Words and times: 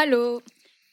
Allô 0.00 0.40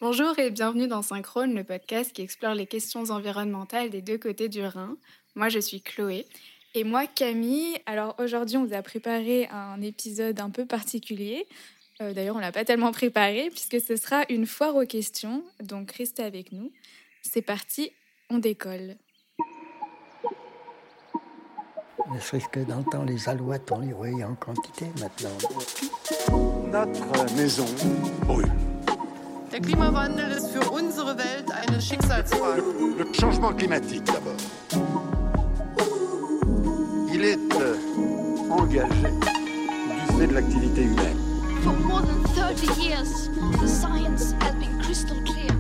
Bonjour 0.02 0.40
et 0.40 0.50
bienvenue 0.50 0.88
dans 0.88 1.04
Synchrone, 1.04 1.54
le 1.54 1.64
podcast 1.64 2.12
qui 2.12 2.24
explore 2.24 2.56
les 2.56 2.66
questions 2.66 3.04
environnementales 3.12 3.92
des 3.92 4.02
deux 4.02 4.18
côtés 4.18 4.50
du 4.50 4.64
Rhin. 4.64 4.98
Moi, 5.36 5.48
je 5.48 5.60
suis 5.60 5.80
Chloé. 5.80 6.26
Et 6.74 6.84
moi, 6.84 7.06
Camille. 7.06 7.78
Alors 7.86 8.16
aujourd'hui, 8.18 8.58
on 8.58 8.66
vous 8.66 8.74
a 8.74 8.82
préparé 8.82 9.48
un 9.52 9.80
épisode 9.84 10.40
un 10.40 10.50
peu 10.50 10.66
particulier. 10.66 11.46
Euh, 12.02 12.14
D'ailleurs, 12.14 12.36
on 12.36 12.40
l'a 12.40 12.52
pas 12.52 12.66
tellement 12.66 12.92
préparé 12.92 13.52
puisque 13.52 13.80
ce 13.80 13.96
sera 13.96 14.24
une 14.28 14.48
foire 14.48 14.76
aux 14.76 14.88
questions. 14.88 15.44
Donc 15.62 15.92
restez 15.92 16.24
avec 16.24 16.52
nous. 16.52 16.72
C'est 17.22 17.44
parti, 17.44 17.92
on 18.32 18.40
décolle. 18.40 18.96
Ne 22.12 22.20
serait-ce 22.20 22.48
que 22.48 22.62
dans 22.62 22.80
le 22.80 22.86
temps, 22.86 23.04
les 23.04 23.30
alouettes, 23.30 23.72
on 23.72 23.82
les 23.82 23.94
voyait 23.94 24.24
en 24.24 24.34
quantité 24.34 24.88
maintenant. 25.00 25.38
Notre 26.72 27.36
maison 27.36 27.68
brûle. 28.26 28.50
Der 29.56 29.62
Klimawandel 29.62 30.32
ist 30.32 30.50
für 30.50 30.70
unsere 30.70 31.18
Welt 31.18 31.50
eine 31.50 31.80
Schicksalsfrage. 31.80 32.62
Le 32.98 33.06
changement 33.14 33.54
climatique 33.54 34.04
d'abord. 34.04 34.36
Il 37.14 37.24
est 37.24 37.40
euh, 37.56 37.78
engagé 38.52 38.90
du 38.90 40.18
fait 40.18 40.28
de 40.28 40.34
l'activité 40.34 40.82
humaine. 40.82 41.18
For 41.64 41.72
more 41.72 42.02
than 42.02 42.22
30 42.36 42.84
years, 42.84 43.30
the 43.62 43.68
science 43.70 44.34
has 44.42 44.56
been 44.56 44.78
crystal 44.82 45.16
clear. 45.24 45.54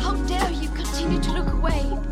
How 0.00 0.14
dare 0.26 0.50
you 0.50 0.70
continue 0.70 1.20
to 1.20 1.32
look 1.32 1.52
away? 1.52 2.07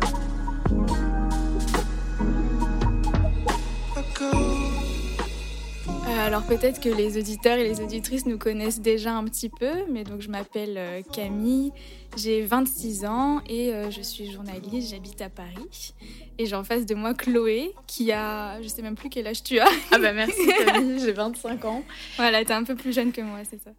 Alors 6.19 6.43
peut-être 6.43 6.81
que 6.81 6.89
les 6.89 7.17
auditeurs 7.17 7.57
et 7.57 7.63
les 7.63 7.79
auditrices 7.79 8.25
nous 8.25 8.37
connaissent 8.37 8.79
déjà 8.79 9.13
un 9.13 9.23
petit 9.25 9.49
peu, 9.49 9.85
mais 9.89 10.03
donc 10.03 10.21
je 10.21 10.29
m'appelle 10.29 10.75
euh, 10.77 11.01
Camille, 11.13 11.71
j'ai 12.15 12.43
26 12.43 13.05
ans 13.05 13.41
et 13.47 13.73
euh, 13.73 13.91
je 13.91 14.01
suis 14.01 14.31
journaliste, 14.31 14.89
j'habite 14.89 15.21
à 15.21 15.29
Paris. 15.29 15.93
Et 16.39 16.45
j'ai 16.45 16.55
en 16.55 16.63
face 16.63 16.85
de 16.85 16.95
moi 16.95 17.13
Chloé 17.13 17.71
qui 17.85 18.11
a, 18.11 18.61
je 18.61 18.67
sais 18.67 18.81
même 18.81 18.95
plus 18.95 19.09
quel 19.09 19.27
âge 19.27 19.43
tu 19.43 19.59
as. 19.59 19.69
Ah 19.91 19.99
bah 19.99 20.11
merci 20.11 20.47
Camille, 20.65 20.99
j'ai 20.99 21.11
25 21.11 21.65
ans. 21.65 21.83
Voilà, 22.15 22.43
t'es 22.43 22.53
un 22.53 22.63
peu 22.63 22.75
plus 22.75 22.93
jeune 22.93 23.11
que 23.11 23.21
moi, 23.21 23.39
c'est 23.49 23.61
ça. 23.61 23.71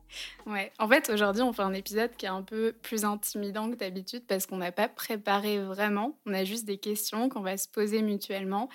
Ouais, 0.47 0.71
en 0.79 0.89
fait 0.89 1.11
aujourd'hui 1.11 1.43
on 1.43 1.53
fait 1.53 1.63
un 1.63 1.75
épisode 1.75 2.11
qui 2.17 2.27
est 2.27 2.31
un 2.31 2.43
peu 2.43 2.73
plus 2.83 3.05
intimidant 3.05 3.71
que 3.71 3.77
d'habitude 3.77 4.23
parce 4.29 4.47
qu'on 4.47 4.59
n'a 4.59 4.73
pas 4.73 4.89
préparé 4.89 5.59
vraiment, 5.59 6.17
on 6.27 6.35
a 6.35 6.45
juste 6.45 6.67
des 6.67 6.79
questions 6.79 7.29
qu'on 7.29 7.41
va 7.41 7.57
se 7.57 7.69
poser 7.69 8.03
mutuellement 8.03 8.69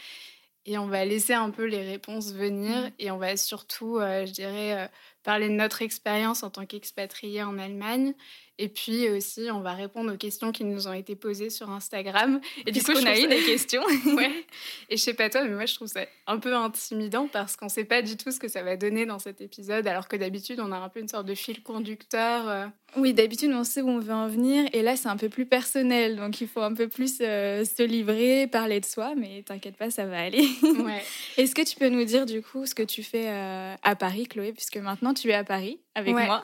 et 0.65 0.77
on 0.77 0.87
va 0.87 1.05
laisser 1.05 1.33
un 1.33 1.49
peu 1.49 1.65
les 1.65 1.83
réponses 1.83 2.33
venir 2.33 2.89
et 2.99 3.11
on 3.11 3.17
va 3.17 3.35
surtout, 3.37 3.97
euh, 3.97 4.25
je 4.25 4.31
dirais, 4.31 4.83
euh, 4.83 4.87
parler 5.23 5.47
de 5.49 5.53
notre 5.53 5.81
expérience 5.81 6.43
en 6.43 6.49
tant 6.49 6.65
qu'expatriés 6.65 7.43
en 7.43 7.57
Allemagne. 7.57 8.13
Et 8.59 8.69
puis 8.69 9.09
aussi, 9.09 9.47
on 9.51 9.61
va 9.61 9.73
répondre 9.73 10.13
aux 10.13 10.17
questions 10.17 10.51
qui 10.51 10.63
nous 10.63 10.87
ont 10.87 10.93
été 10.93 11.15
posées 11.15 11.49
sur 11.49 11.71
Instagram. 11.71 12.39
Et 12.67 12.71
du 12.71 12.83
coup, 12.83 12.93
je 12.93 13.03
a 13.07 13.17
eu 13.17 13.21
ça- 13.23 13.27
des 13.27 13.41
questions. 13.41 13.81
ouais. 14.15 14.45
Et 14.91 14.97
je 14.97 15.01
sais 15.01 15.15
pas 15.15 15.27
toi, 15.31 15.43
mais 15.43 15.49
moi, 15.55 15.65
je 15.65 15.73
trouve 15.73 15.87
ça 15.87 16.01
un 16.27 16.37
peu 16.37 16.53
intimidant 16.53 17.27
parce 17.27 17.55
qu'on 17.55 17.67
sait 17.67 17.83
pas 17.83 18.03
du 18.03 18.15
tout 18.15 18.29
ce 18.31 18.39
que 18.39 18.47
ça 18.47 18.61
va 18.61 18.77
donner 18.77 19.07
dans 19.07 19.17
cet 19.17 19.41
épisode, 19.41 19.87
alors 19.87 20.07
que 20.07 20.15
d'habitude, 20.15 20.59
on 20.59 20.71
a 20.71 20.77
un 20.77 20.87
peu 20.89 20.99
une 20.99 21.07
sorte 21.07 21.25
de 21.25 21.33
fil 21.33 21.63
conducteur. 21.63 22.47
euh. 22.47 22.67
Oui, 22.95 23.15
d'habitude, 23.15 23.51
on 23.55 23.63
sait 23.63 23.81
où 23.81 23.89
on 23.89 23.97
veut 23.97 24.13
en 24.13 24.27
venir. 24.27 24.69
Et 24.71 24.83
là, 24.83 24.95
c'est 24.95 25.09
un 25.09 25.17
peu 25.17 25.29
plus 25.29 25.47
personnel. 25.47 26.15
Donc, 26.15 26.39
il 26.39 26.47
faut 26.47 26.61
un 26.61 26.75
peu 26.75 26.87
plus 26.87 27.17
euh, 27.21 27.65
se 27.65 27.81
livrer, 27.81 28.45
parler 28.45 28.79
de 28.79 28.85
soi. 28.85 29.15
Mais 29.17 29.41
t'inquiète 29.43 29.77
pas, 29.77 29.89
ça 29.89 30.05
va 30.05 30.19
aller. 30.21 30.47
Ouais. 30.61 31.01
Est-ce 31.37 31.55
que 31.55 31.63
tu 31.63 31.75
peux 31.75 31.89
nous 31.89 32.03
dire, 32.05 32.27
du 32.27 32.43
coup, 32.43 32.67
ce 32.67 32.75
que 32.75 32.83
tu 32.83 33.01
fais 33.01 33.29
euh, 33.29 33.73
à 33.81 33.95
Paris, 33.95 34.27
Chloé? 34.27 34.53
Puisque 34.53 34.77
maintenant, 34.77 35.12
tu 35.13 35.29
es 35.29 35.33
à 35.33 35.43
Paris 35.43 35.79
avec 35.95 36.13
Ouais. 36.15 36.25
moi. 36.25 36.43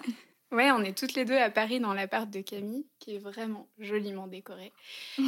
Ouais, 0.52 0.72
on 0.72 0.82
est 0.84 0.98
toutes 0.98 1.14
les 1.14 1.26
deux 1.26 1.38
à 1.38 1.52
Paris 1.52 1.80
dans 1.80 1.94
l'appart 1.94 2.28
de 2.28 2.42
Camille, 2.42 2.88
qui 2.98 3.16
est 3.16 3.20
vraiment 3.20 3.68
joliment 3.78 4.26
décoré. 4.26 4.72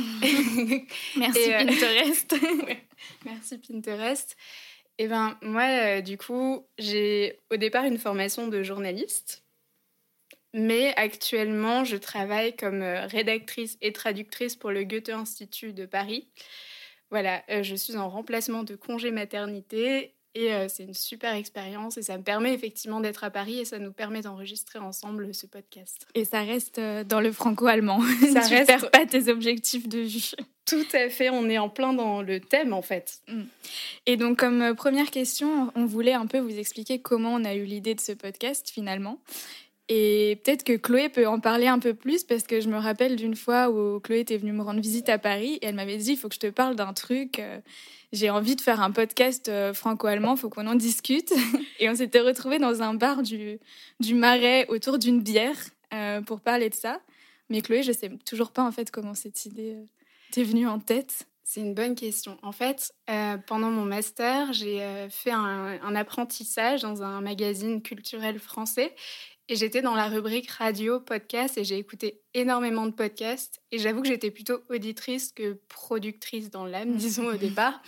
Merci, 1.15 1.53
euh, 1.53 1.65
Pinterest. 1.65 2.35
Ouais. 2.65 2.83
Merci 3.25 3.57
Pinterest. 3.59 4.35
Et 4.97 5.07
ben 5.07 5.37
moi, 5.41 5.63
euh, 5.63 6.01
du 6.01 6.17
coup, 6.17 6.65
j'ai 6.79 7.39
au 7.51 7.57
départ 7.57 7.85
une 7.85 7.97
formation 7.99 8.47
de 8.47 8.63
journaliste, 8.63 9.43
mais 10.53 10.93
actuellement, 10.95 11.83
je 11.83 11.97
travaille 11.97 12.55
comme 12.55 12.81
euh, 12.81 13.05
rédactrice 13.05 13.77
et 13.81 13.93
traductrice 13.93 14.55
pour 14.55 14.71
le 14.71 14.83
Goethe 14.83 15.09
Institut 15.09 15.73
de 15.73 15.85
Paris. 15.85 16.29
Voilà, 17.11 17.43
je 17.61 17.75
suis 17.75 17.97
en 17.97 18.09
remplacement 18.09 18.63
de 18.63 18.75
congé 18.75 19.11
maternité 19.11 20.15
et 20.35 20.53
euh, 20.53 20.67
c'est 20.69 20.83
une 20.83 20.93
super 20.93 21.33
expérience 21.35 21.97
et 21.97 22.01
ça 22.01 22.17
me 22.17 22.23
permet 22.23 22.53
effectivement 22.53 22.99
d'être 23.01 23.23
à 23.23 23.29
Paris 23.29 23.59
et 23.59 23.65
ça 23.65 23.79
nous 23.79 23.91
permet 23.91 24.21
d'enregistrer 24.21 24.79
ensemble 24.79 25.33
ce 25.33 25.45
podcast. 25.45 26.07
Et 26.15 26.23
ça 26.25 26.41
reste 26.43 26.79
euh, 26.79 27.03
dans 27.03 27.19
le 27.21 27.31
franco-allemand. 27.31 28.01
Ça 28.33 28.41
tu 28.47 28.53
reste- 28.53 28.67
perds 28.67 28.91
pas 28.91 29.05
tes 29.05 29.29
objectifs 29.29 29.87
de 29.89 29.99
vue. 29.99 30.31
Tout 30.65 30.85
à 30.93 31.09
fait, 31.09 31.29
on 31.29 31.49
est 31.49 31.57
en 31.57 31.67
plein 31.69 31.91
dans 31.93 32.21
le 32.21 32.39
thème 32.39 32.71
en 32.71 32.81
fait. 32.81 33.21
Et 34.05 34.15
donc, 34.15 34.37
comme 34.39 34.61
euh, 34.61 34.73
première 34.73 35.11
question, 35.11 35.71
on 35.75 35.85
voulait 35.85 36.13
un 36.13 36.27
peu 36.27 36.39
vous 36.39 36.57
expliquer 36.57 36.99
comment 37.01 37.33
on 37.33 37.43
a 37.43 37.55
eu 37.55 37.63
l'idée 37.65 37.95
de 37.95 37.99
ce 37.99 38.11
podcast 38.13 38.69
finalement. 38.69 39.19
Et 39.89 40.39
peut-être 40.45 40.63
que 40.63 40.77
Chloé 40.77 41.09
peut 41.09 41.27
en 41.27 41.41
parler 41.41 41.67
un 41.67 41.79
peu 41.79 41.93
plus 41.93 42.23
parce 42.23 42.43
que 42.43 42.61
je 42.61 42.69
me 42.69 42.77
rappelle 42.77 43.17
d'une 43.17 43.35
fois 43.35 43.69
où 43.69 43.99
Chloé 43.99 44.21
était 44.21 44.37
venue 44.37 44.53
me 44.53 44.61
rendre 44.63 44.79
visite 44.79 45.09
à 45.09 45.17
Paris 45.17 45.55
et 45.61 45.65
elle 45.65 45.75
m'avait 45.75 45.97
dit 45.97 46.11
il 46.13 46.17
faut 46.17 46.29
que 46.29 46.35
je 46.35 46.39
te 46.39 46.47
parle 46.49 46.77
d'un 46.77 46.93
truc. 46.93 47.39
euh, 47.39 47.59
J'ai 48.11 48.29
envie 48.29 48.55
de 48.55 48.61
faire 48.61 48.81
un 48.81 48.91
podcast 48.91 49.47
euh, 49.47 49.73
franco-allemand, 49.73 50.35
faut 50.35 50.49
qu'on 50.49 50.67
en 50.67 50.75
discute. 50.75 51.31
Et 51.79 51.89
on 51.89 51.95
s'était 51.95 52.19
retrouvés 52.19 52.59
dans 52.59 52.81
un 52.81 52.93
bar 52.93 53.23
du, 53.23 53.59
du 53.99 54.15
Marais 54.15 54.67
autour 54.67 54.99
d'une 54.99 55.21
bière 55.21 55.57
euh, 55.93 56.21
pour 56.21 56.41
parler 56.41 56.69
de 56.69 56.75
ça. 56.75 56.99
Mais 57.49 57.61
Chloé, 57.61 57.83
je 57.83 57.91
sais 57.91 58.09
toujours 58.25 58.51
pas 58.51 58.63
en 58.63 58.71
fait 58.71 58.91
comment 58.91 59.13
cette 59.13 59.45
idée 59.45 59.75
euh, 59.75 59.83
t'est 60.31 60.43
venue 60.43 60.67
en 60.67 60.79
tête. 60.79 61.27
C'est 61.43 61.61
une 61.61 61.73
bonne 61.73 61.95
question. 61.95 62.37
En 62.43 62.51
fait, 62.51 62.93
euh, 63.09 63.37
pendant 63.45 63.71
mon 63.71 63.83
master, 63.83 64.53
j'ai 64.53 64.81
fait 65.09 65.31
un 65.31 65.95
apprentissage 65.95 66.81
dans 66.81 67.03
un 67.03 67.19
magazine 67.19 67.81
culturel 67.81 68.39
français 68.39 68.95
et 69.51 69.55
j'étais 69.57 69.81
dans 69.81 69.95
la 69.95 70.07
rubrique 70.07 70.49
radio, 70.49 71.01
podcast 71.01 71.57
et 71.57 71.65
j'ai 71.65 71.77
écouté 71.77 72.21
énormément 72.33 72.85
de 72.85 72.93
podcasts 72.93 73.61
et 73.73 73.79
j'avoue 73.79 74.01
que 74.01 74.07
j'étais 74.07 74.31
plutôt 74.31 74.61
auditrice 74.69 75.33
que 75.33 75.59
productrice 75.67 76.49
dans 76.49 76.65
l'âme, 76.65 76.95
disons 76.95 77.25
au 77.25 77.35
départ. 77.35 77.81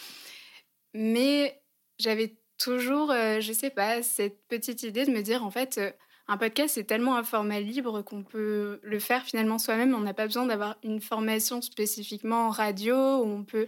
Mais 0.93 1.63
j'avais 1.99 2.35
toujours, 2.57 3.11
euh, 3.11 3.39
je 3.39 3.53
sais 3.53 3.69
pas, 3.69 4.03
cette 4.03 4.45
petite 4.49 4.83
idée 4.83 5.05
de 5.05 5.11
me 5.11 5.21
dire 5.21 5.45
en 5.45 5.51
fait, 5.51 5.77
euh, 5.77 5.89
un 6.27 6.35
podcast 6.35 6.75
c'est 6.75 6.83
tellement 6.83 7.15
un 7.15 7.23
format 7.23 7.61
libre 7.61 8.01
qu'on 8.01 8.23
peut 8.23 8.81
le 8.83 8.99
faire 8.99 9.23
finalement 9.23 9.57
soi-même. 9.57 9.95
On 9.95 10.01
n'a 10.01 10.13
pas 10.13 10.25
besoin 10.25 10.45
d'avoir 10.45 10.75
une 10.83 10.99
formation 10.99 11.61
spécifiquement 11.61 12.47
en 12.47 12.49
radio. 12.49 12.93
où 13.23 13.25
On 13.25 13.45
peut, 13.45 13.67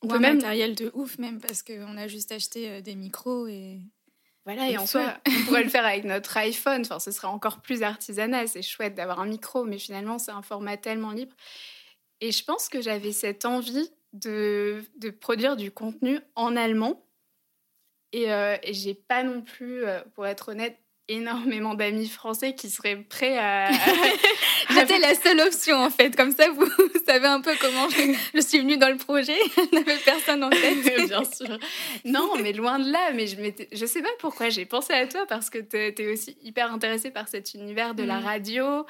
on 0.00 0.06
Ou 0.06 0.08
peut 0.08 0.16
un 0.16 0.20
même, 0.20 0.36
matériel 0.36 0.74
de 0.74 0.90
ouf 0.94 1.18
même 1.18 1.42
parce 1.42 1.62
qu'on 1.62 1.98
a 1.98 2.08
juste 2.08 2.32
acheté 2.32 2.70
euh, 2.70 2.80
des 2.80 2.94
micros 2.94 3.48
et 3.48 3.82
voilà, 4.44 4.68
et 4.68 4.72
et 4.72 4.78
en 4.78 4.86
soi, 4.86 5.18
on 5.28 5.44
pourrait 5.46 5.62
le 5.62 5.70
faire 5.70 5.86
avec 5.86 6.04
notre 6.04 6.36
iPhone. 6.36 6.82
Enfin, 6.82 6.98
ce 6.98 7.10
serait 7.10 7.28
encore 7.28 7.60
plus 7.60 7.82
artisanal. 7.82 8.48
C'est 8.48 8.62
chouette 8.62 8.94
d'avoir 8.94 9.20
un 9.20 9.26
micro, 9.26 9.64
mais 9.64 9.78
finalement, 9.78 10.18
c'est 10.18 10.32
un 10.32 10.42
format 10.42 10.76
tellement 10.76 11.12
libre. 11.12 11.34
Et 12.20 12.32
je 12.32 12.44
pense 12.44 12.68
que 12.68 12.80
j'avais 12.80 13.12
cette 13.12 13.44
envie 13.44 13.90
de, 14.12 14.84
de 14.96 15.10
produire 15.10 15.56
du 15.56 15.70
contenu 15.70 16.20
en 16.34 16.56
allemand. 16.56 17.04
Et, 18.12 18.32
euh, 18.32 18.56
et 18.62 18.74
j'ai 18.74 18.94
pas 18.94 19.22
non 19.22 19.42
plus, 19.42 19.84
euh, 19.84 20.00
pour 20.14 20.26
être 20.26 20.50
honnête, 20.50 20.78
énormément 21.14 21.74
d'amis 21.74 22.08
français 22.08 22.54
qui 22.54 22.68
seraient 22.70 22.96
prêts 22.96 23.38
à. 23.38 23.70
J'étais 24.74 24.98
la 24.98 25.14
seule 25.14 25.40
option 25.40 25.76
en 25.76 25.90
fait, 25.90 26.14
comme 26.16 26.32
ça 26.32 26.48
vous, 26.50 26.64
vous 26.64 27.04
savez 27.06 27.26
un 27.26 27.40
peu 27.40 27.52
comment 27.60 27.88
je, 27.90 28.14
je 28.34 28.40
suis 28.40 28.58
venue 28.60 28.76
dans 28.78 28.88
le 28.88 28.96
projet. 28.96 29.36
Je 29.56 29.74
n'avais 29.74 29.96
personne 29.98 30.42
en 30.44 30.50
tête. 30.50 31.06
Bien 31.08 31.24
sûr. 31.24 31.58
Non, 32.04 32.32
mais 32.40 32.52
loin 32.52 32.78
de 32.78 32.90
là. 32.90 33.10
Mais 33.14 33.26
je, 33.26 33.36
je 33.72 33.86
sais 33.86 34.02
pas 34.02 34.08
pourquoi 34.18 34.48
j'ai 34.50 34.64
pensé 34.66 34.92
à 34.92 35.06
toi 35.06 35.26
parce 35.28 35.50
que 35.50 35.58
tu 35.58 36.02
es 36.02 36.12
aussi 36.12 36.36
hyper 36.42 36.72
intéressée 36.72 37.10
par 37.10 37.28
cet 37.28 37.54
univers 37.54 37.94
de 37.94 38.02
la 38.04 38.20
Mm. 38.20 38.24
radio 38.24 38.86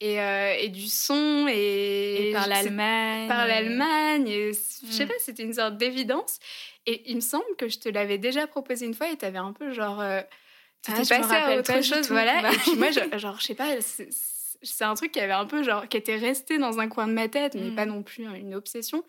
et, 0.00 0.20
euh, 0.20 0.54
et 0.60 0.68
du 0.68 0.86
son 0.86 1.46
et, 1.48 2.28
Et 2.28 2.32
par 2.32 2.46
l'Allemagne. 2.46 3.28
Par 3.28 3.46
l'Allemagne. 3.46 4.28
et 4.28 4.52
Je 4.52 4.92
sais 4.92 5.04
Mm. 5.04 5.08
pas, 5.08 5.14
c'était 5.20 5.42
une 5.42 5.54
sorte 5.54 5.76
d'évidence. 5.76 6.38
Et 6.86 7.02
il 7.10 7.16
me 7.16 7.20
semble 7.20 7.44
que 7.58 7.68
je 7.68 7.78
te 7.78 7.88
l'avais 7.88 8.18
déjà 8.18 8.46
proposé 8.46 8.86
une 8.86 8.94
fois 8.94 9.10
et 9.10 9.16
tu 9.16 9.24
avais 9.24 9.38
un 9.38 9.52
peu 9.52 9.72
genre. 9.72 10.00
euh, 10.00 10.20
tu 10.84 10.90
Ah, 10.92 10.96
passé 10.96 11.12
à 11.14 11.56
autre 11.58 11.72
pas 11.72 11.82
chose, 11.82 12.08
voilà. 12.10 12.42
Bah. 12.42 12.52
Et 12.52 12.56
puis 12.58 12.76
moi, 12.76 12.90
je- 12.90 13.18
genre, 13.18 13.38
je 13.40 13.44
sais 13.46 13.54
pas, 13.54 13.80
c'est- 13.80 14.08
un 14.84 14.94
truc 14.94 15.12
qui 15.12 15.20
avait 15.20 15.32
un 15.32 15.46
peu 15.46 15.62
genre, 15.62 15.88
qui 15.88 15.96
était 15.96 16.16
resté 16.16 16.58
dans 16.58 16.78
un 16.80 16.88
coin 16.88 17.06
de 17.06 17.12
ma 17.12 17.28
tête, 17.28 17.54
mais 17.54 17.70
Mm. 17.70 17.74
pas 17.76 17.86
non 17.86 18.02
plus 18.02 18.26
hein, 18.26 18.34
une 18.34 18.54
obsession. 18.54 19.02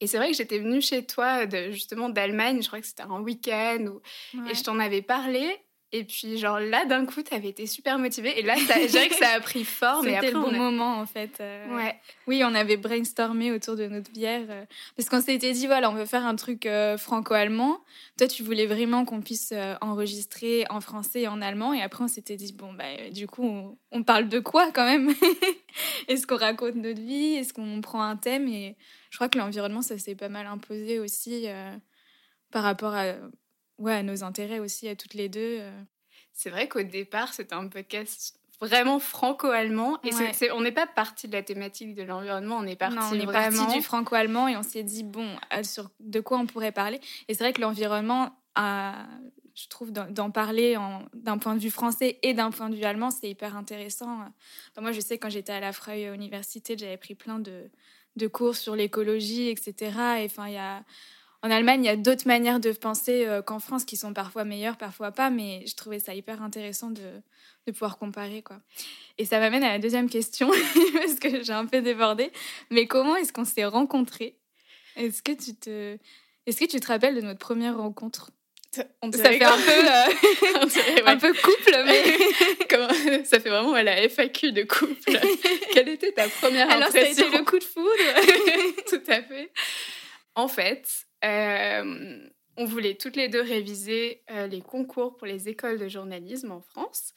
Et 0.00 0.06
c'est 0.06 0.16
vrai 0.18 0.30
que 0.30 0.36
j'étais 0.36 0.58
venue 0.58 0.82
chez 0.82 1.04
toi, 1.06 1.46
de, 1.46 1.70
justement 1.70 2.08
d'Allemagne, 2.08 2.60
je 2.62 2.66
crois 2.66 2.80
que 2.80 2.86
c'était 2.86 3.02
un 3.04 3.20
week-end, 3.20 3.94
Ouais. 4.34 4.50
et 4.50 4.54
je 4.54 4.62
t'en 4.64 4.78
avais 4.80 5.02
parlé, 5.02 5.56
Et 5.92 6.02
puis, 6.02 6.38
genre 6.38 6.58
là, 6.58 6.84
d'un 6.86 7.06
coup, 7.06 7.22
t'avais 7.22 7.50
été 7.50 7.68
super 7.68 8.00
motivée. 8.00 8.36
Et 8.40 8.42
là, 8.42 8.56
ça- 8.56 8.80
je 8.80 8.88
dirais 8.88 9.08
que 9.08 9.14
ça 9.14 9.28
a 9.28 9.40
pris 9.40 9.64
forme. 9.64 10.04
C'était 10.04 10.32
le 10.32 10.40
bon 10.40 10.48
a- 10.48 10.56
moment 10.58 10.98
en 10.98 11.06
fait. 11.06 11.38
euh, 11.40 11.76
Ouais. 11.76 11.94
Oui, 12.26 12.42
on 12.44 12.52
avait 12.52 12.76
brainstormé 12.76 13.52
autour 13.52 13.76
de 13.76 13.86
notre 13.86 14.10
bière 14.10 14.44
euh, 14.50 14.64
parce 14.96 15.08
qu'on 15.08 15.20
s'était 15.20 15.52
dit 15.52 15.66
voilà, 15.68 15.88
on 15.90 15.94
veut 15.94 16.04
faire 16.06 16.26
un 16.26 16.34
truc 16.34 16.66
euh, 16.66 16.96
franco-allemand. 16.98 17.78
Toi, 18.18 18.26
tu 18.26 18.42
voulais 18.42 18.66
vraiment 18.66 19.04
qu'on 19.04 19.20
puisse 19.22 19.54
enregistrer 19.80 20.64
en 20.68 20.80
français 20.80 21.22
et 21.22 21.28
en 21.28 21.40
allemand. 21.40 21.72
Et 21.72 21.80
après, 21.82 22.02
on 22.02 22.08
s'était 22.08 22.36
dit 22.36 22.52
bon 22.52 22.72
bah 22.72 23.10
du 23.12 23.28
coup, 23.28 23.44
on, 23.44 23.78
on 23.92 24.02
parle 24.02 24.28
de 24.28 24.40
quoi 24.40 24.72
quand 24.72 24.84
même? 24.84 25.14
Est-ce 26.08 26.26
qu'on 26.26 26.36
raconte 26.38 26.74
notre 26.74 27.00
vie? 27.00 27.34
Est-ce 27.34 27.52
qu'on 27.54 27.80
prend 27.80 28.02
un 28.02 28.16
thème? 28.16 28.48
Et 28.48 28.76
je 29.10 29.16
crois 29.16 29.28
que 29.28 29.38
l'environnement, 29.38 29.82
ça 29.82 29.96
s'est 29.98 30.16
pas 30.16 30.28
mal 30.28 30.46
imposé 30.48 30.98
aussi 30.98 31.46
par 32.50 32.62
rapport 32.64 32.94
à 32.94 33.12
ouais 33.78 33.94
à 33.94 34.02
nos 34.02 34.22
intérêts 34.24 34.58
aussi 34.58 34.88
à 34.88 34.96
toutes 34.96 35.14
les 35.14 35.28
deux. 35.28 35.58
euh. 35.60 35.82
C'est 36.32 36.50
vrai 36.50 36.68
qu'au 36.68 36.82
départ, 36.82 37.32
c'était 37.32 37.54
un 37.54 37.68
podcast 37.68 38.36
vraiment 38.60 38.98
franco-allemand. 38.98 39.98
Et 40.02 40.50
on 40.52 40.60
n'est 40.60 40.72
pas 40.72 40.86
parti 40.86 41.28
de 41.28 41.32
la 41.32 41.42
thématique 41.42 41.94
de 41.94 42.02
l'environnement, 42.02 42.56
on 42.58 42.66
est 42.66 42.76
parti 42.76 42.96
Non, 42.96 43.02
on 43.10 43.14
est 43.14 43.24
vraiment... 43.24 43.56
parti 43.64 43.76
du 43.78 43.82
franco-allemand 43.82 44.48
et 44.48 44.56
on 44.56 44.62
s'est 44.62 44.82
dit, 44.84 45.02
bon, 45.04 45.28
euh, 45.52 45.62
sur 45.62 45.90
de 46.00 46.20
quoi 46.20 46.38
on 46.38 46.46
pourrait 46.46 46.72
parler. 46.72 47.00
Et 47.28 47.34
c'est 47.34 47.44
vrai 47.44 47.52
que 47.52 47.60
l'environnement, 47.60 48.30
a- 48.54 49.06
je 49.54 49.68
trouve, 49.68 49.92
d'en 49.92 50.30
parler 50.32 50.76
d'un 51.12 51.38
point 51.38 51.54
de 51.54 51.60
vue 51.60 51.70
français 51.70 52.18
et 52.22 52.34
d'un 52.34 52.50
point 52.50 52.68
de 52.70 52.74
vue 52.74 52.84
allemand, 52.84 53.10
c'est 53.12 53.30
hyper 53.30 53.56
intéressant. 53.56 54.12
Enfin, 54.72 54.80
moi, 54.80 54.90
je 54.90 54.98
sais, 55.00 55.18
quand 55.18 55.28
j'étais 55.30 55.52
à 55.52 55.60
la 55.60 55.72
Freie 55.72 56.12
Université, 56.12 56.76
j'avais 56.76 56.96
pris 56.96 57.14
plein 57.14 57.38
de, 57.38 57.70
de 58.16 58.26
cours 58.26 58.56
sur 58.56 58.74
l'écologie, 58.74 59.48
etc. 59.50 59.74
Et 60.20 60.24
enfin, 60.24 60.48
il 60.48 60.54
y 60.54 60.58
a... 60.58 60.82
En 61.44 61.50
Allemagne, 61.50 61.84
il 61.84 61.86
y 61.86 61.90
a 61.90 61.96
d'autres 61.96 62.26
manières 62.26 62.58
de 62.58 62.72
penser 62.72 63.26
euh, 63.26 63.42
qu'en 63.42 63.58
France 63.58 63.84
qui 63.84 63.98
sont 63.98 64.14
parfois 64.14 64.44
meilleures, 64.44 64.78
parfois 64.78 65.12
pas, 65.12 65.28
mais 65.28 65.62
je 65.66 65.74
trouvais 65.74 66.00
ça 66.00 66.14
hyper 66.14 66.40
intéressant 66.42 66.88
de, 66.88 67.02
de 67.66 67.72
pouvoir 67.72 67.98
comparer. 67.98 68.40
Quoi. 68.40 68.60
Et 69.18 69.26
ça 69.26 69.38
m'amène 69.38 69.62
à 69.62 69.68
la 69.68 69.78
deuxième 69.78 70.08
question, 70.08 70.50
parce 70.94 71.16
que 71.16 71.42
j'ai 71.44 71.52
un 71.52 71.66
peu 71.66 71.82
débordé. 71.82 72.32
Mais 72.70 72.86
comment 72.86 73.14
est-ce 73.16 73.30
qu'on 73.30 73.44
s'est 73.44 73.66
rencontrés? 73.66 74.38
Est-ce 74.96 75.22
que 75.22 75.32
tu 75.32 75.54
te... 75.54 75.98
Est-ce 76.46 76.60
que 76.60 76.64
tu 76.64 76.80
te 76.80 76.86
rappelles 76.86 77.16
de 77.16 77.20
notre 77.20 77.40
première 77.40 77.76
rencontre? 77.76 78.30
On 79.02 79.12
Ça 79.12 79.24
fait 79.30 79.44
un 79.44 79.58
peu, 79.58 79.70
euh, 79.70 81.00
un 81.06 81.18
peu 81.18 81.34
couple, 81.34 81.84
mais... 81.84 83.24
Ça 83.26 83.38
fait 83.38 83.50
vraiment 83.50 83.74
la 83.74 84.08
FAQ 84.08 84.52
de 84.52 84.62
couple. 84.62 85.20
Quelle 85.74 85.90
était 85.90 86.12
ta 86.12 86.26
première 86.26 86.70
Alors, 86.70 86.88
ça 86.88 86.98
a 86.98 87.00
impression? 87.02 87.28
été 87.28 87.38
le 87.38 87.44
coup 87.44 87.58
de 87.58 87.64
foudre. 87.64 87.90
Tout 88.88 89.02
à 89.12 89.22
fait. 89.22 89.52
En 90.34 90.48
fait, 90.48 90.88
euh, 91.24 92.28
on 92.56 92.64
voulait 92.64 92.94
toutes 92.94 93.16
les 93.16 93.28
deux 93.28 93.42
réviser 93.42 94.22
euh, 94.30 94.46
les 94.46 94.60
concours 94.60 95.16
pour 95.16 95.26
les 95.26 95.48
écoles 95.48 95.78
de 95.78 95.88
journalisme 95.88 96.52
en 96.52 96.60
France. 96.60 97.14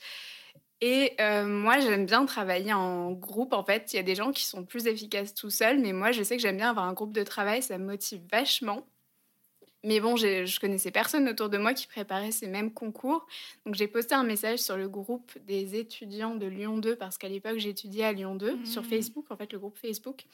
Et 0.82 1.14
euh, 1.20 1.46
moi, 1.46 1.80
j'aime 1.80 2.06
bien 2.06 2.26
travailler 2.26 2.74
en 2.74 3.12
groupe. 3.12 3.54
En 3.54 3.64
fait, 3.64 3.94
il 3.94 3.96
y 3.96 4.00
a 4.00 4.04
des 4.04 4.16
gens 4.16 4.32
qui 4.32 4.46
sont 4.46 4.64
plus 4.64 4.86
efficaces 4.88 5.34
tout 5.34 5.50
seuls, 5.50 5.80
mais 5.80 5.92
moi, 5.92 6.12
je 6.12 6.22
sais 6.24 6.36
que 6.38 6.42
j'aime 6.42 6.58
bien 6.58 6.70
avoir 6.70 6.86
un 6.86 6.94
groupe 6.94 7.14
de 7.14 7.24
travail. 7.24 7.64
Ça 7.64 7.78
me 7.78 7.86
motive 7.86 8.22
vachement. 8.32 8.86
Mais 9.84 10.00
bon, 10.00 10.16
je 10.18 10.60
connaissais 10.60 10.92
personne 10.92 11.30
autour 11.30 11.50
de 11.50 11.58
moi 11.58 11.74
qui 11.74 11.88
préparait 11.88 12.32
ces 12.32 12.48
mêmes 12.48 12.74
concours. 12.74 13.26
Donc, 13.66 13.76
j'ai 13.76 13.88
posté 13.88 14.16
un 14.16 14.24
message 14.24 14.60
sur 14.60 14.76
le 14.76 14.90
groupe 14.90 15.32
des 15.46 15.76
étudiants 15.76 16.36
de 16.36 16.46
Lyon 16.48 16.78
2, 16.78 16.96
parce 16.96 17.18
qu'à 17.18 17.30
l'époque, 17.30 17.58
j'étudiais 17.58 18.04
à 18.04 18.12
Lyon 18.12 18.36
2, 18.36 18.66
sur 18.66 18.82
Mhm. 18.84 18.90
Facebook, 18.90 19.26
en 19.30 19.38
fait, 19.38 19.54
le 19.54 19.60
groupe 19.60 19.78
Facebook. 19.78 20.26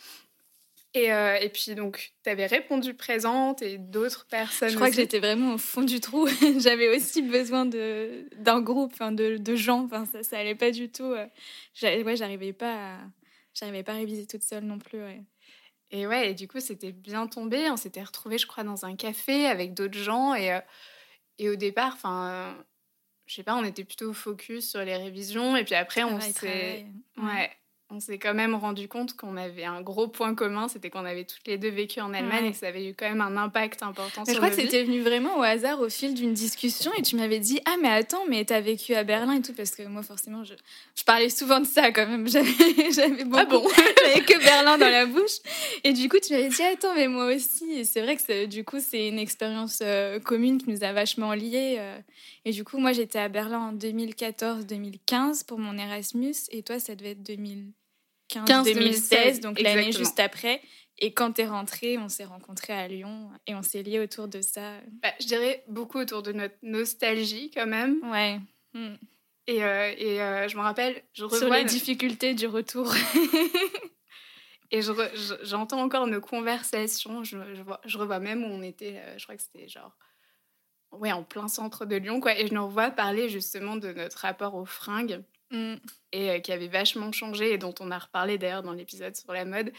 Et, 0.95 1.12
euh, 1.12 1.36
et 1.42 1.50
puis, 1.50 1.74
donc, 1.74 2.13
tu 2.24 2.30
avais 2.30 2.45
répondu 2.45 2.94
présente 2.94 3.63
et 3.63 3.80
d'autres 3.80 4.28
personnes. 4.28 4.69
Je 4.69 4.75
crois 4.75 4.90
que 4.92 4.95
j'étais 4.95 5.19
vraiment 5.19 5.56
au 5.56 5.57
fond 5.57 5.81
du 5.81 6.00
trou. 6.00 6.28
J'avais 6.60 6.95
aussi 6.95 7.24
besoin 7.24 7.66
de 7.66 8.28
d'un 8.38 8.62
groupe, 8.62 8.92
enfin 8.94 9.12
de, 9.12 9.38
de 9.38 9.56
gens. 9.56 9.86
Enfin, 9.86 10.06
ça, 10.06 10.22
ça 10.22 10.38
allait 10.38 10.54
pas 10.54 10.69
du 10.69 10.92
tout. 10.92 11.04
euh. 11.06 11.25
Ouais, 11.81 12.16
j'arrivais 12.16 12.54
pas, 12.54 12.94
à... 12.94 12.98
j'arrivais 13.56 13.81
pas 13.81 13.94
à 13.94 13.95
réviser 13.95 14.28
toute 14.28 14.44
seule 14.44 14.66
non 14.66 14.78
plus. 14.78 15.00
ouais. 15.01 15.24
Et 15.90 16.06
ouais, 16.07 16.30
et 16.31 16.34
du 16.36 16.48
coup, 16.48 16.60
c'était 16.60 16.92
bien 16.92 17.25
tombé. 17.28 17.69
On 17.72 17.78
s'était 17.78 18.04
retrouvés, 18.04 18.38
je 18.38 18.46
crois, 18.48 18.63
dans 18.63 18.86
un 18.86 18.96
café 18.96 19.48
avec 19.48 19.74
d'autres 19.74 19.98
gens. 19.98 20.36
Et, 20.36 20.51
euh, 20.51 20.60
et 21.39 21.50
au 21.50 21.56
départ, 21.56 21.94
enfin, 21.96 22.56
je 23.25 23.34
sais 23.36 23.44
pas, 23.44 23.56
on 23.56 23.63
était 23.63 23.84
plutôt 23.84 24.13
focus 24.13 24.69
sur 24.69 24.84
les 24.84 24.96
révisions. 24.96 25.56
Et 25.57 25.63
puis 25.63 25.74
après, 25.75 26.04
on 26.04 26.19
s'est. 26.19 26.86
Ouais. 27.18 27.51
On 27.95 28.00
s'est 28.00 28.18
quand 28.18 28.34
même 28.34 28.56
rendu 28.56 28.88
compte 28.88 29.16
qu'on 29.16 29.38
avait 29.38 29.66
un 29.66 29.81
gros 29.81 30.07
point 30.07 30.34
commun, 30.34 30.68
c'était 30.68 30.90
qu'on 30.90 31.06
avait 31.06 31.25
toutes 31.25 31.45
les 31.48 31.60
deux 31.60 31.69
vécu 31.69 32.01
en 32.01 32.12
Allemagne 32.12 32.44
Ouais. 32.45 32.50
et 32.50 32.51
que 32.51 32.57
ça 32.57 32.68
avait 32.69 32.90
eu 32.90 32.95
quand 32.95 33.07
même 33.07 33.22
un 33.22 33.38
impact 33.38 33.84
important 33.84 34.24
Mais 34.25 34.34
je 34.34 34.40
sur 34.40 34.40
crois 34.40 34.50
nos 34.50 34.56
que 34.56 34.62
c'était 34.63 34.84
venu 34.84 35.01
vraiment 35.01 35.38
au 35.38 35.44
hasard 35.44 35.80
au 35.80 35.90
fil 35.90 36.16
d'une 36.16 36.34
discussion 36.34 36.92
et 36.98 37.04
tu 37.04 37.16
m'avais 37.16 37.38
dit 37.38 37.60
ah 37.66 37.75
mais 37.81 37.90
attends 37.90 38.25
mais 38.28 38.44
t'as 38.45 38.62
vécu 38.62 38.95
à 38.95 39.04
Berlin 39.04 39.34
et 39.34 39.42
tout 39.44 39.54
parce 39.54 39.72
que 39.75 39.84
moi 39.84 40.01
forcément 40.01 40.44
je, 40.44 40.56
je 40.95 41.04
parlais 41.04 41.30
souvent 41.30 41.60
de 41.60 41.66
ça 41.68 41.92
quand 41.92 42.07
même 42.07 42.28
j'avais 42.34 42.51
j'avais 42.92 43.25
beaucoup 43.25 43.38
Ah 43.38 43.45
bon 43.45 43.63
j'avais 44.04 44.22
que 44.25 44.39
Berlin 44.44 44.80
dans 44.80 44.89
la 44.89 45.06
bouche 45.06 45.38
et 45.84 45.94
du 45.94 46.10
coup 46.10 46.18
tu 46.19 46.34
m'avais 46.34 46.50
dit 46.50 46.63
attends 46.63 46.96
mais 46.96 47.07
moi 47.07 47.25
aussi 47.36 47.72
et 47.74 47.84
c'est 47.84 48.01
vrai 48.01 48.16
que 48.18 48.46
du 48.48 48.63
coup 48.63 48.80
c'est 48.80 49.07
une 49.07 49.19
expérience 49.19 49.80
euh, 49.84 50.19
commune 50.19 50.57
qui 50.57 50.72
nous 50.72 50.84
a 50.84 50.94
vachement 50.94 51.34
liés 51.34 51.75
euh. 51.78 52.00
et 52.46 52.51
du 52.51 52.63
coup 52.63 52.80
moi 52.80 52.92
j'étais 52.92 53.19
à 53.19 53.30
Berlin 53.30 53.60
en 53.60 53.74
2014-2015 53.74 55.46
pour 55.46 55.60
mon 55.60 55.78
Erasmus 55.78 56.34
et 56.51 56.63
toi 56.63 56.80
ça 56.80 56.96
devait 56.96 57.12
être 57.12 57.22
2015-2016 58.41 59.39
donc 59.41 59.59
l'année 59.59 59.91
juste 59.91 60.19
après 60.19 60.62
et 61.00 61.12
quand 61.13 61.31
t'es 61.33 61.47
rentrée, 61.47 61.97
on 61.97 62.07
s'est 62.07 62.24
rencontrés 62.24 62.71
à 62.74 62.88
Lyon 62.88 63.31
et 63.47 63.56
on 63.56 63.63
s'est 63.63 63.81
liés 63.81 64.00
autour 64.00 64.27
de 64.27 64.41
ça. 64.41 64.75
Bah, 65.01 65.09
je 65.19 65.25
dirais 65.25 65.63
beaucoup 65.68 65.97
autour 65.97 66.21
de 66.21 66.31
notre 66.31 66.53
nostalgie 66.62 67.50
quand 67.51 67.65
même. 67.65 67.97
Ouais. 68.12 68.39
Mm. 68.74 68.94
Et, 69.47 69.63
euh, 69.63 69.91
et 69.97 70.21
euh, 70.21 70.47
je 70.47 70.56
me 70.56 70.62
rappelle, 70.62 71.01
je 71.13 71.24
revois 71.24 71.39
Sur 71.39 71.50
les 71.50 71.63
no- 71.63 71.68
difficultés 71.68 72.35
du 72.35 72.45
retour. 72.45 72.94
et 74.71 74.81
je 74.81 74.91
re- 74.91 75.15
je- 75.15 75.45
j'entends 75.45 75.81
encore 75.81 76.07
nos 76.07 76.21
conversations. 76.21 77.24
Je, 77.24 77.38
je, 77.56 77.62
vois, 77.63 77.81
je 77.86 77.97
revois 77.97 78.19
même 78.19 78.44
où 78.44 78.47
on 78.47 78.62
était. 78.62 78.97
euh, 79.03 79.18
je 79.18 79.24
crois 79.25 79.36
que 79.36 79.41
c'était 79.41 79.68
genre 79.68 79.97
ouais 80.91 81.12
en 81.12 81.24
plein 81.24 81.47
centre 81.47 81.86
de 81.86 81.95
Lyon 81.95 82.19
quoi. 82.19 82.38
Et 82.39 82.47
je 82.47 82.53
nous 82.53 82.65
revois 82.68 82.91
parler 82.91 83.29
justement 83.29 83.75
de 83.77 83.91
notre 83.91 84.19
rapport 84.19 84.53
aux 84.56 84.65
fringues 84.65 85.24
Mm. 85.53 85.75
et 86.11 86.29
euh, 86.31 86.39
qui 86.39 86.51
avait 86.51 86.67
vachement 86.67 87.11
changé 87.11 87.53
et 87.53 87.57
dont 87.57 87.75
on 87.79 87.91
a 87.91 87.97
reparlé 88.00 88.38
d'ailleurs 88.38 88.63
dans 88.63 88.73
l'épisode 88.73 89.15
sur 89.15 89.31
la 89.31 89.45
mode. 89.45 89.71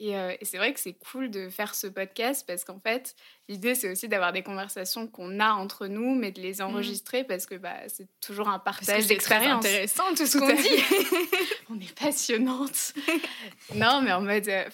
Et, 0.00 0.16
euh, 0.18 0.34
et 0.40 0.44
c'est 0.44 0.56
vrai 0.58 0.74
que 0.74 0.80
c'est 0.80 0.94
cool 0.94 1.30
de 1.30 1.48
faire 1.48 1.72
ce 1.76 1.86
podcast 1.86 2.44
parce 2.48 2.64
qu'en 2.64 2.80
fait, 2.80 3.14
l'idée 3.48 3.76
c'est 3.76 3.88
aussi 3.88 4.08
d'avoir 4.08 4.32
des 4.32 4.42
conversations 4.42 5.06
qu'on 5.06 5.38
a 5.38 5.52
entre 5.52 5.86
nous, 5.86 6.16
mais 6.16 6.32
de 6.32 6.40
les 6.40 6.60
enregistrer 6.62 7.22
parce 7.22 7.46
que 7.46 7.54
bah, 7.54 7.76
c'est 7.86 8.08
toujours 8.20 8.48
un 8.48 8.58
Mm. 8.58 8.62
Partage 8.64 8.86
c'est 8.86 8.92
très 9.02 9.06
d'expérience. 9.06 9.64
intéressant 9.64 10.02
tout 10.16 10.26
ce 10.26 10.36
qu'on 10.36 10.52
dit. 10.52 11.28
On 11.70 11.78
est 11.80 11.94
passionnante. 11.98 12.92
non, 13.76 14.02
mais 14.02 14.12
en 14.12 14.20
mode. 14.20 14.48
euh, 14.48 14.64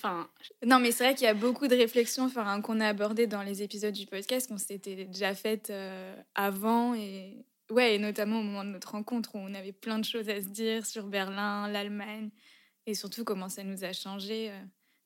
non, 0.64 0.80
mais 0.80 0.90
c'est 0.90 1.04
vrai 1.04 1.14
qu'il 1.14 1.24
y 1.26 1.28
a 1.28 1.34
beaucoup 1.34 1.68
de 1.68 1.76
réflexions 1.76 2.30
qu'on 2.62 2.80
a 2.80 2.88
abordées 2.88 3.26
dans 3.26 3.42
les 3.42 3.62
épisodes 3.62 3.94
du 3.94 4.06
podcast 4.06 4.48
qu'on 4.48 4.58
s'était 4.58 5.04
déjà 5.04 5.34
faites 5.34 5.68
euh, 5.70 6.14
avant 6.34 6.94
et 6.94 7.44
ouais, 7.70 7.94
et 7.94 7.98
notamment 7.98 8.40
au 8.40 8.42
moment 8.42 8.64
de 8.64 8.70
notre 8.70 8.90
rencontre 8.92 9.34
où 9.34 9.38
on 9.38 9.54
avait 9.54 9.72
plein 9.72 9.98
de 9.98 10.04
choses 10.04 10.28
à 10.28 10.40
se 10.40 10.48
dire 10.48 10.86
sur 10.86 11.06
Berlin, 11.06 11.68
l'Allemagne 11.68 12.30
et 12.86 12.94
surtout 12.94 13.24
comment 13.24 13.48
ça 13.48 13.62
nous 13.62 13.84
a 13.84 13.92
changé. 13.92 14.50
euh. 14.50 14.58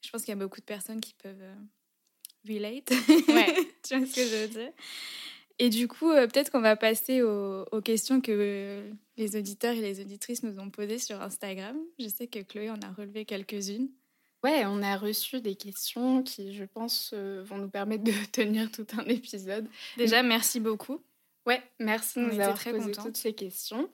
Je 0.04 0.10
pense 0.10 0.22
qu'il 0.22 0.30
y 0.30 0.32
a 0.32 0.36
beaucoup 0.36 0.60
de 0.60 0.64
personnes 0.64 1.00
qui 1.00 1.14
peuvent 1.14 1.40
euh, 1.40 1.54
relate. 2.48 2.90
Ouais. 3.28 3.54
tu 3.82 3.96
vois 3.96 4.06
ce 4.06 4.14
que 4.14 4.22
je 4.26 4.36
veux 4.42 4.48
dire? 4.48 4.72
Et 5.58 5.70
du 5.70 5.86
coup, 5.88 6.10
euh, 6.10 6.26
peut-être 6.26 6.50
qu'on 6.50 6.60
va 6.60 6.76
passer 6.76 7.22
aux, 7.22 7.64
aux 7.70 7.80
questions 7.80 8.20
que 8.20 8.82
les 9.16 9.36
auditeurs 9.36 9.74
et 9.74 9.80
les 9.80 10.00
auditrices 10.00 10.42
nous 10.42 10.58
ont 10.58 10.68
posées 10.68 10.98
sur 10.98 11.22
Instagram. 11.22 11.76
Je 11.98 12.08
sais 12.08 12.26
que 12.26 12.40
Chloé 12.40 12.70
en 12.70 12.80
a 12.82 12.92
relevé 12.92 13.24
quelques-unes. 13.24 13.88
ouais, 14.42 14.64
on 14.66 14.82
a 14.82 14.96
reçu 14.96 15.40
des 15.40 15.54
questions 15.54 16.22
qui, 16.22 16.54
je 16.54 16.64
pense, 16.64 17.14
vont 17.14 17.58
nous 17.58 17.70
permettre 17.70 18.04
de 18.04 18.12
tenir 18.32 18.70
tout 18.70 18.86
un 18.98 19.04
épisode. 19.04 19.68
Déjà, 19.96 20.22
merci 20.22 20.60
beaucoup. 20.60 21.00
Ouais, 21.46 21.62
merci 21.78 22.18
de 22.18 22.24
nous 22.24 22.40
avoir 22.40 22.54
très 22.58 22.70
posé 22.72 22.92
toutes 23.04 23.16
ces 23.16 23.34
questions. 23.34 23.90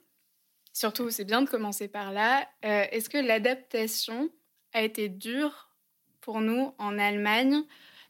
Surtout, 0.72 1.10
c'est 1.10 1.24
bien 1.24 1.42
de 1.42 1.48
commencer 1.50 1.88
par 1.88 2.12
là. 2.12 2.48
Euh, 2.64 2.84
Est-ce 2.92 3.08
que 3.10 3.18
l'adaptation 3.18 4.30
a 4.72 4.82
été 4.82 5.08
dure 5.08 5.68
pour 6.20 6.40
nous 6.40 6.74
en 6.78 6.96
Allemagne, 6.98 7.62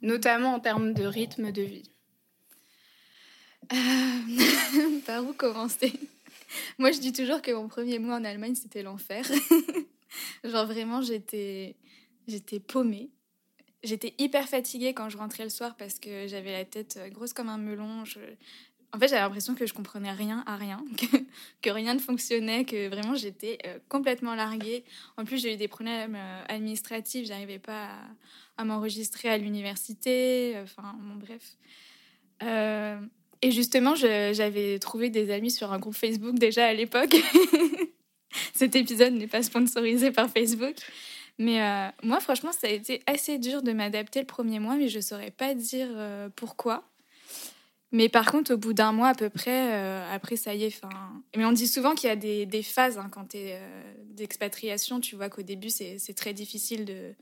notamment 0.03 0.55
en 0.55 0.61
termes 0.61 0.93
de 0.93 1.05
rythme 1.05 1.53
de 1.53 1.63
vie? 1.63 1.91
Euh, 3.73 3.77
Par 5.07 5.25
où 5.25 5.33
commencer? 5.33 5.93
Moi, 6.79 6.91
je 6.93 6.99
dis 6.99 7.13
toujours 7.13 7.41
que 7.43 7.51
mon 7.53 7.69
premier 7.69 7.99
mois 7.99 8.17
en 8.17 8.25
Allemagne, 8.25 8.55
c'était 8.55 8.83
l'enfer. 8.83 9.25
Genre 10.45 10.67
vraiment, 10.67 11.01
j'étais, 11.01 11.77
j'étais 12.27 12.59
paumée. 12.61 13.11
J'étais 13.83 14.15
hyper 14.19 14.49
fatiguée 14.49 14.93
quand 14.93 15.09
je 15.09 15.17
rentrais 15.17 15.45
le 15.45 15.51
soir 15.51 15.77
parce 15.77 15.99
que 15.99 16.27
j'avais 16.27 16.53
la 16.53 16.65
tête 16.67 16.99
euh, 16.99 17.09
grosse 17.09 17.33
comme 17.33 17.49
un 17.49 17.57
melon. 17.59 18.05
Je- 18.05 18.19
En 18.93 18.99
fait, 18.99 19.09
j'avais 19.09 19.21
l'impression 19.21 19.55
que 19.55 19.67
je 19.67 19.73
comprenais 19.73 20.13
rien 20.13 20.43
à 20.47 20.57
rien, 20.57 20.85
que, 21.63 21.71
rien 21.71 21.95
ne 21.95 22.01
fonctionnait, 22.01 22.65
que 22.65 22.89
vraiment 22.89 23.15
j'étais 23.15 23.59
euh, 23.67 23.79
complètement 23.89 24.35
larguée. 24.35 24.85
En 25.17 25.25
plus, 25.25 25.41
j'ai 25.41 25.55
eu 25.55 25.57
des 25.57 25.69
problèmes 25.69 26.17
euh, 26.17 26.45
administratifs. 26.49 27.27
J'arrivais 27.27 27.59
pas 27.59 27.91
à, 28.57 28.65
m'enregistrer 28.65 29.29
à 29.29 29.39
l'université. 29.39 30.57
Enfin, 30.63 30.95
bon, 31.01 31.15
bref. 31.17 31.57
Euh, 32.43 32.99
Et 33.43 33.53
justement, 33.53 33.95
j'avais 33.95 34.79
trouvé 34.79 35.09
des 35.09 35.31
amis 35.31 35.51
sur 35.51 35.73
un 35.73 35.79
groupe 35.79 35.95
Facebook 35.95 36.39
déjà 36.39 36.67
à 36.67 36.73
l'époque. 36.73 37.17
Cet 38.55 38.77
épisode 38.77 39.15
n'est 39.15 39.27
pas 39.27 39.43
sponsorisé 39.43 40.11
par 40.11 40.29
Facebook. 40.31 40.75
Mais 41.41 41.63
euh, 41.63 41.89
moi, 42.03 42.21
franchement, 42.21 42.53
ça 42.53 42.67
a 42.67 42.71
été 42.71 43.01
assez 43.07 43.39
dur 43.39 43.63
de 43.63 43.73
m'adapter 43.73 44.21
le 44.21 44.27
premier 44.27 44.59
mois, 44.59 44.77
mais 44.77 44.89
je 44.89 44.99
ne 44.99 45.03
saurais 45.03 45.31
pas 45.31 45.55
dire 45.55 45.89
euh, 45.91 46.29
pourquoi. 46.37 46.90
Mais 47.93 48.09
par 48.09 48.31
contre, 48.31 48.55
au 48.55 48.57
bout 48.57 48.73
d'un 48.73 48.93
mois 48.93 49.09
à 49.09 49.15
peu 49.15 49.31
près, 49.31 49.73
euh, 49.73 50.15
après, 50.15 50.37
ça 50.37 50.55
y 50.55 50.65
est. 50.65 50.69
Enfin, 50.69 50.95
Mais 51.37 51.45
on 51.45 51.53
dit 51.53 51.67
souvent 51.67 51.95
qu'il 51.95 52.09
y 52.09 52.13
a 52.13 52.17
des, 52.17 52.47
des 52.47 52.63
phases 52.63 52.99
hein, 52.99 53.09
quand 53.11 53.31
tu 53.31 53.39
es 53.39 53.61
d'expatriation. 54.15 55.01
Tu 55.01 55.17
vois 55.17 55.29
qu'au 55.29 55.43
début, 55.43 55.71
c'est 55.71 56.15
très 56.15 56.33
difficile 56.33 56.85
de, 56.85 57.15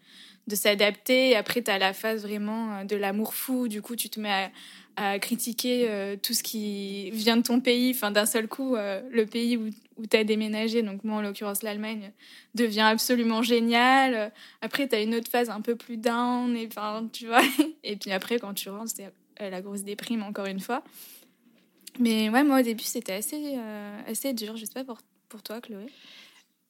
de 0.48 0.56
s'adapter. 0.56 1.36
Après, 1.36 1.62
tu 1.62 1.70
as 1.70 1.78
la 1.78 1.92
phase 1.92 2.22
vraiment 2.22 2.78
euh, 2.78 2.84
de 2.84 2.96
l'amour 2.96 3.34
fou. 3.34 3.68
Du 3.68 3.82
coup, 3.82 3.94
tu 3.94 4.08
te 4.08 4.18
mets 4.18 4.50
à, 4.96 5.12
à 5.12 5.18
critiquer 5.18 5.86
euh, 5.88 6.16
tout 6.20 6.34
ce 6.34 6.42
qui 6.42 7.10
vient 7.12 7.36
de 7.36 7.42
ton 7.42 7.60
pays. 7.60 7.92
Enfin, 7.94 8.10
d'un 8.10 8.26
seul 8.26 8.48
coup, 8.48 8.74
euh, 8.74 9.00
le 9.10 9.26
pays 9.26 9.56
où, 9.56 9.68
où 9.96 10.06
tu 10.06 10.16
as 10.16 10.24
déménagé, 10.24 10.82
donc 10.82 11.04
moi 11.04 11.18
en 11.18 11.22
l'occurrence 11.22 11.62
l'Allemagne, 11.62 12.12
devient 12.54 12.80
absolument 12.80 13.42
génial. 13.42 14.32
Après, 14.62 14.88
tu 14.88 14.96
as 14.96 15.02
une 15.02 15.14
autre 15.14 15.30
phase 15.30 15.50
un 15.50 15.60
peu 15.60 15.76
plus 15.76 15.98
down. 15.98 16.56
Et, 16.56 16.66
enfin, 16.66 17.08
tu 17.12 17.26
vois. 17.26 17.42
et 17.84 17.96
puis 17.96 18.10
après, 18.10 18.38
quand 18.38 18.54
tu 18.54 18.70
rentres, 18.70 18.92
c'est 18.96 19.04
euh, 19.04 19.10
la 19.40 19.60
grosse 19.60 19.82
déprime, 19.82 20.22
encore 20.22 20.46
une 20.46 20.60
fois. 20.60 20.82
Mais 21.98 22.28
ouais, 22.28 22.44
moi 22.44 22.60
au 22.60 22.62
début, 22.62 22.84
c'était 22.84 23.12
assez, 23.14 23.54
euh, 23.56 24.00
assez 24.06 24.32
dur. 24.32 24.56
Je 24.56 24.64
sais 24.64 24.72
pas 24.74 24.84
pour, 24.84 24.98
pour 25.28 25.42
toi, 25.42 25.60
Chloé. 25.60 25.86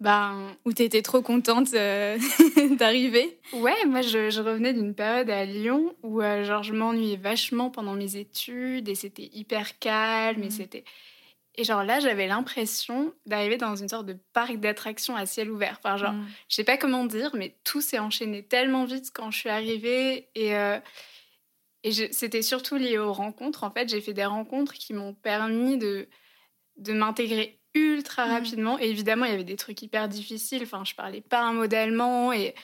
Ben, 0.00 0.56
Ou 0.64 0.72
t'étais 0.72 1.02
trop 1.02 1.22
contente 1.22 1.74
euh, 1.74 2.16
d'arriver 2.78 3.36
Ouais, 3.52 3.84
moi 3.84 4.00
je, 4.00 4.30
je 4.30 4.40
revenais 4.40 4.72
d'une 4.72 4.94
période 4.94 5.28
à 5.28 5.44
Lyon 5.44 5.92
où 6.04 6.22
euh, 6.22 6.44
genre 6.44 6.62
je 6.62 6.72
m'ennuyais 6.72 7.16
vachement 7.16 7.68
pendant 7.68 7.94
mes 7.94 8.14
études 8.16 8.88
et 8.88 8.94
c'était 8.94 9.28
hyper 9.34 9.78
calme 9.80 10.42
et 10.42 10.46
Mhm. 10.46 10.50
c'était 10.52 10.84
et 11.56 11.64
genre 11.64 11.82
là 11.82 11.98
j'avais 11.98 12.28
l'impression 12.28 13.12
d'arriver 13.26 13.56
dans 13.56 13.74
une 13.74 13.88
sorte 13.88 14.06
de 14.06 14.16
parc 14.32 14.58
d'attractions 14.60 15.16
à 15.16 15.26
ciel 15.26 15.50
ouvert. 15.50 15.80
Enfin 15.82 15.96
genre 15.96 16.12
Mm. 16.12 16.26
je 16.48 16.54
sais 16.54 16.62
pas 16.62 16.76
comment 16.76 17.04
dire 17.04 17.32
mais 17.34 17.56
tout 17.64 17.80
s'est 17.80 17.98
enchaîné 17.98 18.44
tellement 18.44 18.84
vite 18.84 19.10
quand 19.12 19.32
je 19.32 19.38
suis 19.40 19.48
arrivée 19.48 20.28
et 20.36 20.54
euh, 20.54 20.78
et 21.88 22.12
c'était 22.12 22.42
surtout 22.42 22.76
lié 22.76 22.98
aux 22.98 23.12
rencontres. 23.12 23.64
En 23.64 23.70
fait, 23.70 23.88
j'ai 23.88 24.00
fait 24.00 24.14
des 24.14 24.24
rencontres 24.24 24.74
qui 24.74 24.92
m'ont 24.94 25.14
permis 25.14 25.78
de 25.78 26.08
de 26.78 26.92
m'intégrer 26.92 27.60
ultra 27.74 28.26
Mhm. 28.26 28.34
rapidement. 28.34 28.78
Et 28.78 28.88
évidemment, 28.90 29.24
il 29.26 29.30
y 29.32 29.34
avait 29.34 29.44
des 29.44 29.56
trucs 29.56 29.82
hyper 29.82 30.08
difficiles. 30.08 30.62
Enfin, 30.62 30.84
je 30.84 30.94
parlais 30.94 31.20
pas 31.20 31.40
un 31.42 31.52
mot 31.52 31.66
d'allemand 31.66 32.32
et 32.32 32.54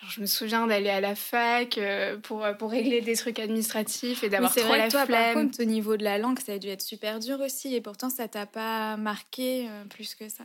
genre, 0.00 0.10
je 0.10 0.20
me 0.20 0.26
souviens 0.26 0.66
d'aller 0.66 0.90
à 0.90 1.00
la 1.00 1.14
fac 1.16 1.78
euh, 1.78 2.18
pour, 2.18 2.46
pour 2.58 2.70
régler 2.70 3.00
des 3.02 3.16
trucs 3.16 3.38
administratifs 3.40 4.22
et 4.24 4.28
Oui, 4.28 4.30
d'avoir 4.30 4.52
c'est 4.52 4.60
trop 4.60 4.68
vrai 4.68 4.78
la 4.78 4.86
que 4.86 4.90
toi, 4.92 5.06
par 5.06 5.28
flemme. 5.28 5.42
contre, 5.46 5.60
au 5.62 5.64
niveau 5.64 5.96
de 5.96 6.04
la 6.04 6.18
langue, 6.18 6.38
ça 6.40 6.52
a 6.54 6.58
dû 6.58 6.68
être 6.68 6.82
super 6.82 7.20
dur 7.20 7.40
aussi. 7.40 7.74
Et 7.74 7.80
pourtant, 7.80 8.10
ça 8.10 8.28
t'a 8.28 8.46
pas 8.46 8.96
marqué 8.96 9.68
euh, 9.68 9.84
plus 9.86 10.14
que 10.14 10.28
ça. 10.28 10.44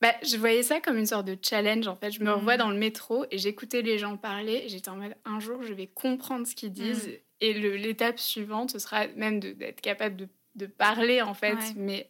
Bah, 0.00 0.14
je 0.22 0.36
voyais 0.38 0.62
ça 0.62 0.80
comme 0.80 0.96
une 0.96 1.06
sorte 1.06 1.26
de 1.26 1.36
challenge. 1.42 1.86
En 1.86 1.94
fait, 1.96 2.10
je 2.10 2.22
me 2.24 2.30
Mhm. 2.30 2.34
revois 2.34 2.56
dans 2.56 2.70
le 2.70 2.78
métro 2.78 3.26
et 3.30 3.36
j'écoutais 3.38 3.82
les 3.82 3.98
gens 3.98 4.16
parler. 4.16 4.64
J'étais 4.68 4.88
en 4.88 4.96
mode 4.96 5.14
un 5.26 5.40
jour, 5.40 5.62
je 5.62 5.74
vais 5.74 5.86
comprendre 5.88 6.46
ce 6.46 6.54
qu'ils 6.54 6.72
disent. 6.72 7.06
Mhm. 7.08 7.18
Et 7.40 7.54
l'étape 7.54 8.18
suivante, 8.18 8.70
ce 8.72 8.78
sera 8.78 9.06
même 9.16 9.40
d'être 9.40 9.80
capable 9.80 10.16
de, 10.16 10.28
de 10.56 10.66
parler 10.66 11.22
en 11.22 11.34
fait. 11.34 11.54
Ouais. 11.54 11.74
Mais 11.76 12.08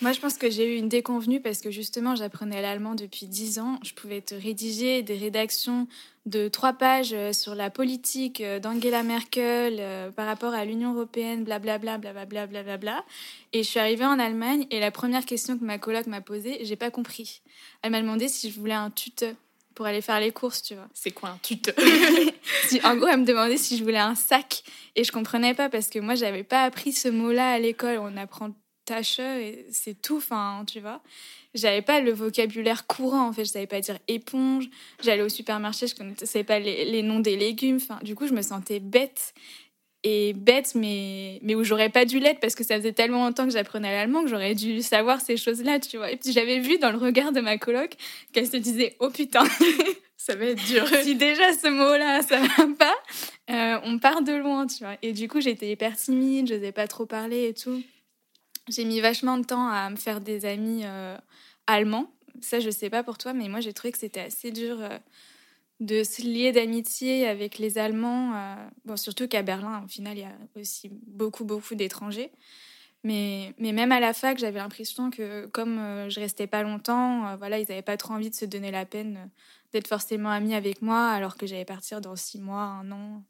Moi, 0.00 0.12
je 0.12 0.20
pense 0.20 0.38
que 0.38 0.50
j'ai 0.50 0.74
eu 0.74 0.78
une 0.78 0.88
déconvenue 0.88 1.40
parce 1.40 1.60
que 1.60 1.70
justement, 1.70 2.16
j'apprenais 2.16 2.62
l'allemand 2.62 2.94
depuis 2.94 3.26
10 3.26 3.58
ans. 3.58 3.78
Je 3.82 3.92
pouvais 3.94 4.20
te 4.20 4.34
rédiger 4.34 5.02
des 5.02 5.16
rédactions 5.16 5.86
de 6.24 6.48
trois 6.48 6.72
pages 6.72 7.12
euh, 7.12 7.32
sur 7.32 7.54
la 7.54 7.68
politique 7.68 8.40
euh, 8.40 8.60
d'Angela 8.60 9.02
Merkel 9.02 9.78
euh, 9.80 10.10
par 10.10 10.26
rapport 10.26 10.54
à 10.54 10.64
l'Union 10.64 10.94
européenne, 10.94 11.44
blablabla, 11.44 11.98
blablabla, 11.98 12.46
blablabla. 12.46 13.04
Et 13.52 13.62
je 13.62 13.68
suis 13.68 13.80
arrivée 13.80 14.04
en 14.04 14.18
Allemagne 14.18 14.66
et 14.70 14.78
la 14.78 14.90
première 14.90 15.24
question 15.24 15.58
que 15.58 15.64
ma 15.64 15.78
coloc 15.78 16.06
m'a 16.06 16.20
posée, 16.20 16.64
j'ai 16.64 16.76
pas 16.76 16.90
compris. 16.90 17.42
Elle 17.82 17.90
m'a 17.90 18.00
demandé 18.00 18.28
si 18.28 18.50
je 18.50 18.58
voulais 18.58 18.74
un 18.74 18.90
tuteur 18.90 19.34
pour 19.74 19.86
aller 19.86 20.00
faire 20.00 20.20
les 20.20 20.32
courses, 20.32 20.62
tu 20.62 20.74
vois. 20.74 20.88
c'est 20.94 21.10
quoi 21.10 21.30
un 21.30 21.38
tuteur 21.42 21.74
Si- 22.68 22.80
en 22.84 22.96
gros, 22.96 23.06
elle 23.08 23.20
me 23.20 23.24
demandait 23.26 23.56
si 23.56 23.76
je 23.76 23.82
voulais 23.84 23.98
un 23.98 24.14
sac 24.14 24.62
et 24.96 25.04
je 25.04 25.12
comprenais 25.12 25.54
pas 25.54 25.68
parce 25.68 25.88
que 25.88 25.98
moi, 25.98 26.14
j'avais 26.14 26.44
pas 26.44 26.62
appris 26.64 26.92
ce 26.92 27.08
mot-là 27.08 27.52
à 27.52 27.58
l'école. 27.58 27.98
On 27.98 28.16
apprend 28.16 28.50
tâche 28.84 29.18
et 29.20 29.66
c'est 29.70 30.00
tout, 30.00 30.16
enfin, 30.16 30.64
tu 30.66 30.80
vois. 30.80 31.00
J'avais 31.54 31.82
pas 31.82 32.00
le 32.00 32.12
vocabulaire 32.12 32.86
courant 32.86 33.28
en 33.28 33.32
fait. 33.32 33.44
Je 33.44 33.50
savais 33.50 33.66
pas 33.66 33.80
dire 33.80 33.98
éponge. 34.08 34.68
J'allais 35.02 35.22
au 35.22 35.28
supermarché, 35.28 35.86
je 35.86 35.94
connaissais 35.94 36.44
pas 36.44 36.58
les, 36.58 36.84
les 36.86 37.02
noms 37.02 37.20
des 37.20 37.36
légumes. 37.36 37.76
Enfin, 37.76 37.98
du 38.02 38.14
coup, 38.14 38.26
je 38.26 38.32
me 38.32 38.42
sentais 38.42 38.80
bête 38.80 39.34
et 40.04 40.32
bête, 40.32 40.74
mais 40.74 41.38
mais 41.42 41.54
où 41.54 41.64
j'aurais 41.64 41.88
pas 41.88 42.04
dû 42.04 42.18
l'être 42.18 42.40
parce 42.40 42.54
que 42.54 42.64
ça 42.64 42.76
faisait 42.76 42.92
tellement 42.92 43.24
longtemps 43.26 43.44
que 43.44 43.52
j'apprenais 43.52 43.92
l'allemand 43.92 44.22
que 44.22 44.28
j'aurais 44.28 44.54
dû 44.54 44.82
savoir 44.82 45.20
ces 45.20 45.36
choses-là, 45.36 45.78
tu 45.78 45.96
vois. 45.96 46.10
Et 46.10 46.16
puis 46.16 46.32
j'avais 46.32 46.58
vu 46.58 46.78
dans 46.78 46.90
le 46.90 46.98
regard 46.98 47.32
de 47.32 47.40
ma 47.40 47.58
coloc 47.58 47.94
qu'elle 48.32 48.46
se 48.46 48.56
disait 48.56 48.96
oh 49.00 49.10
putain. 49.10 49.44
Ça 50.24 50.36
va 50.36 50.44
être 50.44 50.64
dur. 50.66 50.86
si 51.02 51.16
déjà 51.16 51.52
ce 51.52 51.66
mot-là, 51.66 52.22
ça 52.22 52.38
va 52.38 52.68
pas, 52.78 52.94
euh, 53.50 53.80
on 53.82 53.98
part 53.98 54.22
de 54.22 54.32
loin, 54.32 54.68
tu 54.68 54.84
vois. 54.84 54.96
Et 55.02 55.12
du 55.12 55.26
coup, 55.26 55.40
j'étais 55.40 55.72
hyper 55.72 55.96
timide, 55.96 56.46
je 56.46 56.54
n'osais 56.54 56.70
pas 56.70 56.86
trop 56.86 57.06
parler 57.06 57.48
et 57.48 57.54
tout. 57.54 57.82
J'ai 58.68 58.84
mis 58.84 59.00
vachement 59.00 59.36
de 59.36 59.44
temps 59.44 59.68
à 59.68 59.90
me 59.90 59.96
faire 59.96 60.20
des 60.20 60.44
amis 60.44 60.82
euh, 60.84 61.16
allemands. 61.66 62.08
Ça, 62.40 62.60
je 62.60 62.70
sais 62.70 62.88
pas 62.88 63.02
pour 63.02 63.18
toi, 63.18 63.32
mais 63.32 63.48
moi, 63.48 63.58
j'ai 63.58 63.72
trouvé 63.72 63.90
que 63.90 63.98
c'était 63.98 64.20
assez 64.20 64.52
dur 64.52 64.76
euh, 64.80 64.96
de 65.82 66.04
se 66.04 66.22
lier 66.22 66.52
d'amitié 66.52 67.26
avec 67.26 67.58
les 67.58 67.76
Allemands. 67.76 68.34
euh, 68.34 68.54
bon, 68.84 68.96
surtout 68.96 69.26
qu'à 69.26 69.42
Berlin, 69.42 69.82
au 69.84 69.88
final, 69.88 70.16
il 70.16 70.20
y 70.20 70.24
a 70.24 70.60
aussi 70.60 70.90
beaucoup, 71.06 71.44
beaucoup 71.44 71.74
d'étrangers. 71.74 72.30
Mais, 73.04 73.52
mais 73.58 73.72
même 73.72 73.90
à 73.90 73.98
la 73.98 74.12
fac, 74.12 74.38
j'avais 74.38 74.60
l'impression 74.60 75.10
que 75.10 75.46
comme 75.46 75.78
euh, 75.78 76.08
je 76.08 76.20
restais 76.20 76.46
pas 76.46 76.62
longtemps, 76.62 77.26
euh, 77.26 77.36
voilà, 77.36 77.58
ils 77.58 77.66
n'avaient 77.68 77.82
pas 77.82 77.96
trop 77.96 78.14
envie 78.14 78.30
de 78.30 78.34
se 78.34 78.44
donner 78.44 78.70
la 78.70 78.86
peine 78.86 79.16
euh, 79.16 79.26
d'être 79.72 79.88
forcément 79.88 80.30
amis 80.30 80.54
avec 80.54 80.82
moi, 80.82 81.08
alors 81.08 81.36
que 81.36 81.46
j'allais 81.46 81.64
partir 81.64 82.00
dans 82.00 82.14
six 82.14 82.38
mois, 82.38 82.62
un 82.62 82.92
an. 82.92 83.24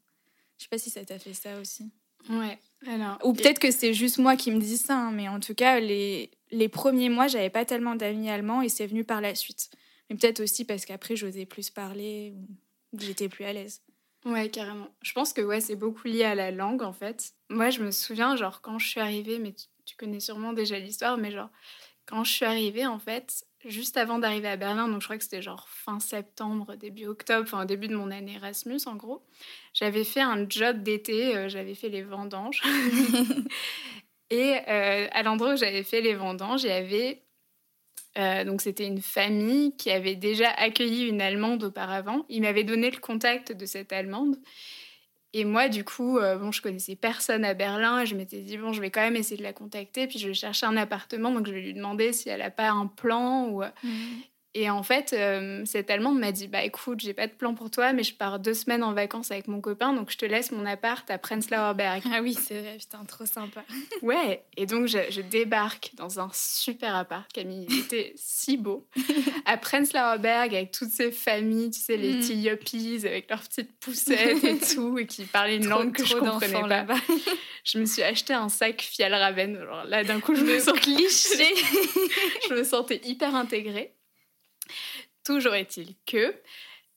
Je 0.59 0.65
sais 0.65 0.69
pas 0.69 0.77
si 0.77 0.91
ça 0.91 1.03
t'a 1.03 1.17
fait 1.17 1.33
ça 1.33 1.59
aussi. 1.59 1.91
Ouais. 2.29 2.59
Alors. 2.85 3.17
Ou 3.23 3.33
peut-être 3.33 3.57
que 3.57 3.71
c'est 3.71 3.95
juste 3.95 4.19
moi 4.19 4.35
qui 4.35 4.51
me 4.51 4.59
dis 4.59 4.77
ça, 4.77 4.95
hein, 4.95 5.11
mais 5.11 5.27
en 5.27 5.39
tout 5.39 5.55
cas, 5.55 5.79
les, 5.79 6.29
les 6.51 6.69
premiers 6.69 7.09
mois, 7.09 7.27
j'avais 7.27 7.49
pas 7.49 7.65
tellement 7.65 7.95
d'amis 7.95 8.29
allemands 8.29 8.61
et 8.61 8.69
c'est 8.69 8.85
venu 8.85 9.03
par 9.03 9.21
la 9.21 9.33
suite. 9.33 9.71
Mais 10.13 10.19
peut-être 10.19 10.41
aussi 10.41 10.63
parce 10.63 10.85
qu'après, 10.85 11.15
j'osais 11.15 11.47
plus 11.47 11.71
parler 11.71 12.35
ou 12.35 12.97
que 12.97 13.03
j'étais 13.03 13.29
plus 13.29 13.45
à 13.45 13.53
l'aise. 13.53 13.81
Ouais, 14.25 14.47
carrément. 14.49 14.87
Je 15.01 15.11
pense 15.13 15.33
que 15.33 15.41
ouais, 15.41 15.59
c'est 15.59 15.75
beaucoup 15.75 16.07
lié 16.07 16.23
à 16.23 16.35
la 16.35 16.51
langue 16.51 16.83
en 16.83 16.93
fait. 16.93 17.33
Moi, 17.49 17.71
je 17.71 17.81
me 17.81 17.89
souviens, 17.89 18.35
genre, 18.35 18.61
quand 18.61 18.77
je 18.77 18.87
suis 18.87 18.99
arrivée, 18.99 19.39
mais 19.39 19.53
tu, 19.53 19.65
tu 19.85 19.95
connais 19.95 20.19
sûrement 20.19 20.53
déjà 20.53 20.77
l'histoire, 20.77 21.17
mais 21.17 21.31
genre, 21.31 21.49
quand 22.05 22.23
je 22.23 22.31
suis 22.31 22.45
arrivée, 22.45 22.85
en 22.85 22.99
fait, 22.99 23.43
juste 23.65 23.97
avant 23.97 24.19
d'arriver 24.19 24.49
à 24.49 24.55
Berlin, 24.55 24.87
donc 24.87 25.01
je 25.01 25.07
crois 25.07 25.17
que 25.17 25.23
c'était 25.23 25.41
genre 25.41 25.67
fin 25.67 25.99
septembre, 25.99 26.75
début 26.75 27.07
octobre, 27.07 27.43
enfin, 27.43 27.65
début 27.65 27.87
de 27.87 27.95
mon 27.95 28.11
année 28.11 28.35
Erasmus 28.35 28.81
en 28.85 28.95
gros, 28.95 29.25
j'avais 29.73 30.03
fait 30.03 30.21
un 30.21 30.47
job 30.47 30.83
d'été, 30.83 31.35
euh, 31.35 31.49
j'avais 31.49 31.73
fait 31.73 31.89
les 31.89 32.03
vendanges. 32.03 32.61
Et 34.29 34.55
euh, 34.67 35.07
à 35.11 35.23
l'endroit 35.23 35.53
où 35.53 35.57
j'avais 35.57 35.83
fait 35.83 36.01
les 36.01 36.13
vendanges, 36.13 36.63
il 36.63 36.69
y 36.69 36.71
avait. 36.71 37.22
Euh, 38.17 38.43
donc, 38.43 38.61
c'était 38.61 38.85
une 38.85 39.01
famille 39.01 39.75
qui 39.75 39.89
avait 39.91 40.15
déjà 40.15 40.49
accueilli 40.51 41.07
une 41.07 41.21
Allemande 41.21 41.63
auparavant. 41.63 42.25
Il 42.29 42.41
m'avait 42.41 42.63
donné 42.63 42.91
le 42.91 42.99
contact 42.99 43.51
de 43.51 43.65
cette 43.65 43.91
Allemande. 43.91 44.37
Et 45.35 45.45
moi, 45.45 45.67
du 45.67 45.83
coup, 45.83 46.19
euh, 46.19 46.37
bon, 46.37 46.51
je 46.51 46.61
connaissais 46.61 46.95
personne 46.95 47.43
à 47.43 47.55
Berlin 47.55 48.01
et 48.01 48.05
je 48.05 48.15
m'étais 48.15 48.41
dit, 48.41 48.57
bon, 48.57 48.71
je 48.71 48.81
vais 48.81 48.91
quand 48.91 49.01
même 49.01 49.15
essayer 49.15 49.37
de 49.37 49.43
la 49.43 49.53
contacter. 49.53 50.05
Puis 50.05 50.19
je 50.19 50.27
vais 50.27 50.33
chercher 50.35 50.67
un 50.67 50.77
appartement, 50.77 51.31
donc 51.31 51.47
je 51.47 51.53
vais 51.53 51.61
lui 51.61 51.73
demander 51.73 52.13
si 52.13 52.29
elle 52.29 52.41
n'a 52.41 52.51
pas 52.51 52.69
un 52.69 52.85
plan. 52.85 53.47
Ou... 53.49 53.63
Et 54.55 54.69
en 54.69 54.83
fait, 54.83 55.13
euh, 55.13 55.63
cette 55.65 55.89
Allemande 55.89 56.19
m'a 56.19 56.31
dit, 56.31 56.47
bah 56.47 56.63
écoute, 56.63 56.99
j'ai 56.99 57.13
pas 57.13 57.25
de 57.27 57.31
plan 57.33 57.55
pour 57.55 57.71
toi, 57.71 57.91
mais 57.91 58.03
je 58.03 58.13
pars 58.13 58.39
deux 58.39 58.53
semaines 58.53 58.83
en 58.83 58.93
vacances 58.93 59.31
avec 59.31 59.47
mon 59.47 59.61
copain, 59.61 59.93
donc 59.93 60.11
je 60.11 60.17
te 60.17 60.25
laisse 60.25 60.51
mon 60.51 60.65
appart 60.65 61.09
à 61.09 61.17
Prenzlauer 61.17 61.73
Berg. 61.73 62.03
Ah 62.13 62.21
oui, 62.21 62.35
c'est 62.39 62.61
vrai, 62.61 62.77
putain, 62.79 63.03
trop 63.05 63.25
sympa. 63.25 63.63
Ouais, 64.03 64.43
et 64.57 64.65
donc 64.65 64.85
je, 64.87 64.99
je 65.09 65.21
débarque 65.21 65.91
dans 65.95 66.19
un 66.19 66.29
super 66.33 66.95
appart, 66.95 67.31
Camille. 67.33 67.65
Il 67.69 67.79
était 67.79 68.13
si 68.15 68.57
beau. 68.57 68.87
À 69.45 69.57
Prenzlauer 69.57 70.19
Berg, 70.19 70.55
avec 70.55 70.71
toutes 70.71 70.91
ces 70.91 71.11
familles, 71.11 71.71
tu 71.71 71.79
sais, 71.79 71.97
les 71.97 72.13
Mm. 72.13 73.05
Avec 73.05 73.29
leurs 73.29 73.41
petites 73.41 73.77
poussettes 73.79 74.43
et 74.43 74.57
tout, 74.75 74.97
et 74.97 75.05
qui 75.07 75.23
parlaient 75.25 75.57
une 75.57 75.67
langue 75.67 75.93
que 75.93 76.05
je 76.05 76.15
Trop 76.15 76.25
comprenais 76.25 76.53
d'enfants 76.53 76.61
pas. 76.61 76.67
là-bas. 76.67 76.99
Je 77.63 77.79
me 77.79 77.85
suis 77.85 78.03
acheté 78.03 78.33
un 78.33 78.49
sac 78.49 78.81
Fjallraven. 78.81 79.55
Alors 79.57 79.83
là, 79.85 80.03
d'un 80.03 80.19
coup, 80.19 80.35
je 80.35 80.43
me 80.43 80.59
sens 80.59 80.79
cliché. 80.79 81.53
je 82.49 82.53
me 82.53 82.63
sentais 82.63 83.01
hyper 83.05 83.35
intégrée. 83.35 83.93
Toujours 85.23 85.55
est-il 85.55 85.95
que 86.05 86.35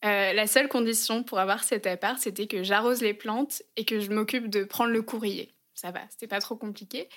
euh, 0.04 0.32
la 0.32 0.46
seule 0.46 0.68
condition 0.68 1.22
pour 1.22 1.38
avoir 1.38 1.64
cet 1.64 1.86
appart, 1.86 2.18
c'était 2.18 2.46
que 2.46 2.62
j'arrose 2.62 3.00
les 3.00 3.14
plantes 3.14 3.62
et 3.76 3.84
que 3.84 3.98
je 3.98 4.10
m'occupe 4.10 4.48
de 4.48 4.64
prendre 4.64 4.90
le 4.90 5.02
courrier. 5.02 5.52
Ça 5.74 5.90
va, 5.90 6.00
c'était 6.10 6.26
pas 6.26 6.40
trop 6.40 6.56
compliqué. 6.56 7.08